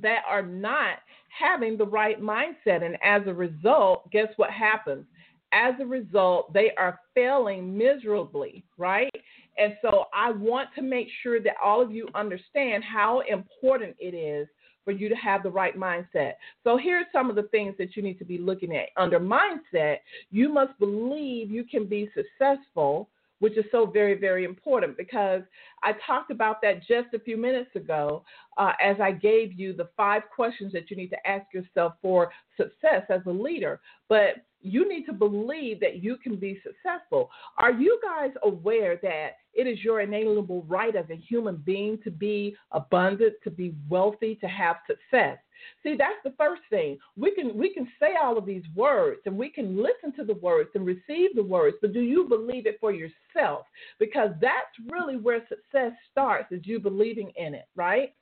that 0.01 0.23
are 0.29 0.43
not 0.43 0.99
having 1.29 1.77
the 1.77 1.87
right 1.87 2.21
mindset. 2.21 2.83
And 2.83 2.97
as 3.05 3.23
a 3.27 3.35
result, 3.35 4.11
guess 4.11 4.29
what 4.37 4.51
happens? 4.51 5.05
As 5.53 5.75
a 5.81 5.87
result, 5.87 6.53
they 6.55 6.71
are 6.79 7.01
failing 7.15 7.77
miserably, 7.77 8.65
right? 8.79 9.11
And 9.59 9.75
so 9.83 10.05
I 10.15 10.31
want 10.31 10.69
to 10.77 10.83
make 10.83 11.09
sure 11.23 11.41
that 11.43 11.55
all 11.63 11.83
of 11.83 11.93
you 11.93 12.09
understand 12.15 12.85
how 12.85 13.21
important 13.29 13.97
it 13.99 14.15
is 14.15 14.49
for 14.85 14.93
you 14.93 15.09
to 15.09 15.15
have 15.15 15.43
the 15.43 15.51
right 15.51 15.77
mindset. 15.77 16.35
So 16.65 16.77
here 16.77 16.99
are 16.99 17.07
some 17.13 17.31
of 17.31 17.37
the 17.37 17.45
things 17.45 17.75
that 17.79 17.97
you 17.97 18.03
need 18.03 18.19
to 18.19 18.25
be 18.25 18.39
looking 18.39 18.77
at. 18.77 18.89
Under 18.97 19.21
mindset, 19.21 19.99
you 20.31 20.53
must 20.53 20.79
believe 20.79 21.51
you 21.51 21.65
can 21.65 21.87
be 21.87 22.11
successful 22.15 23.09
which 23.41 23.57
is 23.57 23.65
so 23.73 23.87
very, 23.87 24.15
very 24.15 24.45
important 24.45 24.97
because 24.97 25.43
I 25.83 25.95
talked 26.07 26.31
about 26.31 26.63
that 26.63 26.87
just 26.87 27.15
a 27.15 27.19
few 27.19 27.37
minutes 27.37 27.75
ago 27.75 28.23
uh, 28.59 28.73
as 28.81 28.97
I 29.01 29.13
gave 29.13 29.59
you 29.59 29.73
the 29.73 29.89
five 29.97 30.23
questions 30.35 30.73
that 30.73 30.91
you 30.91 30.97
need 30.97 31.09
to 31.09 31.27
ask 31.27 31.47
yourself 31.53 31.95
for 32.01 32.31
success 32.57 33.03
as 33.09 33.23
a 33.27 33.31
leader. 33.31 33.81
But 34.09 34.45
you 34.63 34.89
need 34.89 35.05
to 35.07 35.13
believe 35.13 35.81
that 35.81 36.03
you 36.03 36.17
can 36.17 36.37
be 36.37 36.61
successful. 36.63 37.31
Are 37.59 37.73
you 37.73 37.99
guys 38.03 38.31
aware 38.45 38.99
that 39.03 39.39
it 39.55 39.67
is 39.67 39.83
your 39.83 40.01
inalienable 40.01 40.65
right 40.69 40.95
as 40.95 41.07
a 41.11 41.17
human 41.17 41.57
being 41.57 41.99
to 42.05 42.11
be 42.11 42.57
abundant, 42.73 43.35
to 43.45 43.51
be 43.51 43.75
wealthy, 43.89 44.37
to 44.37 44.47
have 44.47 44.77
success? 44.87 45.39
See, 45.83 45.97
that's 45.97 46.23
the 46.25 46.35
first 46.39 46.63
thing. 46.71 46.99
We 47.17 47.35
can 47.35 47.57
we 47.57 47.73
can 47.73 47.87
say 47.99 48.15
all 48.23 48.39
of 48.39 48.47
these 48.47 48.63
words 48.75 49.21
and 49.27 49.37
we 49.37 49.51
can 49.51 49.77
listen 49.77 50.13
to 50.17 50.25
the 50.25 50.39
words 50.41 50.71
and 50.75 50.87
receive 50.87 51.35
the 51.35 51.43
words, 51.43 51.77
but 51.81 51.93
do 51.93 52.01
you 52.01 52.25
believe 52.25 52.67
it 52.67 52.79
for 52.81 52.93
yourself? 52.93 53.67
Because 53.99 54.31
that's 54.41 54.91
really 54.91 55.17
where 55.17 55.47
success 55.49 55.93
starts 56.11 56.51
is 56.51 56.63
you 56.65 56.81
believing 56.81 57.31
in 57.37 57.55
it, 57.55 57.67
right? 57.77 58.15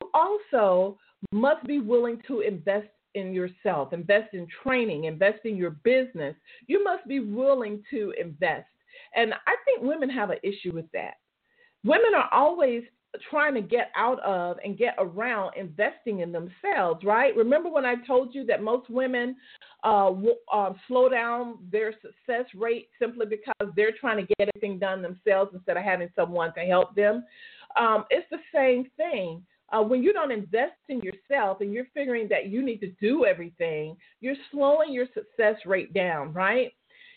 You 0.00 0.10
also 0.12 0.98
must 1.32 1.66
be 1.66 1.80
willing 1.80 2.20
to 2.26 2.40
invest 2.40 2.88
in 3.16 3.32
yourself, 3.32 3.92
invest 3.92 4.34
in 4.34 4.46
training, 4.62 5.04
invest 5.04 5.44
in 5.44 5.56
your 5.56 5.70
business. 5.70 6.36
You 6.68 6.84
must 6.84 7.06
be 7.08 7.20
willing 7.20 7.82
to 7.90 8.12
invest. 8.20 8.68
And 9.14 9.34
I 9.34 9.54
think 9.64 9.82
women 9.82 10.08
have 10.10 10.30
an 10.30 10.38
issue 10.42 10.72
with 10.72 10.90
that. 10.92 11.14
Women 11.84 12.14
are 12.14 12.28
always 12.32 12.82
trying 13.30 13.54
to 13.54 13.62
get 13.62 13.90
out 13.96 14.20
of 14.20 14.58
and 14.64 14.76
get 14.76 14.94
around 14.98 15.52
investing 15.56 16.20
in 16.20 16.32
themselves, 16.32 17.04
right? 17.04 17.34
Remember 17.36 17.70
when 17.70 17.84
I 17.84 17.94
told 18.06 18.34
you 18.34 18.44
that 18.46 18.62
most 18.62 18.90
women 18.90 19.36
uh, 19.84 20.10
uh, 20.52 20.72
slow 20.86 21.08
down 21.08 21.58
their 21.70 21.92
success 21.92 22.44
rate 22.54 22.88
simply 23.00 23.26
because 23.26 23.72
they're 23.74 23.94
trying 23.98 24.18
to 24.18 24.34
get 24.38 24.50
everything 24.54 24.78
done 24.78 25.02
themselves 25.02 25.52
instead 25.54 25.76
of 25.76 25.84
having 25.84 26.10
someone 26.14 26.52
to 26.54 26.60
help 26.60 26.94
them? 26.94 27.24
Um, 27.78 28.04
it's 28.10 28.28
the 28.30 28.38
same 28.54 28.90
thing. 28.96 29.42
Uh, 29.72 29.82
when 29.82 30.02
you 30.02 30.12
don't 30.12 30.30
invest 30.30 30.74
in 30.88 31.00
yourself 31.00 31.60
and 31.60 31.72
you're 31.72 31.86
figuring 31.92 32.28
that 32.28 32.46
you 32.48 32.62
need 32.64 32.78
to 32.78 32.92
do 33.00 33.24
everything, 33.24 33.96
you're 34.20 34.36
slowing 34.50 34.92
your 34.92 35.06
success 35.14 35.56
rate 35.66 35.92
down, 35.92 36.32
right? 36.32 36.72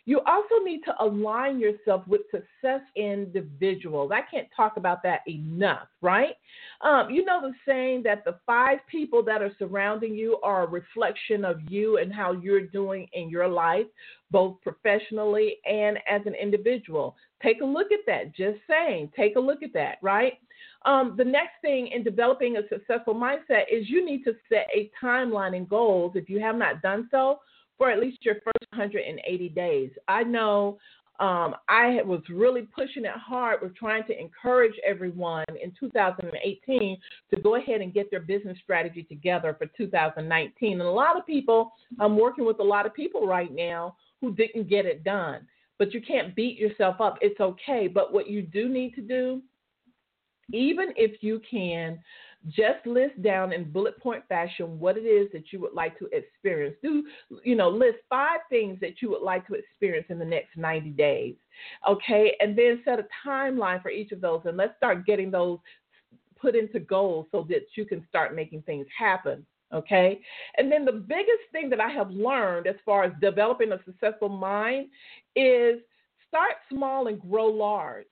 You 0.10 0.22
also 0.22 0.64
need 0.64 0.82
to 0.86 1.04
align 1.04 1.60
yourself 1.60 2.02
with 2.08 2.22
success 2.32 2.82
individuals. 2.96 4.12
I 4.12 4.22
can't 4.22 4.48
talk 4.58 4.78
about 4.78 5.04
that 5.04 5.20
enough, 5.28 5.88
right? 6.02 6.34
Um, 6.82 7.12
you 7.12 7.24
know 7.24 7.42
the 7.42 7.54
saying 7.64 8.02
that 8.06 8.26
the 8.26 8.40
five 8.44 8.80
people 8.90 9.22
that 9.26 9.44
are 9.44 9.52
surrounding 9.60 10.16
you 10.16 10.40
are 10.42 10.64
a 10.64 10.68
reflection 10.68 11.46
of 11.46 11.62
you 11.70 12.00
and 12.00 12.12
how 12.12 12.32
you're 12.32 12.66
doing 12.66 13.08
in 13.14 13.30
your 13.30 13.48
life, 13.48 13.86
both 14.32 14.60
professionally 14.64 15.58
and 15.70 16.00
as 16.10 16.22
an 16.26 16.34
individual. 16.34 17.16
Take 17.44 17.62
a 17.62 17.66
look 17.66 17.92
at 17.92 18.00
that. 18.08 18.36
Just 18.36 18.58
saying, 18.68 19.12
take 19.16 19.36
a 19.36 19.40
look 19.40 19.62
at 19.62 19.74
that, 19.74 20.00
right? 20.02 20.40
Um, 20.86 21.16
the 21.18 21.26
next 21.26 21.62
thing 21.62 21.88
in 21.88 22.04
developing 22.04 22.58
a 22.58 22.68
successful 22.70 23.14
mindset 23.14 23.64
is 23.72 23.90
you 23.90 24.06
need 24.06 24.24
to 24.24 24.34
set 24.48 24.68
a 24.74 24.90
timeline 25.04 25.56
and 25.56 25.68
goals. 25.68 26.14
If 26.16 26.30
you 26.30 26.40
have 26.40 26.56
not 26.56 26.82
done 26.82 27.08
so, 27.12 27.40
for 27.78 27.90
at 27.90 28.00
least 28.00 28.26
your 28.26 28.36
first 28.36 28.66
180 28.72 29.50
days. 29.50 29.92
I 30.08 30.24
know 30.24 30.78
um, 31.20 31.56
I 31.68 32.02
was 32.04 32.22
really 32.30 32.62
pushing 32.62 33.04
it 33.04 33.12
hard 33.12 33.62
with 33.62 33.76
trying 33.76 34.06
to 34.06 34.18
encourage 34.18 34.76
everyone 34.88 35.44
in 35.62 35.74
2018 35.78 36.98
to 37.34 37.42
go 37.42 37.56
ahead 37.56 37.82
and 37.82 37.94
get 37.94 38.10
their 38.10 38.22
business 38.22 38.58
strategy 38.64 39.04
together 39.04 39.54
for 39.58 39.68
2019. 39.78 40.72
And 40.74 40.82
a 40.82 40.90
lot 40.90 41.18
of 41.18 41.26
people, 41.26 41.74
I'm 42.00 42.18
working 42.18 42.46
with 42.46 42.60
a 42.60 42.64
lot 42.64 42.86
of 42.86 42.94
people 42.94 43.28
right 43.28 43.54
now 43.54 43.98
who 44.22 44.34
didn't 44.34 44.70
get 44.70 44.86
it 44.86 45.04
done. 45.04 45.46
But 45.78 45.94
you 45.94 46.02
can't 46.02 46.36
beat 46.36 46.58
yourself 46.58 47.02
up. 47.02 47.18
It's 47.22 47.40
okay. 47.40 47.88
But 47.88 48.14
what 48.14 48.30
you 48.30 48.42
do 48.42 48.70
need 48.70 48.96
to 48.96 49.02
do, 49.02 49.42
even 50.52 50.94
if 50.96 51.22
you 51.22 51.42
can 51.50 52.00
just 52.48 52.86
list 52.86 53.22
down 53.22 53.52
in 53.52 53.70
bullet 53.70 54.00
point 54.00 54.24
fashion 54.30 54.80
what 54.80 54.98
it 54.98 55.02
is 55.02 55.28
that 55.34 55.52
you 55.52 55.60
would 55.60 55.74
like 55.74 55.98
to 56.00 56.08
experience. 56.14 56.76
Do, 56.82 57.04
you 57.44 57.56
know, 57.56 57.70
list 57.70 57.98
five 58.10 58.40
things 58.50 58.80
that 58.80 59.02
you 59.02 59.10
would 59.10 59.22
like 59.22 59.46
to 59.48 59.56
experience 59.56 60.08
in 60.10 60.20
the 60.20 60.26
next 60.26 60.56
90 60.56 60.92
days. 60.92 61.36
Okay. 61.88 62.36
And 62.40 62.58
then 62.58 62.82
set 62.86 63.00
a 63.00 63.06
timeline 63.28 63.82
for 63.82 63.92
each 63.92 64.12
of 64.12 64.22
those. 64.22 64.42
And 64.46 64.56
let's 64.56 64.76
start 64.78 65.06
getting 65.06 65.32
those 65.32 65.60
put 66.40 66.56
into 66.56 66.80
goals 66.80 67.28
so 67.32 67.46
that 67.50 67.66
you 67.76 67.86
can 67.86 68.06
start 68.08 68.34
making 68.36 68.62
things 68.62 68.88
happen. 68.98 69.46
Okay. 69.74 70.22
And 70.58 70.72
then 70.72 70.86
the 70.86 70.94
biggest 70.94 71.44
thing 71.52 71.70
that 71.72 71.82
I 71.82 71.90
have 71.90 72.10
learned 72.10 72.68
as 72.68 72.76
far 72.86 73.04
as 73.04 73.12
developing 73.22 73.72
a 73.72 73.80
successful 73.86 74.30
mind 74.30 74.88
is 75.36 75.80
start 76.28 76.54
small 76.72 77.08
and 77.08 77.20
grow 77.20 77.46
large. 77.46 78.06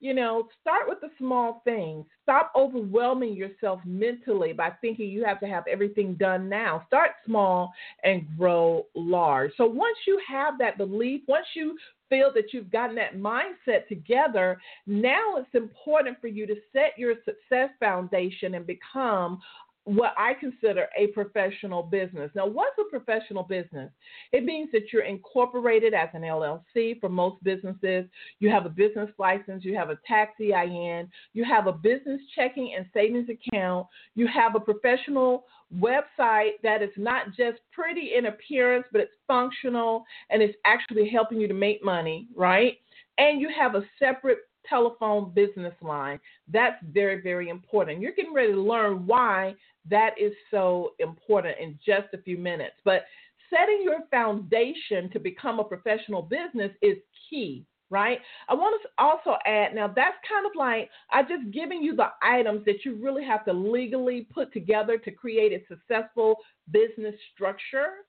You 0.00 0.12
know, 0.12 0.48
start 0.60 0.82
with 0.88 1.00
the 1.00 1.08
small 1.18 1.62
things. 1.64 2.04
Stop 2.22 2.52
overwhelming 2.54 3.34
yourself 3.34 3.80
mentally 3.86 4.52
by 4.52 4.70
thinking 4.82 5.08
you 5.08 5.24
have 5.24 5.40
to 5.40 5.46
have 5.46 5.64
everything 5.66 6.14
done 6.14 6.48
now. 6.50 6.84
Start 6.86 7.12
small 7.24 7.72
and 8.04 8.26
grow 8.36 8.86
large. 8.94 9.52
So 9.56 9.64
once 9.64 9.96
you 10.06 10.20
have 10.28 10.58
that 10.58 10.76
belief, 10.76 11.22
once 11.26 11.46
you 11.54 11.78
feel 12.08 12.30
that 12.34 12.52
you've 12.52 12.70
gotten 12.70 12.94
that 12.96 13.16
mindset 13.16 13.88
together, 13.88 14.60
now 14.86 15.36
it's 15.36 15.54
important 15.54 16.20
for 16.20 16.28
you 16.28 16.46
to 16.46 16.54
set 16.72 16.92
your 16.98 17.14
success 17.24 17.70
foundation 17.80 18.54
and 18.54 18.66
become 18.66 19.40
what 19.86 20.14
I 20.18 20.34
consider 20.34 20.88
a 20.98 21.06
professional 21.08 21.80
business. 21.80 22.32
Now, 22.34 22.44
what's 22.44 22.76
a 22.78 22.90
professional 22.90 23.44
business? 23.44 23.88
It 24.32 24.44
means 24.44 24.68
that 24.72 24.92
you're 24.92 25.04
incorporated 25.04 25.94
as 25.94 26.08
an 26.12 26.22
LLC 26.22 27.00
for 27.00 27.08
most 27.08 27.42
businesses. 27.44 28.04
You 28.40 28.50
have 28.50 28.66
a 28.66 28.68
business 28.68 29.08
license, 29.16 29.64
you 29.64 29.76
have 29.76 29.90
a 29.90 29.98
tax 30.04 30.32
EIN, 30.40 31.08
you 31.34 31.44
have 31.44 31.68
a 31.68 31.72
business 31.72 32.20
checking 32.34 32.74
and 32.76 32.84
savings 32.92 33.28
account, 33.28 33.86
you 34.16 34.26
have 34.26 34.56
a 34.56 34.60
professional 34.60 35.44
website 35.72 36.54
that 36.64 36.82
is 36.82 36.90
not 36.96 37.28
just 37.36 37.60
pretty 37.70 38.10
in 38.18 38.26
appearance, 38.26 38.86
but 38.90 39.00
it's 39.00 39.14
functional 39.28 40.04
and 40.30 40.42
it's 40.42 40.58
actually 40.64 41.08
helping 41.08 41.40
you 41.40 41.46
to 41.46 41.54
make 41.54 41.84
money, 41.84 42.26
right? 42.34 42.78
And 43.18 43.40
you 43.40 43.50
have 43.56 43.76
a 43.76 43.84
separate 44.00 44.38
telephone 44.68 45.32
business 45.34 45.74
line. 45.80 46.18
That's 46.52 46.76
very, 46.92 47.20
very 47.22 47.48
important. 47.48 48.00
You're 48.00 48.12
getting 48.12 48.34
ready 48.34 48.52
to 48.52 48.60
learn 48.60 49.06
why 49.06 49.54
that 49.88 50.10
is 50.20 50.32
so 50.50 50.92
important 50.98 51.56
in 51.60 51.78
just 51.84 52.12
a 52.14 52.18
few 52.18 52.38
minutes. 52.38 52.76
But 52.84 53.04
setting 53.50 53.80
your 53.82 54.00
foundation 54.10 55.10
to 55.12 55.20
become 55.20 55.60
a 55.60 55.64
professional 55.64 56.22
business 56.22 56.72
is 56.82 56.96
key 57.30 57.64
right? 57.90 58.18
I 58.48 58.54
want 58.54 58.80
to 58.82 58.88
also 58.98 59.36
add 59.46 59.74
now 59.74 59.86
that's 59.86 60.16
kind 60.28 60.46
of 60.46 60.52
like 60.56 60.90
I 61.10 61.22
just 61.22 61.52
giving 61.52 61.82
you 61.82 61.94
the 61.94 62.08
items 62.22 62.64
that 62.64 62.84
you 62.84 62.96
really 62.96 63.24
have 63.24 63.44
to 63.44 63.52
legally 63.52 64.26
put 64.32 64.52
together 64.52 64.98
to 64.98 65.10
create 65.10 65.52
a 65.52 65.64
successful 65.68 66.36
business 66.70 67.14
structure, 67.32 68.04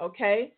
okay? 0.00 0.52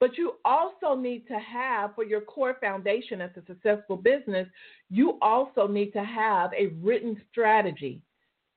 But 0.00 0.18
you 0.18 0.34
also 0.44 0.94
need 0.94 1.26
to 1.28 1.38
have 1.38 1.94
for 1.94 2.04
your 2.04 2.20
core 2.20 2.56
foundation 2.60 3.20
as 3.20 3.30
a 3.36 3.46
successful 3.46 3.96
business, 3.96 4.48
you 4.90 5.18
also 5.22 5.66
need 5.66 5.92
to 5.92 6.04
have 6.04 6.50
a 6.52 6.66
written 6.82 7.20
strategy. 7.30 8.02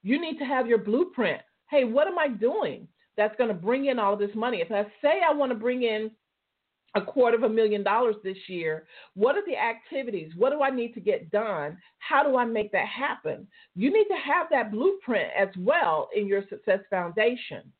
You 0.03 0.19
need 0.19 0.38
to 0.39 0.45
have 0.45 0.67
your 0.67 0.79
blueprint. 0.79 1.41
Hey, 1.69 1.83
what 1.83 2.07
am 2.07 2.17
I 2.17 2.29
doing 2.29 2.88
that's 3.15 3.35
going 3.38 3.49
to 3.49 3.53
bring 3.53 3.85
in 3.85 3.99
all 3.99 4.15
this 4.15 4.33
money? 4.35 4.61
If 4.61 4.71
I 4.71 4.83
say 5.01 5.21
I 5.27 5.33
want 5.33 5.51
to 5.51 5.57
bring 5.57 5.83
in 5.83 6.11
a 6.95 7.01
quarter 7.01 7.38
of 7.38 7.43
a 7.43 7.49
million 7.49 7.83
dollars 7.83 8.15
this 8.23 8.38
year. 8.47 8.85
What 9.13 9.35
are 9.35 9.45
the 9.45 9.57
activities? 9.57 10.31
What 10.35 10.51
do 10.51 10.61
I 10.61 10.69
need 10.69 10.93
to 10.93 10.99
get 10.99 11.31
done? 11.31 11.77
How 11.99 12.23
do 12.23 12.38
I 12.38 12.45
make 12.45 12.71
that 12.71 12.88
happen? 12.88 13.47
You 13.75 13.91
need 13.93 14.05
to 14.05 14.15
have 14.15 14.47
that 14.49 14.71
blueprint 14.71 15.29
as 15.38 15.49
well 15.57 16.09
in 16.15 16.27
your 16.27 16.43
success 16.49 16.79
foundation. 16.89 17.71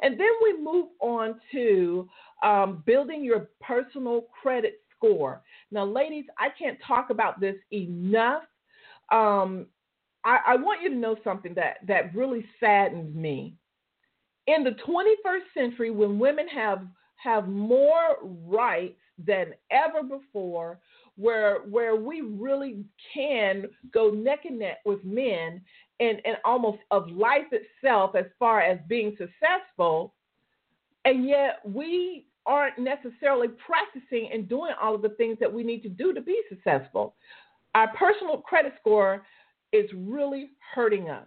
And 0.00 0.18
then 0.18 0.30
we 0.42 0.60
move 0.60 0.88
on 1.00 1.40
to 1.52 2.08
um, 2.42 2.82
building 2.86 3.24
your 3.24 3.48
personal 3.60 4.26
credit 4.42 4.80
score. 4.96 5.42
Now, 5.70 5.84
ladies, 5.84 6.24
I 6.38 6.48
can't 6.58 6.78
talk 6.86 7.10
about 7.10 7.40
this 7.40 7.56
enough. 7.72 8.42
Um, 9.10 9.66
I, 10.24 10.38
I 10.48 10.56
want 10.56 10.82
you 10.82 10.88
to 10.90 10.96
know 10.96 11.16
something 11.24 11.54
that, 11.54 11.78
that 11.86 12.14
really 12.14 12.44
saddens 12.60 13.14
me. 13.14 13.54
In 14.46 14.64
the 14.64 14.76
21st 14.86 15.54
century, 15.54 15.90
when 15.90 16.18
women 16.18 16.48
have 16.48 16.82
have 17.22 17.48
more 17.48 18.16
rights 18.22 18.98
than 19.16 19.52
ever 19.70 20.02
before, 20.02 20.80
where 21.16 21.60
where 21.60 21.96
we 21.96 22.20
really 22.20 22.84
can 23.12 23.66
go 23.92 24.10
neck 24.10 24.40
and 24.44 24.58
neck 24.58 24.78
with 24.84 25.04
men 25.04 25.60
and, 26.00 26.20
and 26.24 26.36
almost 26.44 26.78
of 26.90 27.08
life 27.10 27.52
itself 27.52 28.14
as 28.16 28.24
far 28.38 28.60
as 28.60 28.78
being 28.88 29.16
successful, 29.18 30.14
and 31.04 31.26
yet 31.28 31.60
we 31.64 32.26
aren't 32.44 32.78
necessarily 32.78 33.48
practicing 33.64 34.30
and 34.32 34.48
doing 34.48 34.72
all 34.80 34.94
of 34.94 35.02
the 35.02 35.10
things 35.10 35.36
that 35.38 35.52
we 35.52 35.62
need 35.62 35.82
to 35.82 35.88
do 35.88 36.12
to 36.12 36.20
be 36.20 36.40
successful. 36.48 37.14
Our 37.74 37.88
personal 37.96 38.38
credit 38.38 38.72
score 38.80 39.24
is 39.72 39.88
really 39.94 40.50
hurting 40.74 41.08
us. 41.08 41.26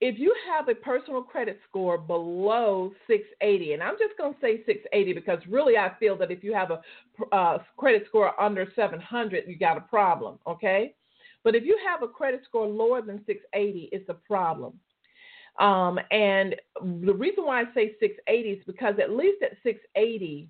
If 0.00 0.18
you 0.18 0.34
have 0.48 0.68
a 0.68 0.74
personal 0.74 1.22
credit 1.22 1.60
score 1.68 1.98
below 1.98 2.92
680, 3.06 3.74
and 3.74 3.82
I'm 3.82 3.96
just 3.98 4.16
going 4.16 4.32
to 4.32 4.40
say 4.40 4.58
680 4.64 5.12
because 5.12 5.38
really 5.48 5.76
I 5.76 5.92
feel 6.00 6.16
that 6.18 6.30
if 6.30 6.42
you 6.42 6.54
have 6.54 6.70
a 6.70 6.80
uh, 7.36 7.58
credit 7.76 8.04
score 8.08 8.38
under 8.40 8.66
700, 8.74 9.44
you 9.46 9.58
got 9.58 9.76
a 9.76 9.82
problem, 9.82 10.38
okay? 10.46 10.94
But 11.44 11.54
if 11.54 11.64
you 11.64 11.78
have 11.86 12.02
a 12.02 12.08
credit 12.08 12.42
score 12.46 12.66
lower 12.66 13.02
than 13.02 13.18
680, 13.26 13.90
it's 13.92 14.08
a 14.08 14.14
problem. 14.14 14.78
Um, 15.58 15.98
and 16.10 16.56
the 17.04 17.14
reason 17.14 17.44
why 17.44 17.60
I 17.60 17.64
say 17.74 17.94
680 18.00 18.50
is 18.50 18.64
because 18.66 18.94
at 18.98 19.10
least 19.10 19.42
at 19.42 19.52
680, 19.62 20.48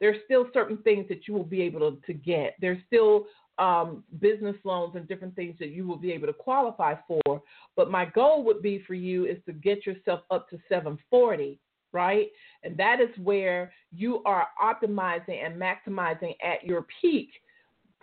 there's 0.00 0.18
still 0.24 0.46
certain 0.52 0.76
things 0.78 1.06
that 1.08 1.26
you 1.26 1.34
will 1.34 1.44
be 1.44 1.62
able 1.62 1.80
to, 1.90 1.98
to 2.06 2.12
get. 2.12 2.54
There's 2.60 2.78
still 2.86 3.26
um, 3.58 4.04
business 4.20 4.56
loans 4.64 4.96
and 4.96 5.08
different 5.08 5.34
things 5.34 5.56
that 5.58 5.68
you 5.68 5.86
will 5.86 5.96
be 5.96 6.12
able 6.12 6.26
to 6.26 6.32
qualify 6.32 6.94
for. 7.06 7.42
But 7.76 7.90
my 7.90 8.04
goal 8.04 8.44
would 8.44 8.62
be 8.62 8.82
for 8.86 8.94
you 8.94 9.26
is 9.26 9.38
to 9.46 9.52
get 9.52 9.86
yourself 9.86 10.20
up 10.30 10.48
to 10.50 10.58
740, 10.68 11.58
right? 11.92 12.28
And 12.62 12.76
that 12.76 13.00
is 13.00 13.08
where 13.22 13.72
you 13.92 14.22
are 14.24 14.48
optimizing 14.62 15.44
and 15.44 15.60
maximizing 15.60 16.34
at 16.44 16.64
your 16.64 16.86
peak, 17.00 17.30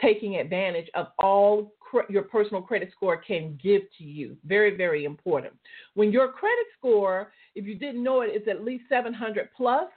taking 0.01 0.37
advantage 0.37 0.89
of 0.95 1.07
all 1.19 1.73
cre- 1.79 2.11
your 2.11 2.23
personal 2.23 2.61
credit 2.61 2.89
score 2.91 3.17
can 3.17 3.59
give 3.61 3.83
to 3.97 4.03
you. 4.03 4.35
Very, 4.45 4.75
very 4.75 5.05
important. 5.05 5.53
When 5.93 6.11
your 6.11 6.31
credit 6.31 6.65
score, 6.77 7.31
if 7.55 7.65
you 7.65 7.75
didn't 7.75 8.03
know 8.03 8.21
it, 8.21 8.27
is 8.29 8.47
at 8.47 8.63
least 8.63 8.85
700 8.89 9.49
plus, 9.55 9.87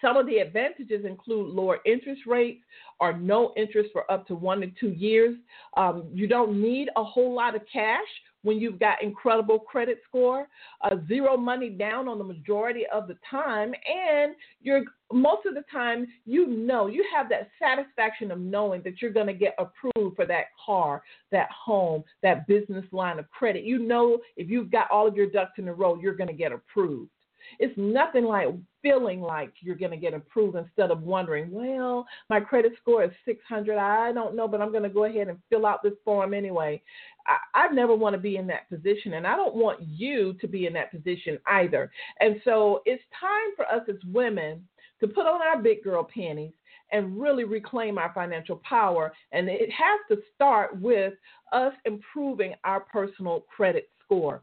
some 0.00 0.16
of 0.16 0.26
the 0.26 0.38
advantages 0.38 1.04
include 1.04 1.54
lower 1.54 1.78
interest 1.84 2.22
rates 2.26 2.62
or 2.98 3.12
no 3.12 3.52
interest 3.56 3.90
for 3.92 4.10
up 4.10 4.26
to 4.26 4.34
one 4.34 4.60
to 4.60 4.70
two 4.78 4.90
years. 4.90 5.36
Um, 5.76 6.08
you 6.12 6.26
don't 6.26 6.60
need 6.60 6.88
a 6.96 7.04
whole 7.04 7.34
lot 7.34 7.54
of 7.54 7.62
cash 7.72 7.98
when 8.42 8.58
you've 8.58 8.78
got 8.78 9.02
incredible 9.02 9.58
credit 9.58 10.00
score, 10.08 10.48
uh, 10.82 10.96
zero 11.06 11.36
money 11.36 11.68
down 11.68 12.08
on 12.08 12.18
the 12.18 12.24
majority 12.24 12.84
of 12.92 13.06
the 13.06 13.16
time, 13.30 13.74
and 13.86 14.34
you're 14.62 14.82
most 15.12 15.44
of 15.44 15.54
the 15.54 15.64
time 15.70 16.06
you 16.24 16.46
know 16.46 16.86
you 16.86 17.04
have 17.14 17.28
that 17.28 17.50
satisfaction 17.58 18.30
of 18.30 18.38
knowing 18.38 18.80
that 18.82 19.02
you're 19.02 19.10
going 19.10 19.26
to 19.26 19.34
get 19.34 19.54
approved 19.58 20.16
for 20.16 20.24
that 20.24 20.46
car, 20.64 21.02
that 21.32 21.48
home, 21.50 22.02
that 22.22 22.46
business 22.46 22.84
line 22.92 23.18
of 23.18 23.30
credit. 23.30 23.64
You 23.64 23.78
know 23.78 24.18
if 24.36 24.48
you've 24.48 24.70
got 24.70 24.90
all 24.90 25.06
of 25.06 25.16
your 25.16 25.28
ducks 25.28 25.58
in 25.58 25.68
a 25.68 25.74
row, 25.74 25.98
you're 26.00 26.16
going 26.16 26.28
to 26.28 26.34
get 26.34 26.52
approved. 26.52 27.10
It's 27.58 27.76
nothing 27.76 28.24
like 28.24 28.48
feeling 28.82 29.20
like 29.20 29.52
you're 29.60 29.76
going 29.76 29.90
to 29.90 29.96
get 29.96 30.14
approved 30.14 30.56
instead 30.56 30.90
of 30.90 31.02
wondering, 31.02 31.50
well, 31.50 32.06
my 32.28 32.40
credit 32.40 32.72
score 32.80 33.04
is 33.04 33.10
600. 33.24 33.76
I 33.76 34.12
don't 34.12 34.34
know, 34.34 34.48
but 34.48 34.60
I'm 34.60 34.70
going 34.70 34.84
to 34.84 34.88
go 34.88 35.04
ahead 35.04 35.28
and 35.28 35.38
fill 35.50 35.66
out 35.66 35.82
this 35.82 35.92
form 36.04 36.32
anyway. 36.34 36.80
I, 37.26 37.66
I 37.66 37.68
never 37.72 37.94
want 37.94 38.14
to 38.14 38.20
be 38.20 38.36
in 38.36 38.46
that 38.48 38.68
position, 38.68 39.14
and 39.14 39.26
I 39.26 39.36
don't 39.36 39.54
want 39.54 39.80
you 39.82 40.34
to 40.40 40.48
be 40.48 40.66
in 40.66 40.72
that 40.74 40.90
position 40.90 41.38
either. 41.46 41.90
And 42.20 42.40
so 42.44 42.82
it's 42.86 43.02
time 43.18 43.54
for 43.56 43.66
us 43.66 43.82
as 43.88 43.96
women 44.12 44.66
to 45.00 45.08
put 45.08 45.26
on 45.26 45.42
our 45.42 45.60
big 45.60 45.82
girl 45.82 46.04
panties 46.04 46.52
and 46.92 47.20
really 47.20 47.44
reclaim 47.44 47.98
our 47.98 48.12
financial 48.14 48.60
power. 48.68 49.12
And 49.32 49.48
it 49.48 49.70
has 49.70 50.00
to 50.08 50.22
start 50.34 50.78
with 50.80 51.14
us 51.52 51.72
improving 51.84 52.54
our 52.64 52.80
personal 52.80 53.44
credit 53.54 53.88
score. 54.04 54.42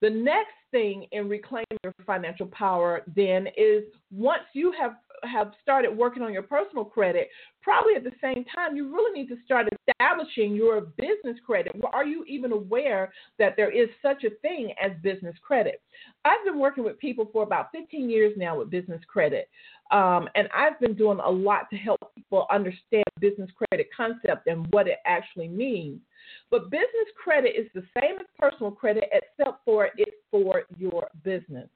The 0.00 0.10
next 0.10 0.52
thing 0.74 1.06
in 1.12 1.28
reclaiming 1.28 1.78
your 1.84 1.94
financial 2.04 2.46
power 2.46 3.02
then 3.14 3.46
is 3.56 3.84
once 4.10 4.42
you 4.54 4.74
have 4.78 4.96
have 5.22 5.52
started 5.62 5.96
working 5.96 6.22
on 6.22 6.32
your 6.32 6.42
personal 6.42 6.84
credit, 6.84 7.28
probably 7.62 7.94
at 7.94 8.04
the 8.04 8.12
same 8.20 8.44
time, 8.54 8.76
you 8.76 8.92
really 8.92 9.22
need 9.22 9.28
to 9.28 9.36
start 9.44 9.66
establishing 9.88 10.54
your 10.54 10.82
business 10.82 11.38
credit. 11.46 11.72
Are 11.94 12.04
you 12.04 12.24
even 12.24 12.52
aware 12.52 13.12
that 13.38 13.54
there 13.56 13.70
is 13.70 13.88
such 14.02 14.24
a 14.24 14.30
thing 14.42 14.74
as 14.82 14.90
business 15.02 15.34
credit? 15.40 15.80
I've 16.24 16.44
been 16.44 16.58
working 16.58 16.84
with 16.84 16.98
people 16.98 17.30
for 17.32 17.44
about 17.44 17.68
15 17.72 18.10
years 18.10 18.34
now 18.36 18.58
with 18.58 18.68
business 18.68 19.00
credit, 19.08 19.48
um, 19.92 20.28
and 20.34 20.48
I've 20.54 20.78
been 20.80 20.94
doing 20.94 21.20
a 21.24 21.30
lot 21.30 21.70
to 21.70 21.76
help 21.76 22.00
people 22.16 22.46
understand 22.50 23.04
business 23.20 23.50
credit 23.56 23.88
concept 23.96 24.48
and 24.48 24.66
what 24.72 24.88
it 24.88 24.98
actually 25.06 25.48
means. 25.48 26.00
But 26.50 26.70
business 26.70 27.08
credit 27.22 27.54
is 27.56 27.68
the 27.74 27.84
same 28.00 28.16
as 28.20 28.26
personal 28.38 28.70
credit, 28.70 29.04
except 29.12 29.64
for 29.64 29.90
it's 29.96 30.16
for 30.30 30.64
your 30.76 31.08
business. 31.22 31.68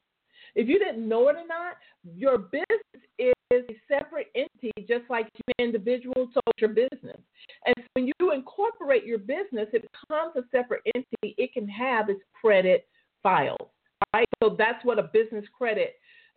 If 0.54 0.68
you 0.68 0.78
didn't 0.78 1.06
know 1.06 1.28
it 1.28 1.36
or 1.36 1.46
not, 1.46 1.76
your 2.04 2.38
business 2.38 2.80
is 3.18 3.32
a 3.52 3.76
separate 3.86 4.28
entity, 4.34 4.72
just 4.88 5.04
like 5.10 5.28
your 5.34 5.66
individual 5.66 6.14
told 6.14 6.54
your 6.58 6.70
business. 6.70 7.18
And 7.66 7.74
so 7.76 7.84
when 7.94 8.06
you 8.18 8.32
incorporate 8.32 9.04
your 9.04 9.18
business, 9.18 9.68
it 9.72 9.88
becomes 9.92 10.34
a 10.36 10.42
separate 10.50 10.82
entity. 10.94 11.34
It 11.38 11.52
can 11.52 11.68
have 11.68 12.08
its 12.08 12.20
credit 12.40 12.86
files, 13.22 13.68
right? 14.14 14.28
So 14.42 14.56
that's 14.58 14.84
what 14.84 14.98
a 14.98 15.10
business 15.12 15.44
credit 15.56 15.94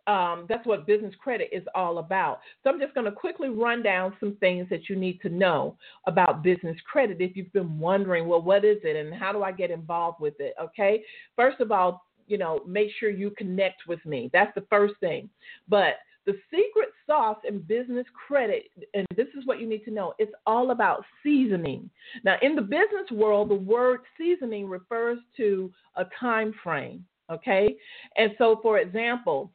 um, 0.08 0.45
that's 0.49 0.66
what 0.66 0.88
business 0.88 1.14
credit 1.22 1.49
is 1.52 1.64
all 1.76 1.99
about. 1.99 2.39
So 2.64 2.70
I'm 2.70 2.80
just 2.80 2.93
going 2.93 3.06
to 3.06 3.12
quickly 3.12 3.49
run 3.49 3.84
down 3.84 4.14
some 4.20 4.36
things 4.39 4.68
that 4.70 4.89
you 4.89 4.95
need 4.95 5.22
to 5.22 5.30
know 5.30 5.78
about 6.08 6.43
business 6.43 6.78
credit 6.91 7.18
if 7.20 7.36
you've 7.36 7.54
been 7.54 7.80
wondering, 7.80 8.28
well, 8.28 8.41
what 8.41 8.66
is 8.66 8.78
it 8.84 8.95
and 8.95 9.14
how 9.14 9.32
do 9.32 9.43
I 9.43 9.52
get 9.52 9.72
involved 9.72 10.20
with 10.20 10.39
it? 10.39 10.54
Okay. 10.62 11.04
First 11.36 11.60
of 11.60 11.72
all, 11.72 12.06
you 12.28 12.38
know, 12.38 12.62
make 12.66 12.89
sure 12.99 13.10
you 13.10 13.32
connect 13.38 13.88
with 13.88 14.04
me. 14.06 14.30
That's 14.34 14.54
the 14.56 14.66
first 14.70 14.95
thing. 14.99 15.30
But 15.68 15.95
the 16.26 16.34
secret 16.52 16.89
sauce 17.08 17.39
in 17.47 17.60
business 17.60 18.06
credit, 18.28 18.66
and 18.93 19.06
this 19.16 19.28
is 19.38 19.45
what 19.45 19.60
you 19.60 19.68
need 19.68 19.84
to 19.86 19.91
know, 19.91 20.14
it's 20.20 20.32
all 20.45 20.72
about 20.72 21.04
seasoning. 21.24 21.89
Now, 22.24 22.38
in 22.41 22.56
the 22.56 22.62
business 22.62 23.10
world, 23.12 23.49
the 23.49 23.56
word 23.56 24.02
seasoning 24.18 24.68
refers 24.68 25.18
to 25.38 25.72
a 25.95 26.06
time 26.20 26.54
frame. 26.64 27.06
Okay. 27.32 27.76
And 28.18 28.32
so, 28.38 28.60
for 28.62 28.80
example, 28.80 29.52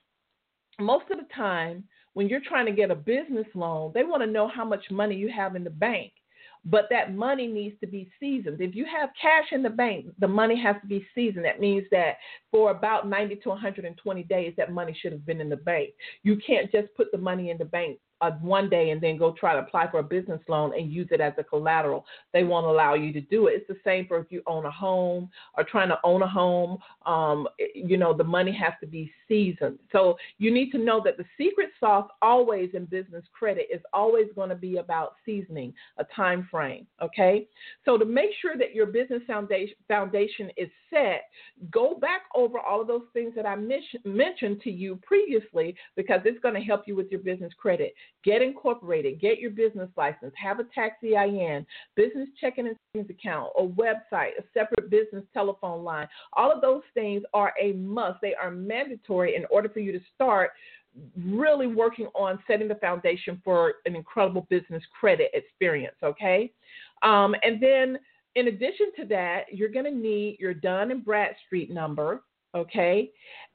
most 0.78 1.10
of 1.10 1.18
the 1.18 1.26
time 1.34 1.84
when 2.14 2.28
you're 2.28 2.40
trying 2.40 2.66
to 2.66 2.72
get 2.72 2.90
a 2.90 2.94
business 2.94 3.46
loan, 3.54 3.92
they 3.94 4.02
want 4.02 4.22
to 4.22 4.26
know 4.26 4.48
how 4.48 4.64
much 4.64 4.90
money 4.90 5.14
you 5.14 5.30
have 5.30 5.56
in 5.56 5.64
the 5.64 5.70
bank. 5.70 6.12
But 6.64 6.86
that 6.90 7.14
money 7.14 7.46
needs 7.46 7.78
to 7.80 7.86
be 7.86 8.10
seasoned. 8.18 8.60
If 8.60 8.74
you 8.74 8.84
have 8.86 9.10
cash 9.20 9.52
in 9.52 9.62
the 9.62 9.70
bank, 9.70 10.06
the 10.18 10.26
money 10.26 10.60
has 10.60 10.74
to 10.80 10.86
be 10.88 11.06
seasoned. 11.14 11.44
That 11.44 11.60
means 11.60 11.84
that 11.92 12.16
for 12.50 12.72
about 12.72 13.08
90 13.08 13.36
to 13.36 13.48
120 13.50 14.22
days, 14.24 14.52
that 14.56 14.72
money 14.72 14.96
should 15.00 15.12
have 15.12 15.24
been 15.24 15.40
in 15.40 15.48
the 15.48 15.56
bank. 15.56 15.90
You 16.24 16.38
can't 16.44 16.72
just 16.72 16.88
put 16.96 17.12
the 17.12 17.18
money 17.18 17.50
in 17.50 17.58
the 17.58 17.64
bank 17.64 17.98
one 18.40 18.68
day 18.68 18.90
and 18.90 19.00
then 19.00 19.16
go 19.16 19.32
try 19.32 19.52
to 19.54 19.60
apply 19.60 19.90
for 19.90 19.98
a 19.98 20.02
business 20.02 20.40
loan 20.48 20.72
and 20.78 20.92
use 20.92 21.08
it 21.10 21.20
as 21.20 21.32
a 21.38 21.44
collateral. 21.44 22.04
They 22.32 22.44
won't 22.44 22.66
allow 22.66 22.94
you 22.94 23.12
to 23.12 23.20
do 23.20 23.46
it. 23.46 23.54
It's 23.56 23.68
the 23.68 23.78
same 23.84 24.06
for 24.06 24.18
if 24.18 24.26
you 24.30 24.42
own 24.46 24.66
a 24.66 24.70
home 24.70 25.28
or 25.56 25.64
trying 25.64 25.88
to 25.88 25.98
own 26.04 26.22
a 26.22 26.28
home. 26.28 26.78
Um, 27.04 27.48
you 27.74 27.96
know, 27.96 28.14
the 28.14 28.24
money 28.24 28.52
has 28.52 28.72
to 28.80 28.86
be 28.86 29.12
seasoned. 29.28 29.78
So 29.92 30.16
you 30.38 30.52
need 30.52 30.70
to 30.72 30.78
know 30.78 31.00
that 31.04 31.16
the 31.16 31.24
secret 31.38 31.70
sauce 31.78 32.08
always 32.22 32.70
in 32.74 32.86
business 32.86 33.24
credit 33.32 33.66
is 33.72 33.80
always 33.92 34.26
going 34.34 34.50
to 34.50 34.54
be 34.54 34.76
about 34.78 35.14
seasoning, 35.24 35.72
a 35.98 36.04
time 36.04 36.48
frame. 36.50 36.86
Okay. 37.02 37.46
So 37.84 37.98
to 37.98 38.04
make 38.04 38.30
sure 38.40 38.56
that 38.56 38.74
your 38.74 38.86
business 38.86 39.22
foundation 39.26 39.76
foundation 39.88 40.50
is 40.56 40.68
set, 40.90 41.24
go 41.70 41.96
back 42.00 42.22
over 42.34 42.58
all 42.58 42.80
of 42.80 42.86
those 42.86 43.06
things 43.12 43.34
that 43.36 43.46
I 43.46 43.56
mentioned 43.56 44.60
to 44.62 44.70
you 44.70 44.98
previously 45.02 45.74
because 45.96 46.20
it's 46.24 46.40
going 46.40 46.54
to 46.54 46.60
help 46.60 46.86
you 46.86 46.96
with 46.96 47.10
your 47.10 47.20
business 47.20 47.52
credit. 47.58 47.94
Get 48.26 48.42
incorporated, 48.42 49.20
get 49.20 49.38
your 49.38 49.52
business 49.52 49.88
license, 49.96 50.32
have 50.36 50.58
a 50.58 50.64
tax 50.74 50.96
EIN, 51.04 51.64
business 51.94 52.28
checking 52.40 52.66
and 52.66 52.76
savings 52.92 53.08
account, 53.08 53.52
a 53.56 53.62
website, 53.62 54.32
a 54.36 54.42
separate 54.52 54.90
business 54.90 55.22
telephone 55.32 55.84
line. 55.84 56.08
All 56.32 56.50
of 56.50 56.60
those 56.60 56.82
things 56.92 57.22
are 57.32 57.52
a 57.62 57.72
must. 57.74 58.20
They 58.20 58.34
are 58.34 58.50
mandatory 58.50 59.36
in 59.36 59.44
order 59.48 59.68
for 59.68 59.78
you 59.78 59.92
to 59.92 60.00
start 60.12 60.50
really 61.16 61.68
working 61.68 62.08
on 62.16 62.40
setting 62.48 62.66
the 62.66 62.74
foundation 62.74 63.40
for 63.44 63.74
an 63.84 63.94
incredible 63.94 64.44
business 64.50 64.82
credit 64.98 65.30
experience, 65.32 65.96
okay? 66.02 66.50
Um, 67.02 67.36
and 67.44 67.62
then 67.62 67.96
in 68.34 68.48
addition 68.48 68.90
to 68.98 69.06
that, 69.06 69.42
you're 69.52 69.68
going 69.68 69.84
to 69.84 69.94
need 69.94 70.40
your 70.40 70.52
Dun 70.52 70.90
and 70.90 71.04
Bradstreet 71.04 71.70
number, 71.70 72.22
Okay? 72.56 73.10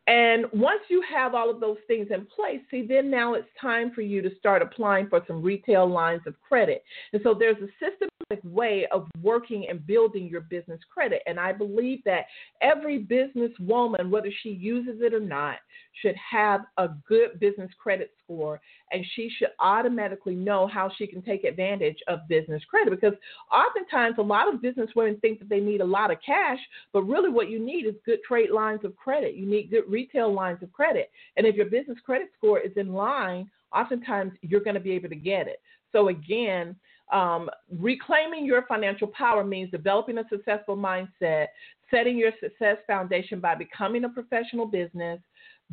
And 0.08 0.45
once 0.52 0.82
you 0.89 1.04
have 1.14 1.36
all 1.36 1.49
of 1.49 1.60
those 1.60 1.78
things 1.88 2.08
in 2.10 2.26
place, 2.26 2.60
see, 2.72 2.86
then 2.88 3.12
now 3.12 3.36
it's 3.36 3.47
time 3.60 3.91
for 3.93 4.02
you 4.02 4.22
to 4.24 4.36
start 4.36 4.62
applying 4.62 5.08
for 5.08 5.22
some 5.28 5.43
retail 5.43 5.88
lines 5.88 6.22
of 6.26 6.34
credit. 6.41 6.84
And 7.14 7.22
so 7.24 7.36
there's 7.38 7.58
a 7.58 7.68
systematic 7.80 8.43
way 8.43 8.88
of 8.91 9.08
working 9.22 9.68
and 9.70 9.86
building 9.86 10.28
your 10.28 10.41
business 10.41 10.80
credit. 10.91 11.22
And 11.28 11.39
I 11.39 11.54
believe 11.54 12.04
that 12.06 12.26
every 12.62 13.04
businesswoman, 13.04 14.10
whether 14.10 14.32
she 14.41 14.49
uses 14.49 15.02
it 15.02 15.14
or 15.14 15.20
not, 15.20 15.58
should 16.02 16.16
have 16.16 16.62
a 16.78 16.89
good 17.08 17.39
business 17.39 17.70
credit 17.82 18.12
score 18.24 18.62
and 18.91 19.06
she 19.16 19.30
should 19.38 19.49
automatically 19.60 20.36
know 20.36 20.68
how 20.68 20.89
she 20.97 21.06
can 21.06 21.22
take 21.22 21.43
advantage 21.43 21.97
of 22.08 22.20
business 22.28 22.64
credit 22.70 22.91
because 22.91 23.18
oftentimes 23.52 24.16
a 24.18 24.22
lot 24.22 24.54
of 24.54 24.62
business 24.62 24.89
women 24.95 25.18
think 25.20 25.39
that 25.39 25.49
they 25.49 25.60
need 25.60 25.82
a 25.82 25.86
lot 25.86 26.12
of 26.12 26.18
cash 26.26 26.60
but 26.93 27.04
really 27.04 27.30
what 27.30 27.49
you 27.49 27.60
need 27.60 27.86
is 27.86 27.95
good 28.06 28.20
trade 28.26 28.52
lines 28.52 28.82
of 28.84 28.95
credit 28.95 29.36
you 29.36 29.45
need 29.45 29.70
good 29.70 29.84
retail 29.92 30.34
lines 30.34 30.62
of 30.64 30.72
credit 30.72 31.12
and 31.38 31.46
if 31.46 31.56
your 31.56 31.68
business 31.68 31.98
credit 32.06 32.30
score 32.38 32.60
is 32.60 32.72
in 32.76 32.94
line 32.94 33.50
oftentimes 33.74 34.32
you're 34.42 34.64
going 34.64 34.74
to 34.74 34.80
be 34.80 34.92
able 34.92 35.10
to 35.10 35.16
get 35.16 35.48
it 35.48 35.62
so 35.92 36.08
again 36.08 36.76
um, 37.12 37.50
reclaiming 37.78 38.46
your 38.46 38.66
financial 38.68 39.08
power 39.08 39.44
means 39.44 39.70
developing 39.70 40.18
a 40.18 40.24
successful 40.30 40.78
mindset 40.78 41.48
setting 41.89 42.18
your 42.18 42.32
success 42.42 42.78
foundation 42.88 43.39
by 43.39 43.54
becoming 43.54 44.06
a 44.06 44.10
professional 44.10 44.66
business 44.66 45.20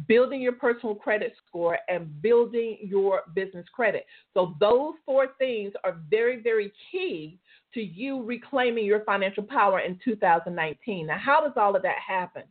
building 0.06 0.40
your 0.40 0.52
personal 0.52 0.94
credit 0.94 1.32
score, 1.46 1.78
and 1.88 2.22
building 2.22 2.78
your 2.82 3.22
business 3.34 3.66
credit. 3.72 4.06
So, 4.34 4.54
those 4.60 4.94
four 5.04 5.28
things 5.38 5.72
are 5.84 5.96
very, 6.08 6.40
very 6.40 6.72
key 6.92 7.38
to 7.74 7.80
you 7.82 8.22
reclaiming 8.22 8.84
your 8.84 9.04
financial 9.04 9.42
power 9.42 9.80
in 9.80 9.98
2019. 10.04 11.06
Now, 11.06 11.18
how 11.18 11.42
does 11.42 11.54
all 11.56 11.74
of 11.74 11.82
that 11.82 11.96
happen? 12.06 12.44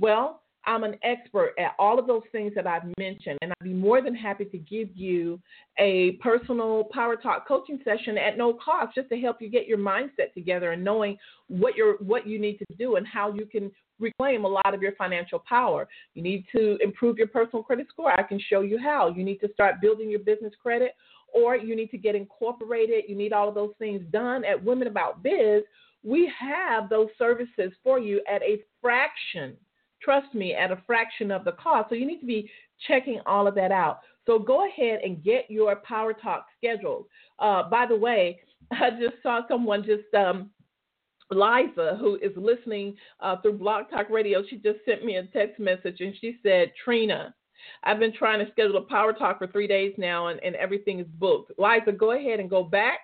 Well, 0.00 0.41
I'm 0.64 0.84
an 0.84 0.96
expert 1.02 1.54
at 1.58 1.72
all 1.78 1.98
of 1.98 2.06
those 2.06 2.22
things 2.30 2.52
that 2.54 2.66
I've 2.66 2.84
mentioned, 2.98 3.38
and 3.42 3.52
I'd 3.52 3.64
be 3.64 3.72
more 3.72 4.00
than 4.00 4.14
happy 4.14 4.44
to 4.44 4.58
give 4.58 4.88
you 4.94 5.40
a 5.78 6.12
personal 6.22 6.84
Power 6.92 7.16
Talk 7.16 7.48
coaching 7.48 7.80
session 7.84 8.16
at 8.16 8.38
no 8.38 8.54
cost, 8.54 8.94
just 8.94 9.08
to 9.08 9.20
help 9.20 9.42
you 9.42 9.48
get 9.48 9.66
your 9.66 9.78
mindset 9.78 10.32
together 10.34 10.72
and 10.72 10.84
knowing 10.84 11.16
what 11.48 11.76
you're 11.76 11.96
what 11.98 12.26
you 12.26 12.38
need 12.38 12.58
to 12.58 12.66
do 12.78 12.96
and 12.96 13.06
how 13.06 13.32
you 13.32 13.46
can 13.46 13.70
reclaim 13.98 14.44
a 14.44 14.48
lot 14.48 14.74
of 14.74 14.82
your 14.82 14.92
financial 14.92 15.38
power. 15.48 15.88
You 16.14 16.22
need 16.22 16.44
to 16.54 16.78
improve 16.82 17.18
your 17.18 17.28
personal 17.28 17.62
credit 17.62 17.86
score. 17.88 18.18
I 18.18 18.22
can 18.22 18.40
show 18.40 18.60
you 18.60 18.78
how. 18.78 19.08
You 19.08 19.24
need 19.24 19.38
to 19.38 19.52
start 19.52 19.80
building 19.80 20.10
your 20.10 20.20
business 20.20 20.52
credit, 20.62 20.92
or 21.34 21.56
you 21.56 21.74
need 21.74 21.90
to 21.90 21.98
get 21.98 22.14
incorporated. 22.14 23.04
You 23.08 23.16
need 23.16 23.32
all 23.32 23.48
of 23.48 23.54
those 23.54 23.72
things 23.78 24.02
done 24.12 24.44
at 24.44 24.62
Women 24.62 24.86
About 24.88 25.22
Biz. 25.22 25.62
We 26.04 26.30
have 26.38 26.88
those 26.88 27.08
services 27.18 27.72
for 27.82 27.98
you 27.98 28.20
at 28.32 28.42
a 28.42 28.62
fraction 28.80 29.56
trust 30.02 30.34
me, 30.34 30.54
at 30.54 30.70
a 30.70 30.82
fraction 30.86 31.30
of 31.30 31.44
the 31.44 31.52
cost. 31.52 31.88
So 31.88 31.94
you 31.94 32.06
need 32.06 32.20
to 32.20 32.26
be 32.26 32.50
checking 32.86 33.20
all 33.26 33.46
of 33.46 33.54
that 33.54 33.72
out. 33.72 34.00
So 34.26 34.38
go 34.38 34.66
ahead 34.66 35.00
and 35.04 35.22
get 35.22 35.50
your 35.50 35.76
Power 35.76 36.12
Talk 36.12 36.46
scheduled. 36.58 37.06
Uh, 37.38 37.68
by 37.68 37.86
the 37.86 37.96
way, 37.96 38.40
I 38.70 38.90
just 38.90 39.22
saw 39.22 39.40
someone 39.48 39.84
just 39.84 40.12
um, 40.14 40.50
Liza, 41.30 41.96
who 41.98 42.16
is 42.16 42.32
listening 42.36 42.96
uh, 43.20 43.36
through 43.40 43.58
Blog 43.58 43.90
Talk 43.90 44.10
Radio, 44.10 44.42
she 44.48 44.56
just 44.56 44.78
sent 44.84 45.04
me 45.04 45.16
a 45.16 45.24
text 45.26 45.58
message 45.58 46.00
and 46.00 46.14
she 46.20 46.38
said, 46.42 46.72
Trina, 46.84 47.34
I've 47.84 47.98
been 47.98 48.12
trying 48.12 48.44
to 48.44 48.50
schedule 48.52 48.76
a 48.78 48.82
power 48.82 49.12
talk 49.12 49.38
for 49.38 49.46
three 49.46 49.66
days 49.66 49.94
now 49.96 50.28
and, 50.28 50.40
and 50.42 50.54
everything 50.56 51.00
is 51.00 51.06
booked. 51.18 51.52
Liza, 51.58 51.92
go 51.92 52.12
ahead 52.12 52.40
and 52.40 52.50
go 52.50 52.64
back 52.64 53.00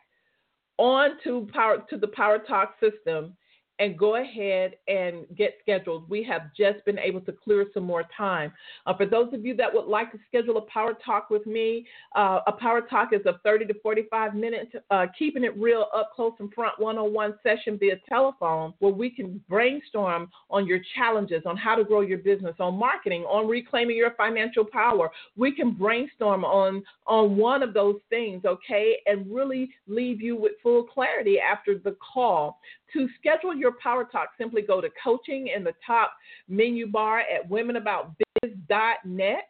on 0.79 1.11
to 1.25 1.49
power 1.53 1.85
to 1.91 1.97
the 1.97 2.09
power 2.09 2.39
talk 2.39 2.75
system 2.81 3.37
and 3.79 3.99
go 3.99 4.17
ahead 4.17 4.75
and 4.89 5.25
get 5.37 5.57
scheduled. 5.63 6.09
We 6.09 6.23
have 6.25 6.51
just 6.57 6.85
been 6.85 6.99
able 6.99 7.21
to 7.23 7.33
clear 7.33 7.67
some 7.73 7.85
more 7.85 8.05
time. 8.17 8.53
Uh, 8.87 8.97
for 8.97 9.07
those 9.07 9.33
of 9.33 9.45
you 9.45 9.55
that 9.57 9.73
would 9.73 9.87
like 9.87 10.11
to 10.13 10.19
schedule 10.29 10.57
a 10.59 10.63
power 10.63 10.95
talk 11.05 11.31
with 11.31 11.47
me, 11.47 11.87
uh, 12.17 12.41
a 12.47 12.53
power 12.53 12.81
talk 12.81 13.13
is 13.13 13.25
a 13.27 13.39
30 13.45 13.67
to 13.67 13.75
45 13.81 14.35
minutes, 14.35 14.73
uh, 14.91 15.07
keeping 15.19 15.45
it 15.45 15.57
real 15.57 15.87
up 15.95 16.13
close 16.15 16.33
and 16.41 16.53
front 16.53 16.79
one 16.79 16.99
on 16.99 17.13
one 17.13 17.35
session 17.43 17.79
via 17.79 17.97
telephone 18.09 18.75
where 18.81 18.93
we 18.93 19.11
can 19.11 19.41
brainstorm 19.49 20.29
on 20.51 20.67
your 20.67 20.81
challenges, 20.97 21.43
on 21.47 21.57
how 21.57 21.75
to 21.75 21.85
grow 21.85 22.01
your 22.01 22.19
business, 22.19 22.55
on 22.59 22.75
marketing, 22.75 23.23
on 23.23 23.49
reclaiming 23.49 23.97
your 23.97 24.13
financial 24.13 24.65
power. 24.65 25.11
We 25.37 25.53
can 25.53 25.73
brainstorm 25.73 26.45
on, 26.45 26.83
on 27.07 27.37
one 27.37 27.63
of 27.63 27.75
those 27.75 27.97
things, 28.11 28.45
okay, 28.45 28.97
and 29.07 29.33
really 29.33 29.71
leave 29.87 30.21
you 30.21 30.37
with 30.37 30.53
full 30.63 30.85
clarity 30.85 31.39
after 31.39 31.79
the 31.79 31.97
call. 32.13 32.59
To 32.95 33.09
schedule 33.19 33.55
your 33.55 33.73
Power 33.83 34.05
Talk, 34.05 34.31
simply 34.39 34.63
go 34.63 34.81
to 34.81 34.89
coaching 35.03 35.49
in 35.55 35.65
the 35.65 35.75
top 35.87 36.13
menu 36.49 36.87
bar 36.87 37.21
at 37.21 37.49
womenaboutbiz.net. 37.49 39.49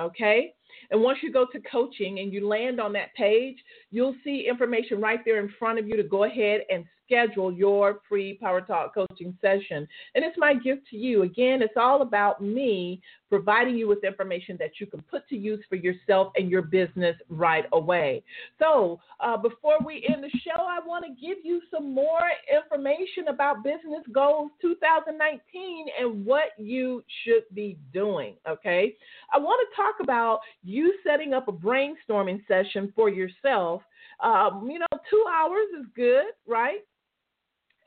Okay. 0.00 0.54
And 0.90 1.02
once 1.02 1.18
you 1.22 1.32
go 1.32 1.46
to 1.52 1.60
coaching 1.60 2.20
and 2.20 2.32
you 2.32 2.46
land 2.46 2.80
on 2.80 2.92
that 2.92 3.14
page, 3.14 3.56
you'll 3.90 4.14
see 4.22 4.46
information 4.48 5.00
right 5.00 5.20
there 5.24 5.40
in 5.40 5.52
front 5.58 5.78
of 5.78 5.88
you 5.88 5.96
to 5.96 6.02
go 6.02 6.24
ahead 6.24 6.60
and 6.70 6.84
schedule 7.08 7.50
your 7.50 8.00
free 8.08 8.34
Power 8.34 8.60
Talk 8.60 8.94
coaching 8.94 9.36
session. 9.40 9.88
And 10.14 10.24
it's 10.24 10.36
my 10.36 10.54
gift 10.54 10.82
to 10.90 10.96
you. 10.96 11.22
Again, 11.22 11.62
it's 11.62 11.74
all 11.76 12.02
about 12.02 12.42
me 12.42 13.00
providing 13.28 13.76
you 13.76 13.88
with 13.88 14.04
information 14.04 14.56
that 14.58 14.72
you 14.80 14.86
can 14.86 15.02
put 15.02 15.28
to 15.28 15.36
use 15.36 15.62
for 15.68 15.76
yourself 15.76 16.32
and 16.36 16.50
your 16.50 16.62
business 16.62 17.16
right 17.28 17.64
away. 17.72 18.22
So, 18.58 19.00
uh, 19.20 19.36
before 19.36 19.78
we 19.84 20.06
end 20.08 20.24
the 20.24 20.30
show, 20.40 20.62
I 20.62 20.78
want 20.84 21.04
to 21.04 21.10
give 21.10 21.38
you 21.42 21.60
some 21.70 21.92
more 21.92 22.20
information 22.52 23.28
about 23.28 23.62
Business 23.62 24.04
Goals 24.12 24.50
2019 24.62 25.86
and 26.00 26.24
what 26.24 26.50
you 26.58 27.02
should 27.24 27.44
be 27.54 27.78
doing. 27.92 28.36
Okay. 28.48 28.94
I 29.32 29.38
want 29.38 29.66
to 29.68 29.76
talk 29.76 29.96
about 30.02 30.40
you 30.64 30.94
setting 31.06 31.34
up 31.34 31.48
a 31.48 31.52
brainstorming 31.52 32.46
session 32.46 32.92
for 32.94 33.08
yourself. 33.08 33.82
Um, 34.20 34.68
you 34.70 34.78
know, 34.78 34.86
two 35.10 35.24
hours 35.32 35.66
is 35.78 35.86
good, 35.94 36.26
right? 36.46 36.80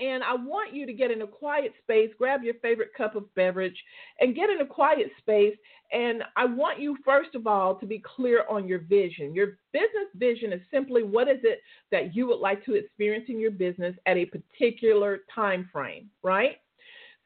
And 0.02 0.24
I 0.24 0.34
want 0.34 0.74
you 0.74 0.88
to 0.88 0.94
get 0.94 1.12
in 1.12 1.22
a 1.22 1.28
quiet 1.28 1.74
space, 1.84 2.10
grab 2.18 2.44
your 2.44 2.56
favorite 2.56 2.90
cup 2.98 3.16
of 3.16 3.34
beverage, 3.36 3.78
and 4.20 4.36
get 4.36 4.50
in 4.50 4.62
a 4.62 4.66
quiet 4.66 5.12
space. 5.20 5.56
And 5.94 6.24
I 6.36 6.46
want 6.46 6.80
you, 6.80 6.98
first 7.06 7.36
of 7.36 7.46
all, 7.46 7.76
to 7.76 7.86
be 7.86 8.02
clear 8.16 8.44
on 8.50 8.68
your 8.68 8.80
vision. 8.80 9.36
Your 9.36 9.60
business 9.74 10.10
vision 10.16 10.54
is 10.54 10.62
simply 10.74 11.04
what 11.04 11.28
is 11.28 11.40
it 11.44 11.62
that 11.92 12.16
you 12.16 12.26
would 12.28 12.40
like 12.40 12.66
to 12.66 12.74
experience 12.74 13.26
in 13.30 13.40
your 13.40 13.52
business 13.52 13.96
at 14.08 14.18
a 14.18 14.26
particular 14.26 15.20
time 15.34 15.70
frame, 15.72 16.10
right? 16.24 16.58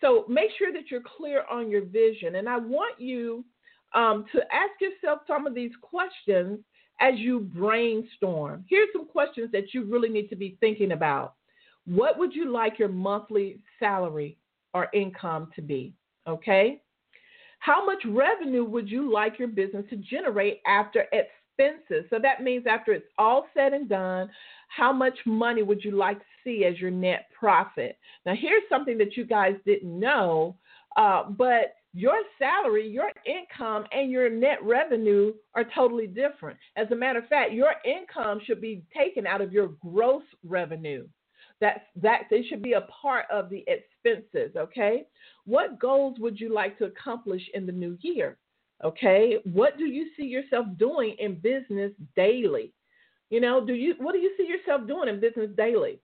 So 0.02 0.26
make 0.28 0.50
sure 0.58 0.74
that 0.74 0.92
you're 0.92 1.02
clear 1.18 1.46
on 1.50 1.72
your 1.72 1.86
vision. 1.86 2.36
And 2.36 2.50
I 2.50 2.58
want 2.58 3.00
you 3.00 3.46
um, 3.94 4.26
to 4.34 4.42
ask 4.54 4.72
yourself 4.82 5.22
some 5.28 5.48
of 5.48 5.56
these 5.56 5.72
questions 5.82 6.60
as 7.00 7.14
you 7.18 7.40
brainstorm. 7.40 8.66
Here's 8.70 8.90
some 8.94 9.08
questions 9.08 9.50
that 9.54 9.74
you 9.74 9.86
really 9.86 10.10
need 10.10 10.30
to 10.30 10.36
be 10.36 10.58
thinking 10.60 10.92
about. 10.92 11.36
What 11.86 12.18
would 12.18 12.34
you 12.34 12.52
like 12.52 12.80
your 12.80 12.90
monthly 12.90 13.60
salary 13.80 14.38
or 14.74 14.90
income 14.94 15.52
to 15.56 15.62
be? 15.62 15.94
Okay. 16.28 16.82
How 17.60 17.86
much 17.86 18.04
revenue 18.06 18.64
would 18.64 18.90
you 18.90 19.12
like 19.12 19.40
your 19.40 19.48
business 19.48 19.86
to 19.90 19.98
generate 19.98 20.62
after 20.68 21.06
expenses? 21.12 22.06
So 22.10 22.20
that 22.22 22.44
means 22.44 22.66
after 22.68 22.92
it's 22.92 23.08
all 23.18 23.46
said 23.56 23.74
and 23.74 23.88
done, 23.88 24.30
how 24.68 24.92
much 24.92 25.18
money 25.26 25.64
would 25.64 25.84
you 25.84 25.92
like 25.92 26.20
to 26.20 26.26
see 26.44 26.66
as 26.66 26.80
your 26.80 26.92
net 26.92 27.28
profit? 27.38 27.98
Now, 28.26 28.34
here's 28.40 28.64
something 28.70 28.98
that 28.98 29.16
you 29.16 29.26
guys 29.26 29.56
didn't 29.66 30.00
know, 30.00 30.58
uh, 30.98 31.30
but 31.30 31.76
your 31.94 32.18
salary, 32.38 32.88
your 32.88 33.10
income, 33.26 33.86
and 33.92 34.12
your 34.12 34.30
net 34.30 34.62
revenue 34.62 35.34
are 35.54 35.66
totally 35.74 36.08
different. 36.08 36.58
As 36.76 36.92
a 36.92 36.96
matter 36.96 37.20
of 37.20 37.28
fact, 37.28 37.54
your 37.54 37.74
income 37.86 38.42
should 38.46 38.60
be 38.60 38.84
taken 38.96 39.26
out 39.26 39.42
of 39.42 39.54
your 39.54 39.70
gross 39.82 40.24
revenue. 40.44 41.08
That's 41.62 41.80
that 42.02 42.24
it 42.32 42.46
should 42.50 42.62
be 42.62 42.74
a 42.74 42.82
part 42.82 43.26
of 43.32 43.50
the 43.50 43.64
expenses, 43.68 44.56
okay? 44.58 45.06
What 45.46 45.80
goals 45.80 46.18
would 46.20 46.40
you 46.40 46.54
like 46.54 46.78
to 46.80 46.86
accomplish 46.86 47.42
in 47.54 47.66
the 47.66 47.72
new 47.72 47.98
year? 48.02 48.38
Okay? 48.84 49.38
What 49.46 49.78
do 49.78 49.86
you 49.86 50.10
see 50.18 50.26
yourself 50.26 50.66
doing 50.78 51.16
in 51.18 51.36
business 51.36 51.92
daily? 52.16 52.74
You 53.30 53.40
know, 53.40 53.66
do 53.66 53.74
you 53.74 53.96
what 54.00 54.14
do 54.14 54.20
you 54.20 54.34
see 54.38 54.46
yourself 54.48 54.88
doing 54.88 55.10
in 55.10 55.20
business 55.20 55.50
daily? 55.56 56.00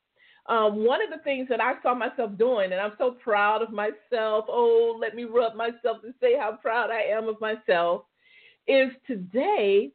Um, 0.48 0.84
one 0.86 1.02
of 1.04 1.10
the 1.10 1.24
things 1.24 1.48
that 1.50 1.62
I 1.62 1.74
saw 1.84 1.94
myself 1.94 2.32
doing, 2.38 2.72
and 2.72 2.82
I'm 2.82 2.94
so 2.98 3.12
proud 3.12 3.62
of 3.62 3.72
myself. 3.72 4.46
Oh, 4.50 4.98
let 5.00 5.16
me 5.16 5.26
rub 5.26 5.56
myself 5.56 5.98
and 6.04 6.14
say 6.20 6.36
how 6.38 6.58
proud 6.62 6.90
I 6.90 7.02
am 7.16 7.28
of 7.28 7.40
myself. 7.40 8.04
Is 8.68 8.92
today 9.06 9.92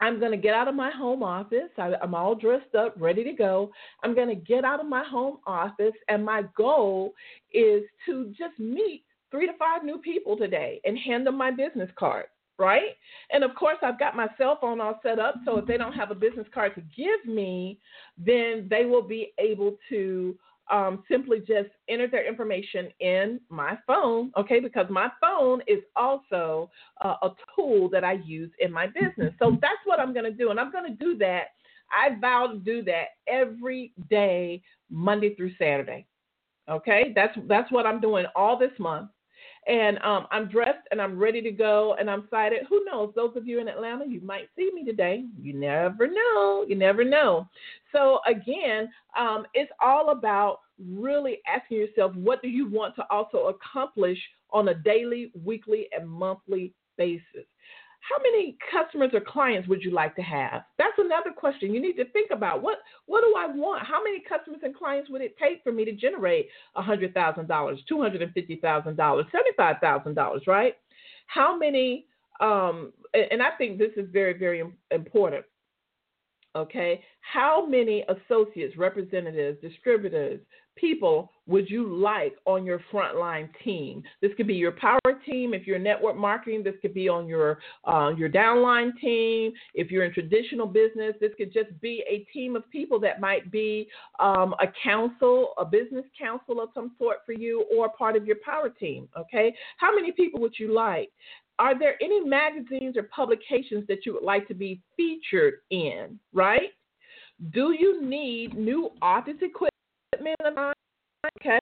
I'm 0.00 0.20
going 0.20 0.32
to 0.32 0.36
get 0.36 0.54
out 0.54 0.68
of 0.68 0.74
my 0.74 0.90
home 0.90 1.22
office. 1.22 1.70
I, 1.78 1.92
am 2.02 2.14
all 2.14 2.34
dressed 2.34 2.74
up, 2.74 2.94
ready 2.98 3.24
to 3.24 3.32
go. 3.32 3.70
I'm 4.02 4.14
going 4.14 4.28
to 4.28 4.34
get 4.34 4.64
out 4.64 4.80
of 4.80 4.86
my 4.86 5.04
home 5.04 5.38
office, 5.46 5.94
and 6.08 6.24
my 6.24 6.44
goal 6.56 7.14
is 7.52 7.82
to 8.06 8.32
just 8.38 8.58
meet 8.58 9.04
three 9.30 9.46
to 9.46 9.52
five 9.58 9.84
new 9.84 9.98
people 9.98 10.36
today 10.36 10.80
and 10.84 10.98
hand 10.98 11.26
them 11.26 11.36
my 11.36 11.50
business 11.50 11.90
card, 11.98 12.26
right? 12.58 12.90
And 13.30 13.42
of 13.42 13.54
course, 13.54 13.78
I've 13.82 13.98
got 13.98 14.16
my 14.16 14.28
cell 14.38 14.58
phone 14.60 14.80
all 14.80 15.00
set 15.02 15.18
up, 15.18 15.36
so 15.44 15.58
if 15.58 15.66
they 15.66 15.76
don't 15.76 15.92
have 15.92 16.10
a 16.10 16.14
business 16.14 16.46
card 16.52 16.74
to 16.74 16.82
give 16.96 17.24
me, 17.26 17.78
then 18.18 18.66
they 18.70 18.84
will 18.84 19.02
be 19.02 19.32
able 19.38 19.76
to 19.88 20.36
um, 20.70 21.04
simply 21.10 21.38
just 21.40 21.70
enter 21.88 22.08
their 22.08 22.26
information 22.26 22.88
in 23.00 23.40
my 23.48 23.78
phone, 23.86 24.32
okay? 24.36 24.60
Because 24.60 24.86
my 24.90 25.10
phone 25.20 25.60
is 25.66 25.80
also 25.94 26.70
uh, 27.04 27.14
a 27.22 27.30
tool 27.54 27.88
that 27.90 28.04
I 28.04 28.14
use 28.24 28.50
in 28.58 28.72
my 28.72 28.86
business. 28.86 29.32
So 29.38 29.58
that's 29.60 29.78
what 29.84 30.00
I'm 30.00 30.12
going 30.12 30.24
to 30.24 30.32
do. 30.32 30.50
And 30.50 30.58
I'm 30.58 30.72
going 30.72 30.90
to 30.90 31.04
do 31.04 31.16
that. 31.18 31.48
I 31.90 32.18
vow 32.20 32.48
to 32.48 32.58
do 32.58 32.82
that 32.84 33.10
every 33.28 33.92
day, 34.10 34.62
Monday 34.90 35.34
through 35.36 35.52
Saturday. 35.58 36.06
Okay, 36.68 37.12
that's 37.14 37.38
that's 37.46 37.70
what 37.70 37.86
I'm 37.86 38.00
doing 38.00 38.26
all 38.34 38.58
this 38.58 38.72
month 38.80 39.10
and 39.66 39.98
um, 39.98 40.26
I'm 40.30 40.48
dressed 40.48 40.86
and 40.90 41.00
I'm 41.00 41.18
ready 41.18 41.42
to 41.42 41.50
go 41.50 41.96
and 41.98 42.08
I'm 42.08 42.24
excited. 42.24 42.60
Who 42.68 42.84
knows? 42.84 43.12
Those 43.16 43.36
of 43.36 43.46
you 43.46 43.60
in 43.60 43.68
Atlanta, 43.68 44.04
you 44.06 44.20
might 44.20 44.48
see 44.56 44.70
me 44.72 44.84
today. 44.84 45.24
You 45.40 45.54
never 45.54 46.06
know. 46.06 46.64
You 46.68 46.76
never 46.76 47.04
know. 47.04 47.48
So 47.92 48.20
again, 48.26 48.88
um, 49.18 49.46
it's 49.54 49.72
all 49.80 50.10
about 50.10 50.60
really 50.78 51.40
asking 51.52 51.78
yourself, 51.78 52.14
what 52.14 52.42
do 52.42 52.48
you 52.48 52.68
want 52.70 52.94
to 52.96 53.04
also 53.10 53.48
accomplish 53.48 54.18
on 54.50 54.68
a 54.68 54.74
daily, 54.74 55.32
weekly, 55.44 55.86
and 55.96 56.08
monthly 56.08 56.72
basis? 56.96 57.46
How 58.08 58.16
many 58.22 58.56
customers 58.70 59.10
or 59.12 59.20
clients 59.20 59.68
would 59.68 59.82
you 59.82 59.90
like 59.90 60.14
to 60.16 60.22
have? 60.22 60.62
That's 60.78 60.98
another 60.98 61.32
question 61.36 61.74
you 61.74 61.80
need 61.80 61.94
to 61.94 62.04
think 62.10 62.30
about. 62.30 62.62
What 62.62 62.78
what 63.06 63.22
do 63.22 63.34
I 63.36 63.46
want? 63.46 63.84
How 63.84 64.00
many 64.02 64.20
customers 64.20 64.60
and 64.62 64.76
clients 64.76 65.10
would 65.10 65.22
it 65.22 65.36
take 65.38 65.64
for 65.64 65.72
me 65.72 65.84
to 65.84 65.92
generate 65.92 66.48
$100,000, 66.76 67.12
$250,000, 67.12 69.24
$75,000, 69.58 70.46
right? 70.46 70.74
How 71.26 71.56
many 71.56 72.06
um, 72.40 72.92
and 73.14 73.42
I 73.42 73.50
think 73.56 73.78
this 73.78 73.92
is 73.96 74.08
very 74.12 74.38
very 74.38 74.62
important. 74.90 75.46
Okay? 76.56 77.02
How 77.20 77.66
many 77.66 78.04
associates, 78.08 78.76
representatives, 78.76 79.60
distributors, 79.60 80.40
people 80.76 81.30
would 81.46 81.70
you 81.70 81.86
like 81.96 82.34
on 82.44 82.64
your 82.64 82.80
frontline 82.92 83.48
team? 83.64 84.02
This 84.20 84.32
could 84.36 84.46
be 84.46 84.54
your 84.54 84.72
power 84.72 85.00
team. 85.24 85.54
If 85.54 85.66
you're 85.66 85.78
network 85.78 86.16
marketing, 86.16 86.62
this 86.62 86.74
could 86.82 86.94
be 86.94 87.08
on 87.08 87.26
your 87.26 87.58
uh, 87.84 88.12
your 88.16 88.28
downline 88.28 88.90
team. 89.00 89.52
If 89.74 89.90
you're 89.90 90.04
in 90.04 90.12
traditional 90.12 90.66
business, 90.66 91.14
this 91.20 91.32
could 91.36 91.52
just 91.52 91.78
be 91.80 92.04
a 92.08 92.26
team 92.32 92.56
of 92.56 92.68
people 92.70 92.98
that 93.00 93.20
might 93.20 93.50
be 93.50 93.88
um, 94.18 94.54
a 94.60 94.66
council, 94.82 95.54
a 95.58 95.64
business 95.64 96.04
council 96.18 96.60
of 96.60 96.70
some 96.74 96.92
sort 96.98 97.18
for 97.24 97.32
you, 97.32 97.64
or 97.74 97.88
part 97.90 98.16
of 98.16 98.26
your 98.26 98.36
power 98.44 98.68
team. 98.68 99.08
Okay, 99.16 99.54
how 99.78 99.94
many 99.94 100.12
people 100.12 100.40
would 100.40 100.54
you 100.58 100.74
like? 100.74 101.10
Are 101.58 101.78
there 101.78 101.94
any 102.02 102.20
magazines 102.24 102.96
or 102.96 103.04
publications 103.04 103.86
that 103.88 104.04
you 104.04 104.14
would 104.14 104.22
like 104.22 104.46
to 104.48 104.54
be 104.54 104.80
featured 104.96 105.54
in? 105.70 106.18
Right? 106.32 106.70
Do 107.52 107.74
you 107.78 108.02
need 108.02 108.56
new 108.56 108.90
office 109.02 109.36
equipment? 109.40 110.36
Okay, 111.40 111.58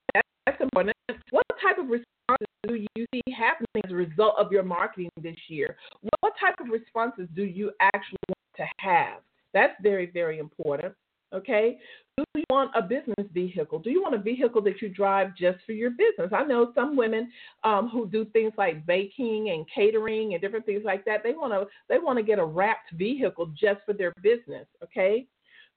that's 0.46 0.60
important. 0.60 0.94
What 1.30 1.44
type 1.62 1.78
of 1.78 1.88
responses 1.88 2.46
do 2.66 2.74
you 2.96 3.06
see 3.12 3.22
happening 3.36 3.82
as 3.84 3.90
a 3.90 3.94
result 3.94 4.34
of 4.38 4.52
your 4.52 4.62
marketing 4.62 5.10
this 5.22 5.36
year? 5.48 5.76
What 6.20 6.32
type 6.40 6.54
of 6.60 6.68
responses 6.70 7.28
do 7.34 7.44
you 7.44 7.70
actually 7.80 8.18
want 8.28 8.38
to 8.56 8.66
have? 8.78 9.20
That's 9.52 9.74
very, 9.82 10.10
very 10.12 10.38
important. 10.38 10.94
Okay. 11.34 11.78
Do 12.16 12.24
you 12.36 12.44
want 12.48 12.70
a 12.76 12.82
business 12.82 13.26
vehicle? 13.32 13.80
Do 13.80 13.90
you 13.90 14.00
want 14.00 14.14
a 14.14 14.18
vehicle 14.18 14.62
that 14.62 14.80
you 14.80 14.88
drive 14.88 15.36
just 15.36 15.58
for 15.66 15.72
your 15.72 15.90
business? 15.90 16.30
I 16.32 16.44
know 16.44 16.70
some 16.72 16.96
women 16.96 17.30
um, 17.64 17.88
who 17.88 18.06
do 18.06 18.24
things 18.26 18.52
like 18.56 18.86
baking 18.86 19.50
and 19.50 19.66
catering 19.74 20.32
and 20.32 20.40
different 20.40 20.64
things 20.64 20.82
like 20.84 21.04
that. 21.06 21.22
They 21.24 21.32
want 21.32 21.52
to 21.52 21.66
they 21.88 21.98
want 21.98 22.18
to 22.18 22.22
get 22.22 22.38
a 22.38 22.44
wrapped 22.44 22.92
vehicle 22.92 23.46
just 23.58 23.80
for 23.84 23.94
their 23.94 24.12
business. 24.22 24.66
Okay. 24.82 25.26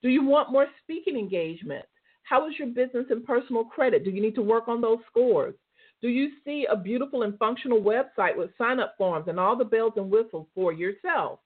Do 0.03 0.09
you 0.09 0.23
want 0.23 0.51
more 0.51 0.67
speaking 0.83 1.17
engagements? 1.17 1.87
How 2.21 2.47
is 2.47 2.53
your 2.59 2.67
business 2.67 3.05
and 3.09 3.25
personal 3.25 3.63
credit? 3.63 4.03
Do 4.03 4.11
you 4.11 4.21
need 4.21 4.35
to 4.35 4.43
work 4.43 4.67
on 4.67 4.79
those 4.79 4.99
scores? 5.09 5.55
Do 6.01 6.09
you 6.09 6.29
see 6.45 6.67
a 6.69 6.75
beautiful 6.75 7.23
and 7.23 7.37
functional 7.39 7.81
website 7.81 8.37
with 8.37 8.51
sign 8.59 8.79
up 8.79 8.93
forms 8.97 9.27
and 9.27 9.39
all 9.39 9.55
the 9.55 9.65
bells 9.65 9.93
and 9.95 10.11
whistles 10.11 10.45
for 10.53 10.71
yourself? 10.71 11.39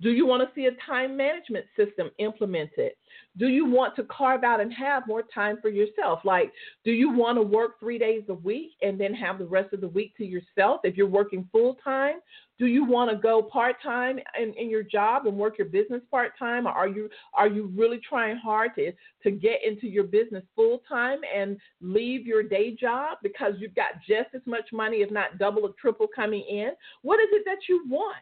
Do 0.00 0.10
you 0.10 0.26
want 0.26 0.42
to 0.42 0.54
see 0.54 0.66
a 0.66 0.72
time 0.86 1.16
management 1.16 1.66
system 1.76 2.10
implemented? 2.18 2.92
Do 3.36 3.48
you 3.48 3.66
want 3.68 3.96
to 3.96 4.04
carve 4.04 4.44
out 4.44 4.60
and 4.60 4.72
have 4.72 5.08
more 5.08 5.22
time 5.22 5.58
for 5.60 5.70
yourself? 5.70 6.20
Like, 6.24 6.52
do 6.84 6.92
you 6.92 7.10
want 7.10 7.36
to 7.36 7.42
work 7.42 7.80
three 7.80 7.98
days 7.98 8.22
a 8.28 8.34
week 8.34 8.72
and 8.80 9.00
then 9.00 9.12
have 9.14 9.38
the 9.38 9.46
rest 9.46 9.72
of 9.72 9.80
the 9.80 9.88
week 9.88 10.16
to 10.18 10.24
yourself 10.24 10.82
if 10.84 10.96
you're 10.96 11.08
working 11.08 11.48
full 11.50 11.76
time? 11.82 12.16
Do 12.60 12.66
you 12.66 12.84
want 12.84 13.10
to 13.10 13.16
go 13.16 13.42
part 13.42 13.76
time 13.82 14.18
in, 14.40 14.52
in 14.54 14.70
your 14.70 14.82
job 14.82 15.26
and 15.26 15.36
work 15.36 15.58
your 15.58 15.68
business 15.68 16.02
part 16.10 16.32
time, 16.38 16.66
are 16.66 16.88
you 16.88 17.08
are 17.34 17.48
you 17.48 17.72
really 17.76 18.00
trying 18.08 18.36
hard 18.36 18.74
to 18.76 18.92
to 19.22 19.30
get 19.30 19.60
into 19.64 19.86
your 19.86 20.04
business 20.04 20.44
full 20.56 20.82
time 20.88 21.20
and 21.34 21.56
leave 21.80 22.26
your 22.26 22.42
day 22.42 22.74
job 22.74 23.18
because 23.22 23.54
you've 23.58 23.76
got 23.76 24.00
just 24.06 24.34
as 24.34 24.42
much 24.44 24.72
money, 24.72 24.98
if 24.98 25.10
not 25.10 25.38
double 25.38 25.62
or 25.62 25.72
triple, 25.80 26.08
coming 26.14 26.44
in? 26.48 26.70
What 27.02 27.20
is 27.20 27.28
it 27.32 27.44
that 27.46 27.68
you 27.68 27.84
want? 27.88 28.16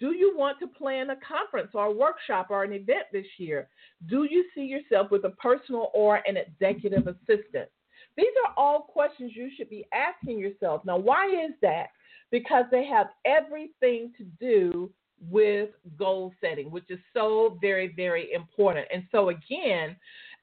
Do 0.00 0.12
you 0.12 0.32
want 0.34 0.58
to 0.60 0.66
plan 0.66 1.10
a 1.10 1.16
conference 1.16 1.70
or 1.74 1.86
a 1.86 1.92
workshop 1.92 2.46
or 2.50 2.64
an 2.64 2.72
event 2.72 3.04
this 3.12 3.26
year? 3.36 3.68
Do 4.08 4.26
you 4.28 4.46
see 4.54 4.62
yourself 4.62 5.10
with 5.10 5.24
a 5.24 5.30
personal 5.30 5.90
or 5.94 6.22
an 6.26 6.36
executive 6.36 7.06
assistant? 7.06 7.68
These 8.16 8.32
are 8.46 8.54
all 8.56 8.80
questions 8.80 9.32
you 9.34 9.50
should 9.56 9.68
be 9.68 9.86
asking 9.92 10.38
yourself. 10.38 10.82
Now, 10.84 10.96
why 10.96 11.26
is 11.26 11.52
that? 11.62 11.88
Because 12.30 12.64
they 12.70 12.86
have 12.86 13.08
everything 13.26 14.12
to 14.16 14.24
do 14.40 14.90
with 15.28 15.68
goal 15.98 16.32
setting, 16.40 16.70
which 16.70 16.88
is 16.88 16.98
so 17.12 17.58
very, 17.60 17.92
very 17.94 18.32
important. 18.32 18.86
And 18.92 19.04
so, 19.12 19.28
again, 19.28 19.96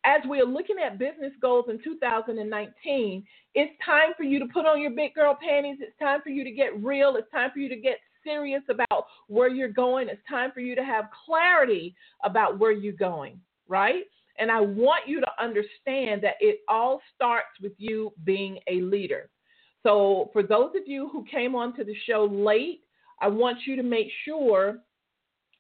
as 0.06 0.22
we 0.30 0.40
are 0.40 0.46
looking 0.46 0.76
at 0.84 1.00
business 1.00 1.34
goals 1.42 1.66
in 1.70 1.84
2019, 1.84 3.26
it's 3.56 3.74
time 3.84 4.14
for 4.16 4.24
you 4.24 4.40
to 4.40 4.46
put 4.46 4.66
on 4.66 4.80
your 4.80 4.92
big 4.92 5.16
girl 5.16 5.38
panties. 5.42 5.78
It's 5.82 5.98
time 6.00 6.22
for 6.22 6.30
you 6.30 6.44
to 6.44 6.52
get 6.52 6.82
real. 6.84 7.16
It's 7.16 7.30
time 7.32 7.50
for 7.52 7.60
you 7.60 7.70
to 7.70 7.76
get 7.76 7.98
serious 8.28 8.64
about 8.70 9.06
where 9.28 9.48
you're 9.48 9.70
going. 9.70 10.10
It's 10.10 10.22
time 10.30 10.52
for 10.54 10.60
you 10.60 10.76
to 10.76 10.84
have 10.84 11.06
clarity 11.26 11.96
about 12.24 12.60
where 12.60 12.72
you're 12.72 12.94
going, 12.94 13.40
right? 13.68 14.04
And 14.40 14.52
I 14.52 14.60
want 14.60 15.08
you 15.08 15.20
to 15.22 15.28
understand 15.40 16.22
that 16.24 16.36
it 16.40 16.60
all 16.68 17.02
starts 17.16 17.60
with 17.62 17.74
you 17.78 18.12
being 18.24 18.60
a 18.68 18.82
leader. 18.82 19.30
So, 19.84 20.30
for 20.34 20.44
those 20.44 20.72
of 20.76 20.88
you 20.88 21.10
who 21.12 21.26
came 21.32 21.56
onto 21.56 21.84
the 21.84 21.96
show 22.06 22.26
late, 22.32 22.82
I 23.22 23.28
want 23.28 23.60
you 23.66 23.76
to 23.78 23.84
make 23.84 24.08
sure 24.26 24.80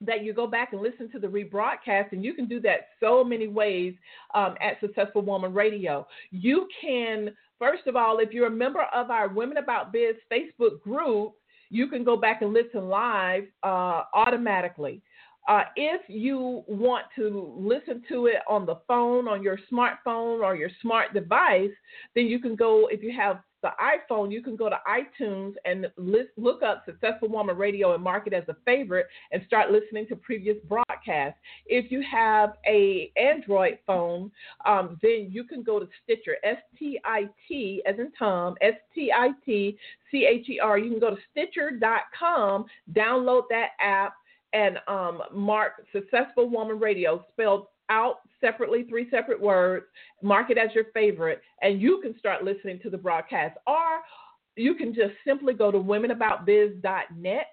that 0.01 0.24
you 0.24 0.34
go 0.34 0.45
back 0.45 0.74
and 0.74 0.82
listen 0.82 1.09
to 1.11 1.20
the 1.20 1.28
rebroadcast, 1.28 2.11
and 2.11 2.24
you 2.24 2.34
can 2.34 2.47
do 2.47 2.59
that 2.61 2.89
so 2.99 3.24
many 3.24 3.47
ways 3.47 3.95
um, 4.36 4.55
at 4.61 4.80
Successful 4.80 5.22
Woman 5.24 5.53
Radio. 5.53 6.05
You 6.30 6.68
can, 6.82 7.32
first 7.57 7.88
of 7.88 7.95
all, 7.95 8.20
if 8.20 8.32
you're 8.32 8.47
a 8.47 8.51
member 8.51 8.84
of 8.93 9.09
our 9.09 9.28
Women 9.28 9.57
About 9.57 9.91
Biz 9.91 10.15
Facebook 10.32 10.82
group, 10.82 11.34
you 11.70 11.88
can 11.88 12.03
go 12.03 12.18
back 12.18 12.41
and 12.41 12.53
listen 12.53 12.88
live 12.88 13.43
uh, 13.63 14.03
automatically. 14.13 15.01
Uh, 15.47 15.63
if 15.78 16.01
you 16.09 16.63
want 16.68 17.05
to 17.15 17.53
listen 17.57 18.03
to 18.09 18.26
it 18.26 18.38
on 18.49 18.65
the 18.65 18.76
phone, 18.86 19.30
on 19.30 19.41
your 19.41 19.57
smartphone 19.72 20.41
or 20.41 20.55
your 20.57 20.70
smart 20.82 21.13
device, 21.13 21.72
then 22.15 22.26
you 22.26 22.39
can 22.39 22.55
go, 22.55 22.88
if 22.91 23.01
you 23.01 23.13
have 23.18 23.39
the 23.61 23.71
iPhone, 23.81 24.31
you 24.31 24.41
can 24.41 24.55
go 24.55 24.69
to 24.69 24.79
iTunes 24.87 25.55
and 25.65 25.87
list, 25.97 26.29
look 26.37 26.61
up 26.61 26.83
Successful 26.85 27.27
Woman 27.29 27.57
Radio 27.57 27.93
and 27.93 28.03
mark 28.03 28.27
it 28.27 28.33
as 28.33 28.43
a 28.47 28.55
favorite 28.65 29.07
and 29.31 29.41
start 29.47 29.71
listening 29.71 30.05
to 30.07 30.15
previous 30.15 30.57
broadcasts. 30.67 31.39
If 31.65 31.91
you 31.91 32.03
have 32.09 32.53
a 32.67 33.11
Android 33.17 33.79
phone, 33.85 34.31
um, 34.65 34.97
then 35.01 35.27
you 35.31 35.43
can 35.43 35.63
go 35.63 35.79
to 35.79 35.87
Stitcher, 36.03 36.37
S-T-I-T 36.43 37.83
as 37.85 37.99
in 37.99 38.11
Tom, 38.17 38.55
S-T-I-T-C-H-E-R. 38.61 40.77
You 40.77 40.91
can 40.91 40.99
go 40.99 41.11
to 41.11 41.17
Stitcher.com, 41.31 42.65
download 42.93 43.43
that 43.49 43.69
app, 43.79 44.13
and 44.53 44.77
um, 44.87 45.21
mark 45.33 45.73
Successful 45.91 46.49
Woman 46.49 46.79
Radio, 46.79 47.25
spelled 47.33 47.67
out 47.89 48.17
separately, 48.41 48.83
three 48.83 49.09
separate 49.09 49.41
words, 49.41 49.85
mark 50.21 50.49
it 50.49 50.57
as 50.57 50.69
your 50.73 50.85
favorite, 50.93 51.41
and 51.61 51.81
you 51.81 51.99
can 52.01 52.17
start 52.19 52.43
listening 52.43 52.79
to 52.79 52.89
the 52.89 52.97
broadcast. 52.97 53.57
Or 53.65 54.01
you 54.55 54.75
can 54.75 54.93
just 54.93 55.13
simply 55.25 55.53
go 55.53 55.71
to 55.71 55.77
womenaboutbiz.net 55.77 57.47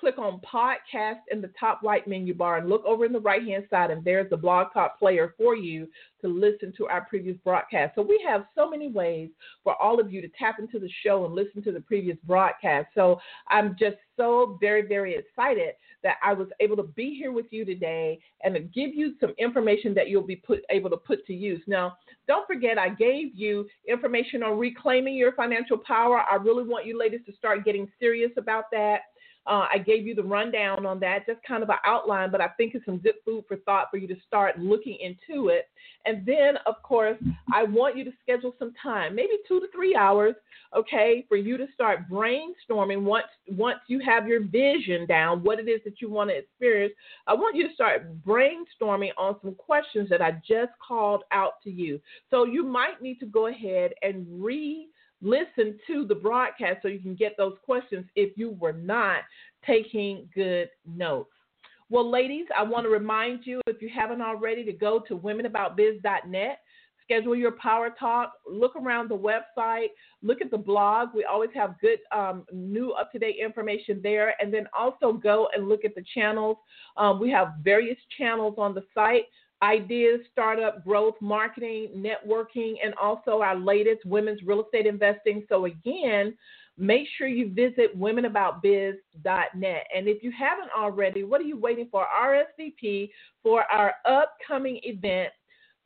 click 0.00 0.18
on 0.18 0.40
podcast 0.40 1.20
in 1.30 1.42
the 1.42 1.52
top 1.60 1.80
right 1.84 2.06
menu 2.08 2.34
bar 2.34 2.56
and 2.56 2.68
look 2.68 2.82
over 2.86 3.04
in 3.04 3.12
the 3.12 3.20
right 3.20 3.46
hand 3.46 3.64
side, 3.68 3.90
and 3.90 4.02
there's 4.02 4.30
the 4.30 4.36
blog 4.36 4.72
talk 4.72 4.98
player 4.98 5.34
for 5.36 5.54
you 5.54 5.86
to 6.22 6.28
listen 6.28 6.72
to 6.76 6.86
our 6.86 7.02
previous 7.02 7.36
broadcast. 7.44 7.94
So 7.94 8.02
we 8.02 8.22
have 8.26 8.46
so 8.54 8.68
many 8.68 8.88
ways 8.88 9.30
for 9.62 9.80
all 9.80 10.00
of 10.00 10.12
you 10.12 10.20
to 10.22 10.28
tap 10.38 10.58
into 10.58 10.78
the 10.78 10.90
show 11.04 11.24
and 11.24 11.34
listen 11.34 11.62
to 11.64 11.72
the 11.72 11.80
previous 11.80 12.16
broadcast. 12.24 12.88
So 12.94 13.20
I'm 13.48 13.76
just 13.78 13.96
so 14.16 14.58
very, 14.60 14.82
very 14.82 15.14
excited 15.14 15.74
that 16.02 16.16
I 16.22 16.32
was 16.32 16.48
able 16.60 16.76
to 16.76 16.82
be 16.82 17.14
here 17.14 17.32
with 17.32 17.46
you 17.50 17.64
today 17.64 18.18
and 18.42 18.54
to 18.54 18.60
give 18.60 18.94
you 18.94 19.14
some 19.20 19.34
information 19.38 19.94
that 19.94 20.08
you'll 20.08 20.22
be 20.22 20.36
put, 20.36 20.60
able 20.70 20.90
to 20.90 20.96
put 20.96 21.26
to 21.26 21.34
use. 21.34 21.62
Now, 21.66 21.96
don't 22.26 22.46
forget, 22.46 22.78
I 22.78 22.90
gave 22.90 23.34
you 23.34 23.66
information 23.88 24.42
on 24.42 24.58
reclaiming 24.58 25.14
your 25.14 25.32
financial 25.32 25.78
power. 25.78 26.22
I 26.30 26.36
really 26.36 26.64
want 26.64 26.86
you 26.86 26.98
ladies 26.98 27.20
to 27.26 27.34
start 27.34 27.64
getting 27.64 27.90
serious 27.98 28.32
about 28.36 28.64
that. 28.72 29.00
Uh, 29.46 29.66
I 29.72 29.78
gave 29.78 30.06
you 30.06 30.14
the 30.14 30.22
rundown 30.22 30.84
on 30.86 31.00
that, 31.00 31.26
just 31.26 31.42
kind 31.42 31.62
of 31.62 31.70
an 31.70 31.76
outline, 31.84 32.30
but 32.30 32.40
I 32.40 32.48
think 32.48 32.74
it's 32.74 32.84
some 32.84 32.98
good 32.98 33.14
food 33.24 33.44
for 33.48 33.56
thought 33.56 33.88
for 33.90 33.96
you 33.96 34.06
to 34.08 34.16
start 34.26 34.58
looking 34.58 34.98
into 35.00 35.48
it. 35.48 35.68
And 36.04 36.24
then, 36.26 36.56
of 36.66 36.82
course, 36.82 37.18
I 37.52 37.64
want 37.64 37.96
you 37.96 38.04
to 38.04 38.12
schedule 38.22 38.54
some 38.58 38.72
time, 38.82 39.14
maybe 39.14 39.38
two 39.48 39.60
to 39.60 39.66
three 39.74 39.96
hours, 39.96 40.34
okay, 40.76 41.24
for 41.28 41.36
you 41.36 41.56
to 41.56 41.66
start 41.74 42.08
brainstorming 42.08 43.02
once 43.02 43.26
once 43.48 43.78
you 43.88 43.98
have 44.00 44.28
your 44.28 44.44
vision 44.44 45.06
down, 45.06 45.42
what 45.42 45.58
it 45.58 45.68
is 45.68 45.80
that 45.84 46.00
you 46.00 46.10
want 46.10 46.30
to 46.30 46.36
experience. 46.36 46.94
I 47.26 47.34
want 47.34 47.56
you 47.56 47.66
to 47.66 47.74
start 47.74 48.22
brainstorming 48.24 49.10
on 49.18 49.36
some 49.42 49.54
questions 49.54 50.08
that 50.10 50.22
I 50.22 50.32
just 50.46 50.72
called 50.86 51.24
out 51.32 51.54
to 51.64 51.70
you. 51.70 52.00
So 52.30 52.44
you 52.44 52.64
might 52.64 53.02
need 53.02 53.18
to 53.20 53.26
go 53.26 53.48
ahead 53.48 53.92
and 54.02 54.26
re 54.28 54.88
listen 55.22 55.78
to 55.86 56.06
the 56.06 56.14
broadcast 56.14 56.78
so 56.82 56.88
you 56.88 57.00
can 57.00 57.14
get 57.14 57.36
those 57.36 57.56
questions 57.64 58.06
if 58.16 58.36
you 58.36 58.50
were 58.58 58.72
not 58.72 59.20
taking 59.66 60.28
good 60.34 60.68
notes. 60.86 61.30
Well, 61.90 62.08
ladies, 62.08 62.46
I 62.56 62.62
want 62.62 62.84
to 62.84 62.90
remind 62.90 63.40
you 63.44 63.60
if 63.66 63.82
you 63.82 63.90
haven't 63.92 64.22
already 64.22 64.64
to 64.64 64.72
go 64.72 65.00
to 65.08 65.18
womenaboutbiz.net, 65.18 66.58
schedule 67.02 67.34
your 67.34 67.52
power 67.52 67.90
talk, 67.98 68.34
look 68.48 68.76
around 68.76 69.10
the 69.10 69.18
website, 69.18 69.88
look 70.22 70.40
at 70.40 70.52
the 70.52 70.58
blog. 70.58 71.08
We 71.12 71.24
always 71.24 71.50
have 71.54 71.74
good, 71.80 71.98
um, 72.12 72.44
new, 72.52 72.92
up 72.92 73.10
to 73.10 73.18
date 73.18 73.36
information 73.44 74.00
there. 74.02 74.34
And 74.40 74.54
then 74.54 74.68
also 74.78 75.12
go 75.12 75.48
and 75.54 75.68
look 75.68 75.84
at 75.84 75.96
the 75.96 76.04
channels. 76.14 76.56
Um, 76.96 77.18
we 77.18 77.28
have 77.30 77.54
various 77.62 77.98
channels 78.16 78.54
on 78.56 78.74
the 78.74 78.84
site 78.94 79.24
ideas, 79.62 80.20
startup 80.32 80.84
growth, 80.84 81.14
marketing, 81.20 81.88
networking, 81.96 82.74
and 82.84 82.94
also 83.00 83.42
our 83.42 83.56
latest 83.56 84.04
women's 84.04 84.42
real 84.42 84.64
estate 84.64 84.86
investing. 84.86 85.44
So, 85.48 85.66
again, 85.66 86.36
make 86.78 87.06
sure 87.18 87.28
you 87.28 87.52
visit 87.52 87.98
womenaboutbiz.net. 87.98 89.86
And 89.94 90.08
if 90.08 90.22
you 90.22 90.32
haven't 90.32 90.70
already, 90.76 91.24
what 91.24 91.40
are 91.40 91.44
you 91.44 91.58
waiting 91.58 91.88
for? 91.90 92.06
RSVP 92.06 93.10
for 93.42 93.64
our 93.64 93.94
upcoming 94.06 94.80
event. 94.82 95.30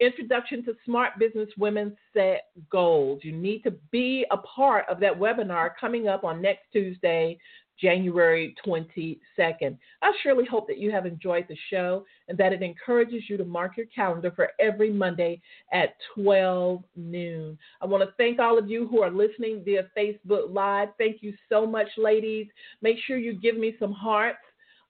Introduction 0.01 0.64
to 0.64 0.75
Smart 0.85 1.12
Business 1.20 1.49
Women 1.57 1.97
Set 2.12 2.47
Goals. 2.68 3.20
You 3.22 3.31
need 3.33 3.62
to 3.62 3.70
be 3.93 4.27
a 4.33 4.37
part 4.39 4.87
of 4.89 4.99
that 5.01 5.16
webinar 5.16 5.70
coming 5.81 6.09
up 6.09 6.25
on 6.25 6.43
next 6.43 6.64
Tuesday, 6.72 7.39
January 7.81 8.55
22nd. 8.66 9.79
I 10.03 10.12
surely 10.22 10.45
hope 10.45 10.66
that 10.68 10.79
you 10.79 10.91
have 10.91 11.07
enjoyed 11.07 11.47
the 11.49 11.57
show 11.70 12.05
and 12.29 12.39
that 12.39 12.53
it 12.53 12.62
encourages 12.62 13.22
you 13.29 13.37
to 13.37 13.45
mark 13.45 13.77
your 13.77 13.87
calendar 13.87 14.33
for 14.35 14.51
every 14.61 14.93
Monday 14.93 15.41
at 15.72 15.97
12 16.14 16.83
noon. 16.97 17.59
I 17.81 17.87
want 17.87 18.03
to 18.03 18.14
thank 18.16 18.39
all 18.39 18.59
of 18.59 18.68
you 18.68 18.87
who 18.87 19.03
are 19.03 19.11
listening 19.11 19.62
via 19.64 19.89
Facebook 19.97 20.53
Live. 20.53 20.91
Thank 20.99 21.22
you 21.22 21.35
so 21.49 21.66
much, 21.66 21.89
ladies. 21.97 22.47
Make 22.83 22.99
sure 23.07 23.18
you 23.18 23.35
give 23.35 23.57
me 23.57 23.75
some 23.79 23.93
hearts. 23.93 24.39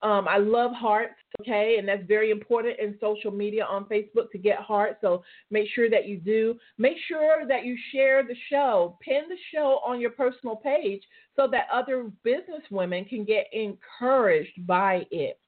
Um, 0.05 0.28
I 0.28 0.36
love 0.36 0.72
hearts, 0.72 1.14
okay, 1.40 1.76
and 1.78 1.88
that's 1.88 2.07
very 2.07 2.30
important 2.30 2.78
in 2.78 2.98
social 3.00 3.30
media 3.30 3.64
on 3.64 3.86
Facebook 3.86 4.30
to 4.32 4.38
get 4.38 4.59
hearts. 4.59 4.98
So 5.00 5.24
make 5.50 5.66
sure 5.74 5.88
that 5.88 6.07
you 6.07 6.18
do. 6.18 6.57
Make 6.76 6.98
sure 7.09 7.46
that 7.48 7.64
you 7.64 7.74
share 7.90 8.22
the 8.22 8.36
show, 8.50 8.98
pin 9.00 9.22
the 9.30 9.38
show 9.50 9.80
on 9.84 10.02
your 10.02 10.11
personal 10.11 10.57
page 10.57 11.02
so 11.36 11.48
that 11.50 11.68
other 11.72 12.11
business 12.22 12.62
women 12.70 13.07
can 13.07 13.24
get 13.24 13.46
encouraged 13.55 14.66
by 14.66 15.07
it. 15.11 15.38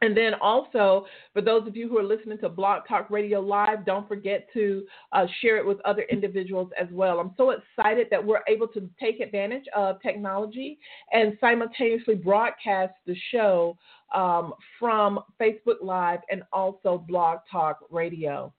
And 0.00 0.16
then 0.16 0.34
also, 0.34 1.06
for 1.32 1.42
those 1.42 1.66
of 1.66 1.76
you 1.76 1.88
who 1.88 1.98
are 1.98 2.04
listening 2.04 2.38
to 2.38 2.48
Blog 2.48 2.82
Talk 2.86 3.10
Radio 3.10 3.40
Live, 3.40 3.84
don't 3.84 4.06
forget 4.06 4.46
to 4.54 4.84
uh, 5.12 5.26
share 5.40 5.56
it 5.56 5.66
with 5.66 5.80
other 5.84 6.02
individuals 6.02 6.70
as 6.80 6.86
well. 6.92 7.18
I'm 7.18 7.34
so 7.36 7.50
excited 7.50 8.06
that 8.10 8.24
we're 8.24 8.42
able 8.46 8.68
to 8.68 8.88
take 9.00 9.18
advantage 9.18 9.64
of 9.74 10.00
technology 10.00 10.78
and 11.12 11.36
simultaneously 11.40 12.14
broadcast 12.14 12.94
the 13.06 13.16
show 13.32 13.76
um, 14.14 14.54
from 14.78 15.18
Facebook 15.40 15.82
Live 15.82 16.20
and 16.30 16.42
also 16.52 17.04
Blog 17.08 17.40
Talk 17.50 17.80
Radio. 17.90 18.52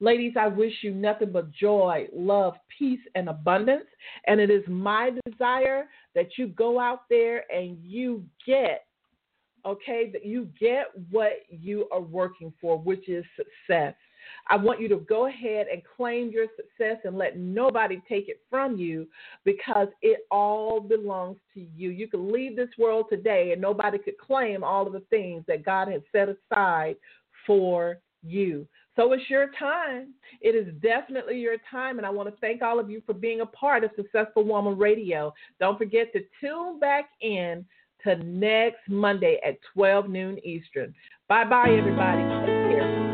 Ladies, 0.00 0.32
I 0.38 0.48
wish 0.48 0.72
you 0.82 0.92
nothing 0.92 1.30
but 1.30 1.52
joy, 1.52 2.06
love, 2.12 2.54
peace, 2.78 3.00
and 3.14 3.28
abundance. 3.28 3.84
And 4.26 4.40
it 4.40 4.50
is 4.50 4.64
my 4.66 5.10
desire 5.26 5.88
that 6.14 6.38
you 6.38 6.48
go 6.48 6.80
out 6.80 7.02
there 7.10 7.44
and 7.52 7.76
you 7.84 8.24
get 8.46 8.86
okay, 9.64 10.10
that 10.12 10.24
you 10.24 10.48
get 10.58 10.86
what 11.10 11.32
you 11.48 11.88
are 11.92 12.00
working 12.00 12.52
for, 12.60 12.78
which 12.78 13.08
is 13.08 13.24
success. 13.36 13.94
I 14.48 14.56
want 14.56 14.80
you 14.80 14.88
to 14.88 14.98
go 14.98 15.26
ahead 15.26 15.66
and 15.72 15.82
claim 15.96 16.30
your 16.30 16.46
success 16.56 16.98
and 17.04 17.16
let 17.16 17.38
nobody 17.38 18.00
take 18.08 18.28
it 18.28 18.40
from 18.48 18.76
you 18.76 19.08
because 19.44 19.88
it 20.02 20.20
all 20.30 20.80
belongs 20.80 21.38
to 21.54 21.60
you. 21.76 21.90
You 21.90 22.08
can 22.08 22.32
leave 22.32 22.56
this 22.56 22.68
world 22.78 23.06
today 23.10 23.52
and 23.52 23.60
nobody 23.60 23.98
could 23.98 24.18
claim 24.18 24.62
all 24.62 24.86
of 24.86 24.92
the 24.92 25.02
things 25.10 25.44
that 25.48 25.64
God 25.64 25.88
has 25.88 26.02
set 26.12 26.28
aside 26.28 26.96
for 27.46 27.98
you. 28.22 28.66
So 28.96 29.12
it's 29.12 29.30
your 29.30 29.50
time. 29.58 30.14
It 30.40 30.50
is 30.50 30.74
definitely 30.82 31.38
your 31.38 31.56
time. 31.70 31.98
And 31.98 32.06
I 32.06 32.10
want 32.10 32.28
to 32.28 32.40
thank 32.40 32.60
all 32.60 32.78
of 32.78 32.90
you 32.90 33.02
for 33.06 33.14
being 33.14 33.40
a 33.40 33.46
part 33.46 33.84
of 33.84 33.90
Successful 33.96 34.44
Woman 34.44 34.76
Radio. 34.76 35.32
Don't 35.58 35.78
forget 35.78 36.12
to 36.12 36.20
tune 36.40 36.78
back 36.78 37.10
in 37.22 37.64
to 38.04 38.16
next 38.16 38.88
Monday 38.88 39.40
at 39.46 39.58
12 39.74 40.08
noon 40.08 40.38
Eastern. 40.44 40.94
Bye 41.28 41.44
bye, 41.44 41.70
everybody. 41.70 42.22
Take 42.22 42.78
care. 42.78 43.09